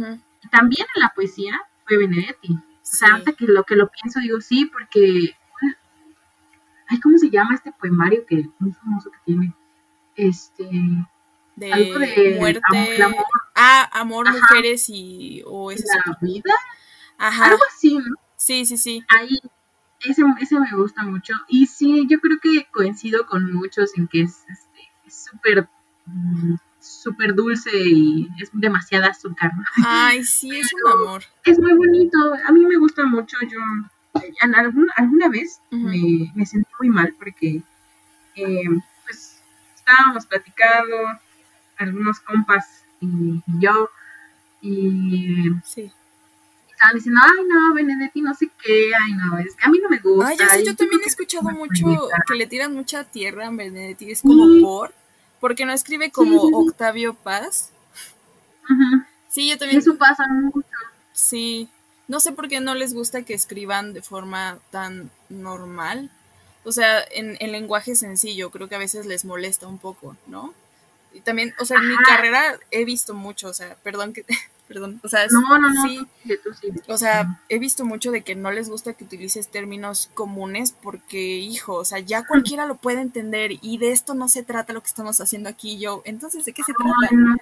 [0.50, 2.54] también en la poesía fue Benedetti.
[2.54, 5.36] O sea, hasta que lo que lo pienso, digo, sí, porque...
[6.88, 9.54] Ay, ¿cómo se llama este poemario que muy famoso que tiene?
[10.16, 10.70] Este...
[11.56, 12.62] De, algo de muerte.
[13.04, 13.26] Amor,
[13.56, 15.44] Ah, amor, mujeres y...
[15.46, 16.54] O ese la vida.
[17.18, 17.46] Ajá.
[17.46, 18.16] Algo así, ¿no?
[18.36, 19.06] Sí, sí, sí.
[19.08, 19.40] Ahí,
[20.04, 21.34] ese, ese me gusta mucho.
[21.48, 25.70] Y sí, yo creo que coincido con muchos en que es este, súper
[26.06, 29.52] mm, súper dulce y es demasiada azúcar.
[29.86, 31.24] Ay, sí, es un amor.
[31.46, 33.38] Es muy bonito, a mí me gusta mucho.
[33.50, 33.60] Yo
[34.42, 37.62] alguna, alguna vez me, me, sentí muy mal porque
[38.36, 38.64] eh,
[39.06, 39.42] pues
[39.76, 40.96] estábamos platicando
[41.78, 43.90] algunos compas y, yo
[44.62, 45.92] y sí.
[46.70, 49.90] estaban diciendo, ay no, Benedetti no sé qué, ay no, es que a mí no
[49.90, 50.28] me gusta.
[50.28, 54.12] Ay, ya sé, yo también he escuchado mucho que le tiran mucha tierra a Benedetti,
[54.12, 54.94] es como por
[55.44, 57.72] porque no escribe como Octavio Paz.
[59.28, 59.80] Sí, yo también.
[59.80, 60.66] Eso pasa mucho.
[61.12, 61.68] Sí.
[62.08, 66.10] No sé por qué no les gusta que escriban de forma tan normal.
[66.64, 70.54] O sea, en, en lenguaje sencillo, creo que a veces les molesta un poco, ¿no?
[71.12, 74.24] Y también, o sea, en mi carrera he visto mucho, o sea, perdón que
[74.68, 75.00] perdón.
[75.04, 76.08] O sea, no, no, no, sí.
[76.88, 81.38] O sea, he visto mucho de que no les gusta que utilices términos comunes porque,
[81.38, 84.82] hijo, o sea, ya cualquiera lo puede entender y de esto no se trata lo
[84.82, 86.02] que estamos haciendo aquí yo.
[86.06, 86.94] Entonces, ¿de qué se trata?
[87.12, 87.36] No,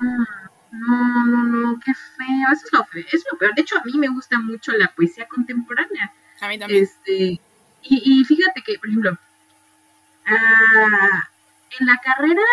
[0.71, 2.53] no, no, no, qué feo.
[2.53, 3.05] Eso es lo feo.
[3.11, 3.53] Es lo peor.
[3.55, 6.13] De hecho, a mí me gusta mucho la poesía contemporánea.
[6.39, 6.83] A mí también.
[6.83, 7.41] Este, y,
[8.21, 9.17] y fíjate que, por ejemplo,
[10.25, 11.29] ah,
[11.79, 12.43] en la carrera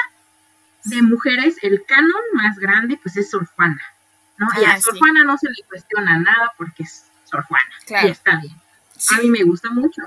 [0.84, 3.46] de mujeres, el canon más grande, pues es Sor
[4.38, 4.46] ¿no?
[4.60, 8.04] y a ah, Sor Juana no se le cuestiona nada porque es Sor Juana.
[8.04, 8.54] Y está bien.
[9.16, 10.02] A mí me gusta mucho.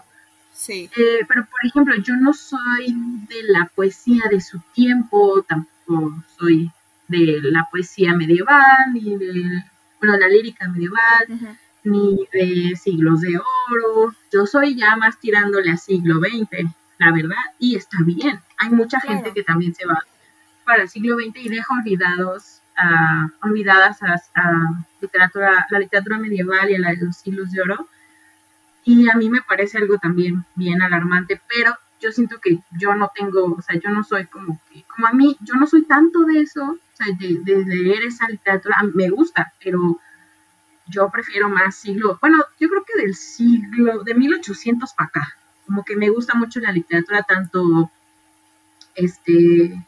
[0.54, 0.90] Sí.
[0.96, 2.94] Eh, pero, por ejemplo, yo no soy
[3.28, 6.72] de la poesía de su tiempo, tampoco soy
[7.08, 9.64] de la poesía medieval, ni de,
[10.00, 14.16] bueno, la lírica medieval, ni de siglos de oro.
[14.32, 18.40] Yo soy ya más tirándole a siglo XX, la verdad, y está bien.
[18.58, 20.04] Hay mucha gente que también se va
[20.64, 22.61] para el siglo XX y deja olvidados
[23.42, 27.88] olvidadas a, literatura, la literatura medieval y a la de los siglos de oro.
[28.84, 33.12] Y a mí me parece algo también bien alarmante, pero yo siento que yo no
[33.14, 36.26] tengo, o sea, yo no soy como que, como a mí, yo no soy tanto
[36.26, 40.00] de eso, o sea, de, leer esa literatura, me gusta, pero
[40.88, 45.38] yo prefiero más siglo, bueno, yo creo que del siglo, de 1800 para acá,
[45.68, 47.92] como que me gusta mucho la literatura tanto,
[48.96, 49.86] este,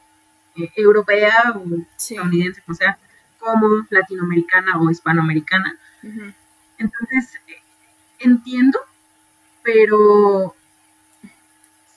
[0.75, 1.63] europea o
[1.97, 2.97] estadounidense, o sea,
[3.39, 5.77] como latinoamericana o hispanoamericana.
[6.77, 7.39] Entonces,
[8.19, 8.79] entiendo,
[9.63, 10.55] pero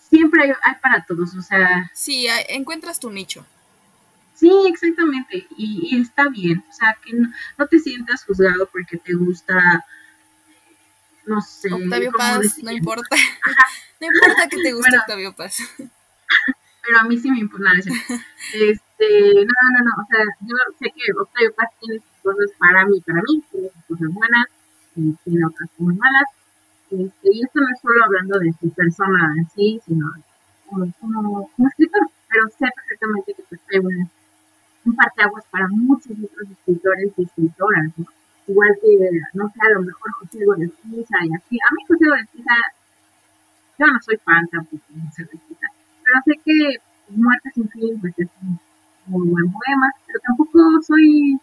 [0.09, 1.91] siempre hay, para todos, o sea...
[1.95, 3.47] Sí, encuentras tu nicho.
[4.35, 9.85] Sí, exactamente, y, está bien, o sea, que no, te sientas juzgado porque te gusta,
[11.24, 11.73] no sé...
[11.73, 13.16] Octavio Paz, no importa,
[14.01, 15.59] no importa que te guste Octavio Paz.
[16.87, 17.73] Pero a mí sí me importa.
[18.55, 23.01] Este, no, no, no, o sea, yo sé que Octavio Paz tiene cosas para mí,
[23.01, 24.47] para mí, tiene cosas buenas
[24.95, 26.29] y tiene otras muy malas.
[26.91, 30.07] Este, y esto no es solo hablando de su persona en sí, sino
[30.67, 34.09] como, como, escritor, pero sé perfectamente que Octavio es
[34.85, 38.07] un parteaguas para muchos otros escritores y escritoras, ¿no?
[38.47, 41.59] Igual que, no sé, a lo mejor José Pisa y así.
[41.59, 42.55] A mí José Pisa,
[43.79, 45.67] yo no soy fan tampoco de José Pisa
[46.07, 46.78] pero sé que
[47.09, 48.59] Muerte sin fin pues es un
[49.07, 51.39] muy buen poema, pero tampoco soy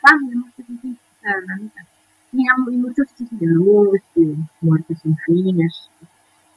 [0.00, 1.86] fan de Muerte sin fin, o sea, la neta.
[2.32, 2.44] Y,
[2.76, 5.88] muchos dicen, no, este, Muerte sin fin es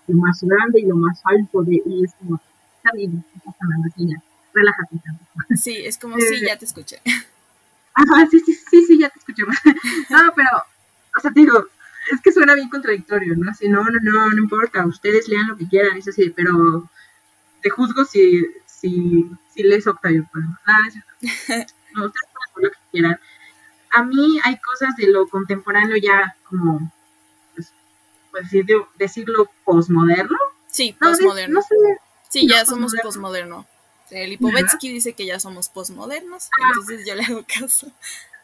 [0.08, 2.40] lo más grande y lo más alto de, y es como,
[2.78, 4.22] está bien, estás hablando así ya,
[4.54, 5.32] relájate tampoco.
[5.56, 7.00] Sí, es como, sí, ya te escuché.
[7.94, 9.44] Ajá, sí, sí, sí, sí, ya te escuché.
[10.10, 10.50] no, pero,
[11.18, 11.66] o sea, te digo,
[12.12, 13.52] es que suena bien contradictorio, ¿no?
[13.52, 16.90] Así, no, no, no, no importa, ustedes lean lo que quieran, eso sí, pero
[17.62, 20.96] te juzgo si, si, si lees Octavio Paz.
[21.94, 23.20] no, ustedes pueden lo que quieran.
[23.92, 26.92] A mí hay cosas de lo contemporáneo ya como,
[27.54, 27.74] pues,
[28.32, 28.46] pues
[28.98, 30.38] decirlo, posmoderno.
[30.68, 31.62] Sí, posmoderno.
[32.30, 33.66] sí, ya somos posmoderno.
[34.10, 37.92] El Lipovetsky dice que ya somos posmodernos, ah, entonces yo le hago caso.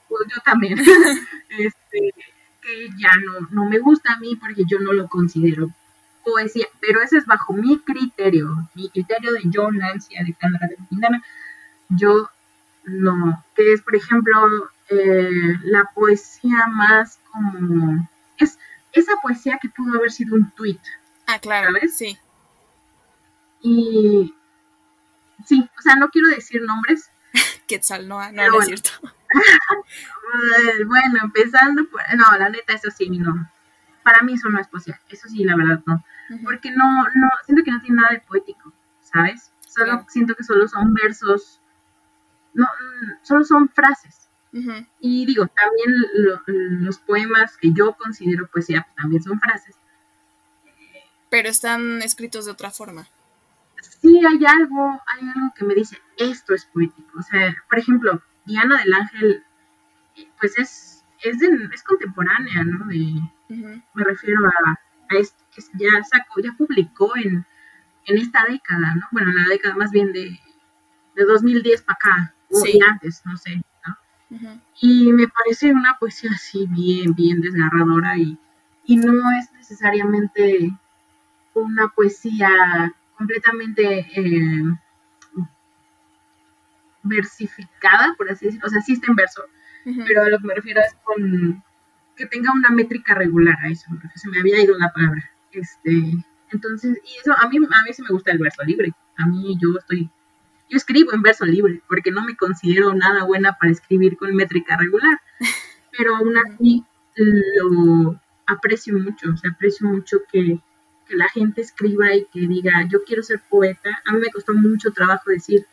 [0.07, 0.79] Pues yo también.
[1.49, 2.13] este,
[2.61, 5.69] que ya no, no me gusta a mí porque yo no lo considero
[6.27, 11.23] poesía, pero ese es bajo mi criterio, mi criterio de John Nancy Alejandra de Quintana.
[11.89, 12.29] Yo
[12.83, 14.35] no, que es, por ejemplo,
[14.89, 15.31] eh,
[15.63, 18.09] la poesía más como.
[18.37, 18.59] Es
[18.91, 20.79] esa poesía que pudo haber sido un tweet.
[21.27, 21.97] Ah, claro, ¿sabes?
[21.97, 22.17] sí.
[23.61, 24.33] Y.
[25.45, 27.09] Sí, o sea, no quiero decir nombres.
[27.67, 28.89] Quetzal, no, no, no es cierto.
[30.87, 32.01] bueno, empezando por.
[32.15, 33.49] No, la neta, eso sí, no.
[34.07, 34.97] Para mí eso no es poesía.
[35.09, 36.01] Eso sí, la verdad, no.
[36.45, 38.71] Porque no, no, siento que no tiene nada de poético,
[39.01, 39.51] ¿sabes?
[39.67, 41.59] Solo siento que solo son versos.
[42.53, 44.29] No, mm, solo son frases.
[45.01, 49.75] Y digo, también los poemas que yo considero poesía pues, también son frases.
[51.29, 53.09] Pero están escritos de otra forma.
[53.81, 57.19] Sí, hay algo, hay algo que me dice, esto es poético.
[57.19, 59.43] O sea, por ejemplo, Diana del Ángel,
[60.39, 60.96] pues es,
[61.29, 62.85] es, es contemporánea, ¿no?
[62.85, 67.45] Me refiero a, a esto que ya sacó, ya publicó en,
[68.05, 69.05] en esta década, ¿no?
[69.11, 70.39] Bueno, la década más bien de,
[71.15, 73.61] de 2010 para acá, o antes, no sé.
[74.81, 78.37] Y me parece una poesía así bien, bien desgarradora y,
[78.85, 80.71] y no es necesariamente
[81.53, 84.63] una poesía completamente eh,
[87.03, 88.67] versificada, por así decirlo.
[88.67, 89.43] O sea, sí está en verso,
[90.07, 91.63] pero a lo que me refiero es con
[92.15, 95.31] que tenga una métrica regular a eso, porque se me había ido la palabra.
[95.51, 96.13] Este,
[96.51, 98.91] entonces, y eso a mí, a mí sí me gusta el verso libre.
[99.17, 100.09] A mí yo estoy
[100.69, 104.75] yo escribo en verso libre porque no me considero nada buena para escribir con métrica
[104.77, 105.19] regular,
[105.97, 106.83] pero aún así
[107.15, 110.59] lo aprecio mucho, o sea, aprecio mucho que,
[111.09, 114.01] la gente escriba y que diga, yo quiero ser poeta.
[114.03, 115.65] A mí me costó mucho trabajo decir,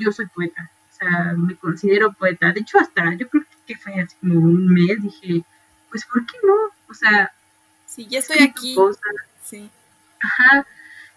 [0.00, 0.68] yo soy poeta,
[1.00, 2.52] sea, me considero poeta.
[2.52, 5.42] De hecho, hasta yo creo que fue así como un mes, dije,
[5.90, 6.54] pues, ¿por qué no?
[6.88, 7.32] O sea,
[7.86, 8.76] sí, ya estoy aquí.
[9.44, 9.70] Sí.
[10.22, 10.66] Ajá,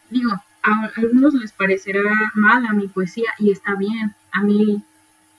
[0.09, 0.31] digo,
[0.63, 2.01] a algunos les parecerá
[2.33, 4.15] mala mi poesía y está bien.
[4.31, 4.83] A mí,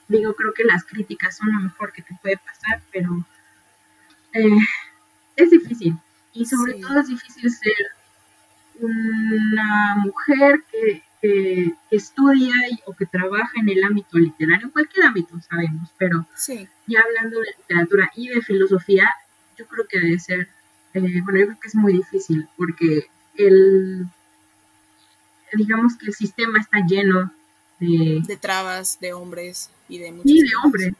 [0.07, 3.25] digo, creo que las críticas son lo mejor que te puede pasar, pero
[4.33, 4.57] eh,
[5.35, 5.97] es difícil.
[6.33, 7.73] Y sobre todo es difícil ser
[8.79, 11.01] una mujer que,
[11.91, 12.53] estudia
[12.85, 16.25] o que trabaja en el ámbito literario, en cualquier ámbito sabemos, pero
[16.87, 19.09] ya hablando de literatura y de filosofía,
[19.57, 20.49] yo creo que debe ser,
[20.93, 24.07] eh, bueno, yo creo que es muy difícil porque el
[25.53, 27.31] digamos que el sistema está lleno
[27.79, 28.21] de...
[28.25, 30.31] De trabas, de hombres y de muchos.
[30.31, 30.93] Sí, de hombres.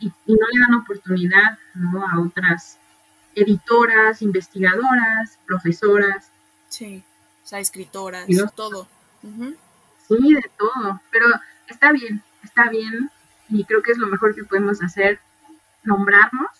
[0.00, 2.06] y, no le dan oportunidad ¿no?
[2.06, 2.78] a otras
[3.34, 6.30] editoras, investigadoras, profesoras.
[6.68, 7.02] Sí,
[7.42, 8.88] o sea, escritoras, todo.
[10.08, 11.00] Sí, de todo.
[11.10, 11.26] Pero
[11.68, 13.10] está bien, está bien.
[13.48, 15.18] Y creo que es lo mejor que podemos hacer,
[15.82, 16.50] nombrarnos.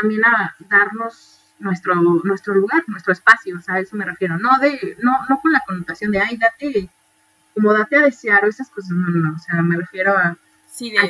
[0.00, 4.50] También a darnos nuestro, nuestro lugar, nuestro espacio, o sea, a eso me refiero, no
[4.60, 6.88] de, no, no con la connotación de ay, date,
[7.54, 10.36] como date a desear o esas cosas, no, no, no, o sea, me refiero a,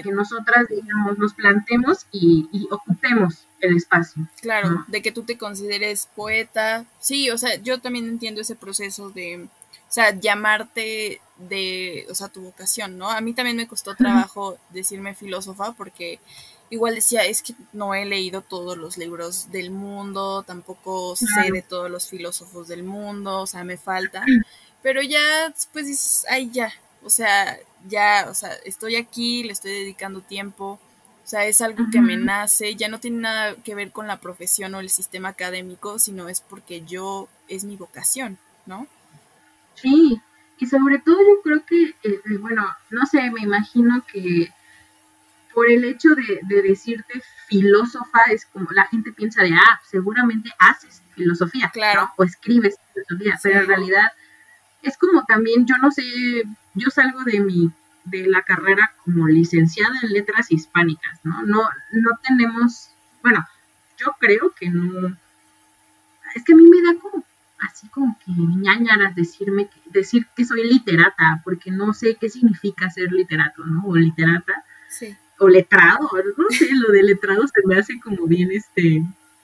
[0.03, 4.29] que nosotras, digamos, nos plantemos y, ocupemos el espacio.
[4.43, 9.09] Claro, de que tú te consideres poeta, sí, o sea, yo también entiendo ese proceso
[9.09, 9.49] de,
[9.95, 13.09] sea, llamarte de, o sea, tu vocación, ¿no?
[13.11, 16.19] A mí también me costó trabajo decirme filósofa porque
[16.71, 21.62] igual decía, es que no he leído todos los libros del mundo, tampoco sé de
[21.62, 24.25] todos los filósofos del mundo, o sea, me falta,
[24.83, 26.73] pero ya después dices, ay, ya,
[27.05, 27.57] o sea,
[27.87, 30.81] ya, o sea, estoy aquí, le estoy dedicando tiempo,
[31.25, 34.21] o sea, es algo que me nace, ya no tiene nada que ver con la
[34.21, 38.89] profesión o el sistema académico, sino es porque yo, es mi vocación, ¿no?
[39.75, 40.21] Sí,
[40.59, 44.53] y sobre todo yo creo que, eh, bueno, no sé, me imagino que
[45.53, 51.03] por el hecho de, decirte filósofa, es como la gente piensa de, ah, seguramente haces
[51.15, 52.11] filosofía, claro.
[52.17, 54.13] o escribes filosofía, pero en realidad
[54.83, 56.03] es como también, yo no sé,
[56.75, 57.71] yo salgo de mi
[58.05, 61.43] de la carrera como licenciada en letras hispánicas, ¿no?
[61.45, 62.91] No, no tenemos,
[63.23, 63.47] bueno,
[63.97, 65.17] yo creo que no,
[66.35, 67.25] es que a mí me da como
[67.70, 73.12] así como que ñañaras decirme, decir que soy literata, porque no sé qué significa ser
[73.12, 73.85] literato, ¿no?
[73.86, 74.65] O literata.
[74.89, 79.03] Sí o letrado, no sé, lo de letrado se me hace como bien, este,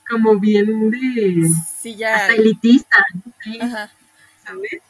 [0.09, 1.49] como bien de,
[1.79, 2.17] sí, ya.
[2.17, 3.05] hasta elitista,
[4.45, 4.83] ¿sabes?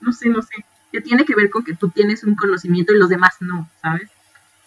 [0.00, 2.98] No sé, no sé, que tiene que ver con que tú tienes un conocimiento y
[2.98, 4.08] los demás no, ¿sabes?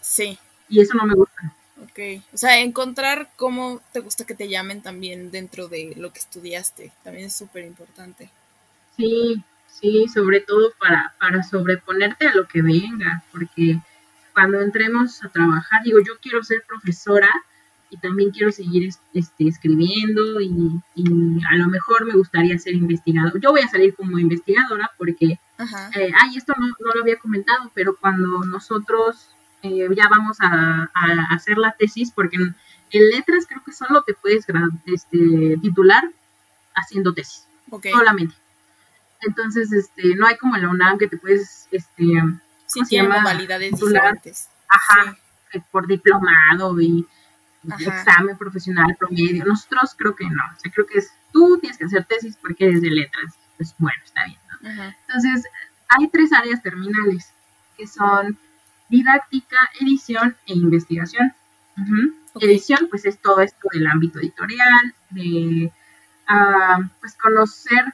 [0.02, 0.38] Sí.
[0.68, 1.54] Y eso no me gusta.
[1.92, 6.20] Ok, o sea, encontrar cómo te gusta que te llamen también dentro de lo que
[6.20, 8.30] estudiaste, también es súper importante.
[8.98, 9.44] Sí,
[9.80, 13.80] Sí, sobre todo para, para sobreponerte a lo que venga, porque
[14.34, 17.30] cuando entremos a trabajar, digo, yo quiero ser profesora
[17.90, 20.52] y también quiero seguir este, escribiendo y,
[21.52, 23.40] a lo mejor me gustaría ser investigador.
[23.42, 27.96] Yo voy a salir como investigadora porque, eh, ay, esto no, lo había comentado, pero
[28.00, 29.30] cuando nosotros
[29.64, 30.90] eh, ya vamos a,
[31.32, 32.56] hacer la tesis, porque en,
[32.92, 34.46] letras creo que solo te puedes
[34.86, 36.04] este, titular
[36.76, 37.48] haciendo tesis,
[37.92, 38.36] solamente.
[39.22, 42.04] Entonces, este, no hay como en la UNAM que te puedes, este,
[42.66, 44.50] sí, tiene modalidades diferentes.
[44.68, 45.18] Ajá,
[45.72, 47.06] por diplomado y
[47.80, 49.46] examen profesional promedio.
[49.46, 50.44] Nosotros creo que no.
[50.56, 53.36] O sea, creo que es tú tienes que hacer tesis porque eres de letras.
[53.58, 54.40] Pues bueno, está bien.
[54.62, 54.84] ¿no?
[55.08, 55.46] Entonces,
[55.90, 57.32] hay tres áreas terminales
[57.78, 58.38] que son
[58.92, 61.34] didáctica, edición e investigación.
[62.40, 65.72] Edición, pues es todo esto del ámbito editorial, de
[66.30, 67.86] uh, pues conocer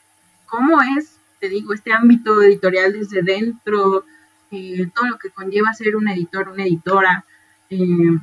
[0.47, 4.03] cómo es, te digo, este ámbito editorial desde dentro,
[4.51, 7.23] eh, todo lo que conlleva ser un editor, una editora.
[7.69, 8.17] Eh,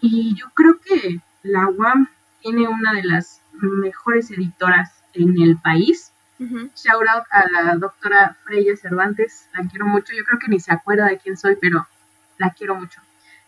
[0.00, 2.08] y yo creo que la UAM
[2.42, 6.12] tiene una de las mejores editoras en el país.
[6.40, 10.14] Shout out a la doctora Freya Cervantes, la quiero mucho.
[10.14, 11.86] Yo creo que ni se acuerda de quién soy, pero
[12.38, 13.00] la quiero mucho.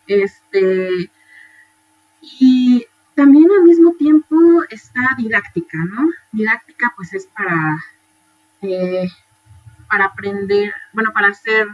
[0.05, 1.09] Este,
[2.21, 4.35] y también al mismo tiempo
[4.69, 6.07] está didáctica, ¿no?
[6.31, 7.83] Didáctica pues es para,
[8.61, 9.07] eh,
[9.89, 11.67] para aprender, bueno, para ser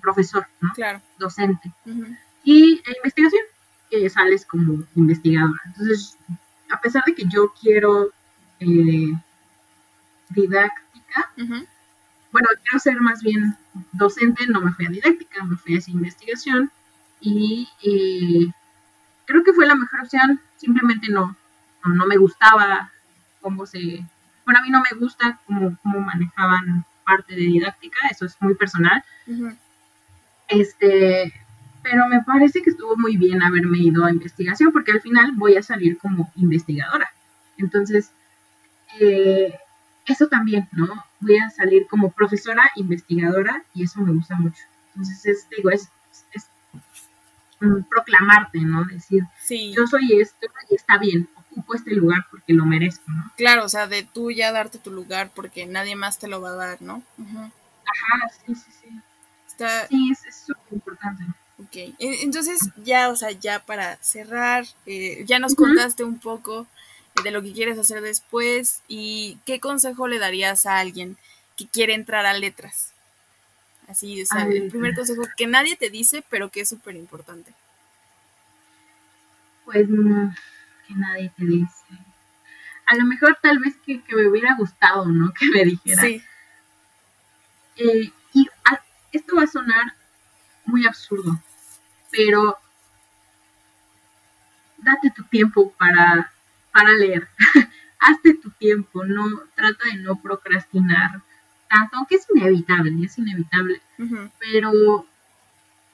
[0.00, 0.70] profesor, ¿no?
[0.74, 1.00] Claro.
[1.18, 1.72] Docente.
[2.42, 3.42] Y e investigación
[3.90, 5.60] que sales como investigadora.
[5.66, 6.18] Entonces,
[6.70, 8.10] a pesar de que yo quiero
[8.58, 9.12] eh,
[10.32, 11.30] didáctica,
[12.32, 13.56] bueno, quiero ser más bien
[13.92, 16.70] docente, no me fui a didáctica, me fui a esa investigación
[17.20, 18.50] y eh,
[19.26, 21.36] creo que fue la mejor opción, simplemente no,
[21.84, 22.90] no, me gustaba
[23.40, 24.04] cómo se,
[24.44, 28.54] bueno, a mí no me gusta cómo, cómo manejaban parte de didáctica, eso es muy
[28.54, 29.04] personal.
[30.48, 31.32] Este,
[31.82, 35.56] pero me parece que estuvo muy bien haberme ido a investigación porque al final voy
[35.56, 37.10] a salir como investigadora.
[37.58, 38.12] Entonces,
[39.00, 39.58] eh,
[40.06, 41.04] eso también, ¿no?
[41.20, 44.62] Voy a salir como profesora investigadora y eso me gusta mucho.
[44.88, 45.88] Entonces, es, digo, es,
[46.32, 46.46] es,
[47.88, 48.84] proclamarte, ¿no?
[48.84, 53.30] Decir, yo soy esto y está bien, ocupo este lugar porque lo merezco, ¿no?
[53.36, 56.50] Claro, o sea, de tú ya darte tu lugar porque nadie más te lo va
[56.50, 57.02] a dar, ¿no?
[57.18, 58.88] Ajá, sí, sí, sí.
[59.88, 61.24] Sí, es súper importante.
[61.58, 66.66] Ok, entonces ya, o sea, ya para cerrar, eh, ya nos contaste un poco
[67.22, 71.16] de lo que quieres hacer después y qué consejo le darías a alguien
[71.56, 72.92] que quiere entrar a letras.
[73.88, 77.52] Así, o sea, el primer consejo que nadie te dice, pero que es súper importante.
[79.64, 80.34] Pues no,
[80.86, 81.84] que nadie te dice.
[82.86, 85.32] A lo mejor tal vez que, me hubiera gustado, ¿no?
[85.38, 86.02] Que me dijera.
[86.02, 86.22] Sí.
[87.76, 88.48] Eh, y
[89.12, 89.94] esto va a sonar
[90.64, 91.38] muy absurdo,
[92.10, 92.58] pero
[94.78, 96.31] date tu tiempo para,
[96.72, 97.28] para leer.
[97.98, 99.24] Hazte tu tiempo, no
[99.54, 101.20] trata de no procrastinar
[101.68, 103.80] tanto, aunque es inevitable, es inevitable,
[104.38, 105.06] pero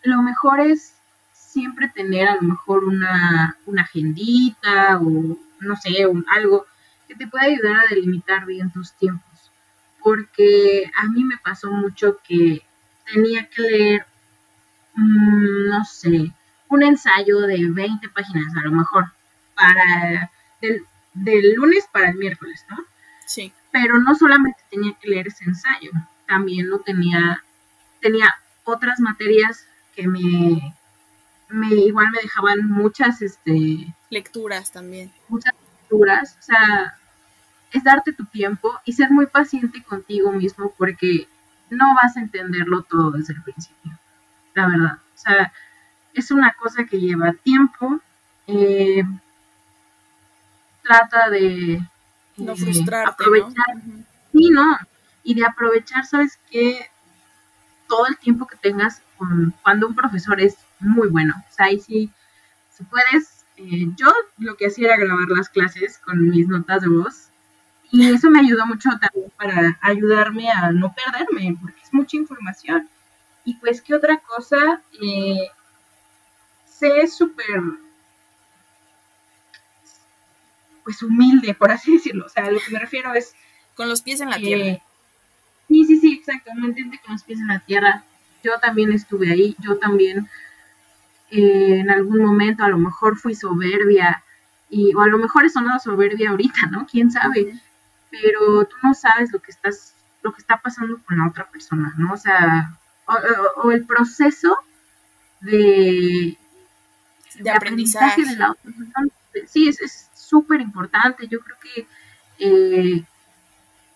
[0.03, 0.95] lo mejor es
[1.33, 6.67] siempre tener a lo mejor una, una agendita o no sé, algo
[7.07, 9.53] que te pueda ayudar a delimitar bien tus tiempos.
[10.03, 12.63] Porque a mí me pasó mucho que
[13.05, 14.07] tenía que leer
[14.99, 16.33] Mm, no sé,
[16.69, 19.13] un ensayo de 20 páginas a lo mejor,
[19.55, 20.31] para
[20.61, 22.79] del, lunes para el miércoles, ¿no?
[23.27, 23.53] Sí.
[23.71, 25.91] Pero no solamente tenía que leer ese ensayo,
[26.27, 27.43] también lo tenía,
[28.01, 30.75] tenía otras materias que me,
[31.49, 33.95] me igual me dejaban muchas, este...
[34.11, 35.13] Lecturas también.
[35.29, 36.99] Muchas lecturas, o sea,
[37.73, 41.29] es darte tu tiempo y ser muy paciente contigo mismo porque
[41.71, 43.99] no vas a entenderlo todo desde el principio
[44.59, 44.99] la verdad.
[45.15, 45.53] O sea,
[46.15, 48.01] es una cosa que lleva tiempo.
[48.47, 49.03] Eh,
[50.89, 51.81] trata de
[52.37, 53.77] no eh, aprovechar.
[54.33, 54.79] Sí, no.
[55.23, 56.87] Y de aprovechar, ¿sabes qué?
[57.89, 59.03] Todo el tiempo que tengas
[59.63, 61.35] cuando un profesor es muy bueno.
[61.37, 62.11] O sea, ahí sí,
[62.71, 63.45] si puedes.
[63.57, 64.07] Eh, yo
[64.39, 67.29] lo que hacía era grabar las clases con mis notas de voz.
[67.91, 72.89] Y eso me ayudó mucho también para ayudarme a no perderme, porque es mucha información.
[73.45, 74.83] Y pues, ¿qué otra cosa?
[75.03, 75.51] Eh,
[76.67, 77.63] sé súper,
[80.89, 82.25] pues humilde, por así decirlo.
[82.25, 83.35] O sea, lo que me refiero es...
[83.75, 84.81] Con los pies en la tierra.
[85.69, 88.05] Sí, sí, sí, exactamente, con los pies en la tierra.
[88.43, 90.31] Yo también estuve ahí, yo también
[91.31, 94.25] eh, en algún momento a lo mejor fui soberbia,
[94.71, 96.87] y, o a lo mejor he sonado soberbia ahorita, ¿no?
[96.91, 97.61] ¿Quién sabe?
[98.11, 101.93] Pero tú no sabes lo que estás lo que está pasando con la otra persona,
[101.99, 102.15] ¿no?
[102.15, 102.79] O sea,
[103.57, 104.57] o, el proceso
[105.43, 106.39] de,
[107.41, 108.25] de, aprendizaje.
[108.25, 109.09] de la otra persona.
[109.47, 111.27] Sí, es súper importante.
[111.29, 111.87] Yo creo que
[112.39, 113.05] eh,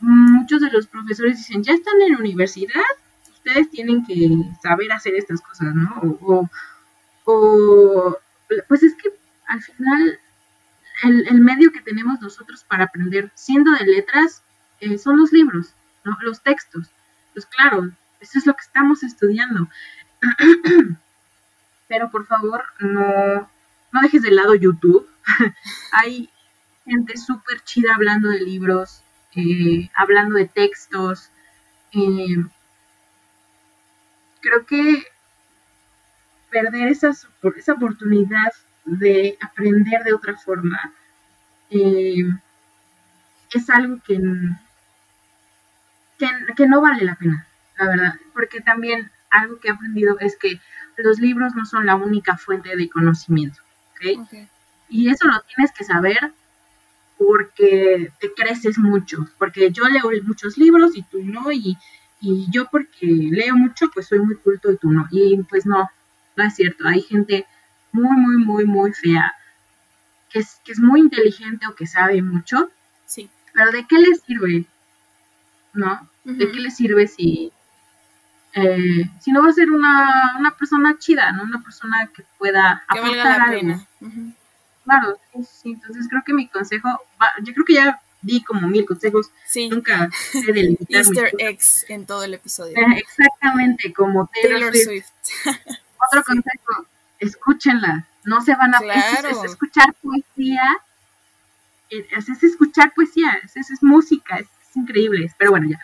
[0.01, 2.83] muchos de los profesores dicen, ya están en la universidad,
[3.33, 4.31] ustedes tienen que
[4.63, 6.19] saber hacer estas cosas, ¿no?
[6.23, 6.49] O,
[7.25, 8.19] o
[8.69, 9.11] pues es que
[9.47, 10.19] al final
[11.03, 14.43] el, medio que tenemos nosotros para aprender siendo de letras
[14.81, 16.17] eh, son los libros, ¿no?
[16.23, 16.91] los textos.
[17.33, 17.91] Pues claro,
[18.21, 19.69] eso es lo que estamos estudiando.
[21.89, 23.49] Pero por favor, no,
[23.93, 25.09] no dejes de lado YouTube.
[25.93, 26.29] Hay
[26.85, 29.03] gente súper chida hablando de libros,
[29.37, 31.31] eh, hablando de textos.
[31.93, 32.45] Eh,
[34.41, 35.05] creo que
[36.51, 37.13] perder esa,
[37.73, 38.53] oportunidad
[38.85, 40.93] de aprender de otra forma
[41.71, 42.25] eh,
[43.53, 44.21] es algo que,
[46.57, 47.47] que, no vale la pena,
[47.79, 50.61] la verdad, porque también algo que he aprendido es que
[50.97, 53.62] los libros no son la única fuente de conocimiento,
[54.89, 56.33] Y eso lo tienes que saber
[57.19, 61.77] porque te creces mucho, porque yo leo muchos libros y tú no, y,
[62.21, 65.89] y yo porque leo mucho, pues soy muy culto y tú no, y pues no,
[66.37, 67.47] no es cierto, hay gente
[67.93, 69.35] muy, muy, muy, muy fea,
[70.31, 72.71] que es, que es muy inteligente o que sabe mucho,
[73.07, 73.31] sí.
[73.53, 74.65] pero ¿de qué le sirve?
[75.75, 76.09] ¿No?
[76.25, 77.53] ¿De qué le sirve si,
[78.55, 81.45] eh, si no va a ser una, una, persona chida, ¿no?
[81.45, 83.87] Una persona que pueda que aportar la Pena.
[84.85, 85.19] Claro,
[85.49, 86.89] sí, entonces creo que mi consejo,
[87.43, 89.69] yo creo que ya di como mil consejos, sí.
[89.69, 90.87] nunca sé delimitar.
[90.89, 92.77] Easter eggs en todo el episodio.
[92.77, 95.11] Eh, exactamente, como Taylor, Swift.
[96.09, 96.87] Otro consejo,
[97.19, 98.79] escúchenla, no se van a
[99.45, 100.63] escuchar poesía,
[101.91, 105.81] eh, es, escuchar poesía, es, es música, es, increíble, pero bueno, ya.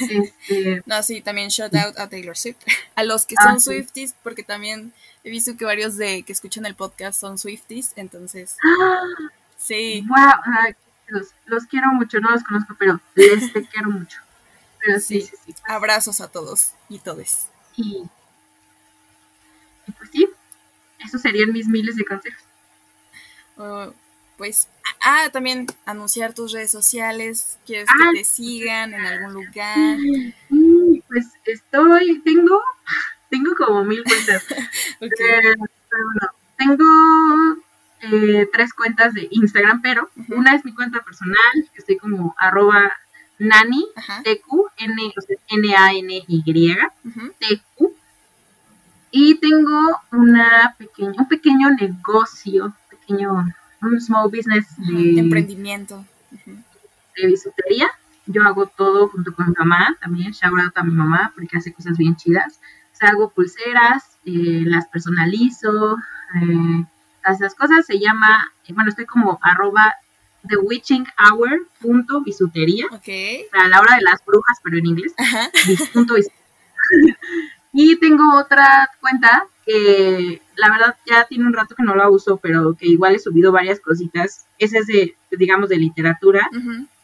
[0.00, 2.58] Este, no, sí, también shout out a Taylor Swift,
[2.94, 4.92] a los que son ah, Swifties, porque también
[5.24, 8.56] he visto que varios de que escuchan el podcast son Swifties, entonces,
[9.56, 10.04] sí.
[10.08, 10.74] Wow,
[11.46, 14.20] los, quiero mucho, no los conozco, pero les te quiero mucho.
[14.84, 15.54] Pero sí, sí, sí.
[15.64, 17.48] Abrazos a todos y todes.
[17.76, 18.02] Y,
[19.86, 20.28] y pues sí,
[21.04, 22.42] esos serían mis miles de consejos.
[23.56, 23.92] Oh,
[24.42, 24.66] pues,
[25.00, 29.96] ah, también anunciar tus redes sociales, quieres que ah, te sigan en algún lugar.
[31.06, 32.60] pues estoy, tengo,
[33.30, 34.44] tengo como mil cuentas.
[35.00, 35.54] Eh,
[36.56, 36.84] tengo
[38.00, 42.92] eh, tres cuentas de Instagram, pero una es mi cuenta personal, que estoy como arroba
[43.38, 43.86] nani,
[44.24, 45.12] TQ, N,
[45.50, 46.42] N-A-N-Y,
[47.38, 47.92] TQ,
[49.12, 53.52] y tengo una pequeña, un pequeño negocio, pequeño,
[53.82, 56.06] un small business de, emprendimiento.
[57.16, 57.90] De bisutería.
[58.26, 61.72] Yo hago todo junto con mi mamá también, shout out a mi mamá porque hace
[61.72, 62.60] cosas bien chidas.
[62.92, 65.98] O sea, hago pulseras, eh, las personalizo,
[66.40, 66.84] eh,
[67.28, 67.84] esas cosas.
[67.86, 69.94] Se llama, eh, bueno, estoy como arroba
[70.48, 72.86] thewitchinghour.bisutería.
[72.92, 73.08] Ok.
[73.50, 75.12] Para la hora de las brujas, pero en inglés.
[75.92, 76.14] Punto
[77.72, 82.36] y tengo otra cuenta que la verdad ya tiene un rato que no la uso,
[82.36, 84.46] pero que igual he subido varias cositas.
[84.58, 86.48] Esa es de, digamos, de literatura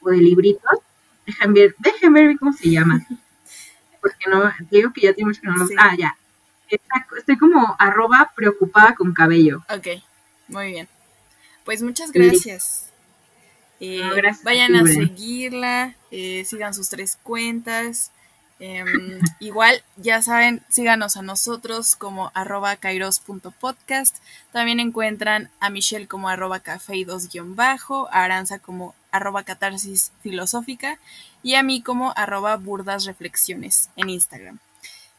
[0.01, 0.81] o de libritos.
[1.27, 3.07] Déjenme ver, déjenme ver cómo se llama.
[4.01, 6.16] Porque no, digo que ya tiene mucho que no lo Ah, ya.
[7.16, 9.65] Estoy como arroba preocupada con cabello.
[9.74, 10.03] Ok,
[10.49, 10.89] muy bien.
[11.65, 12.90] Pues muchas gracias.
[13.81, 14.03] Eh,
[14.43, 18.11] vayan a seguirla, eh, sigan sus tres cuentas.
[18.61, 24.17] Em, igual, ya saben, síganos a nosotros como arroba kairos.podcast.
[24.53, 30.99] También encuentran a Michelle como arroba café 2 bajo, a Aranza como arroba catarsis filosófica
[31.43, 34.59] y a mí como arroba burdas reflexiones en Instagram.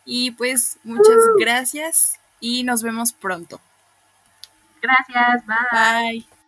[0.05, 3.61] Y pues muchas gracias y nos vemos pronto.
[4.81, 6.21] Gracias, bye.
[6.21, 6.38] Bye.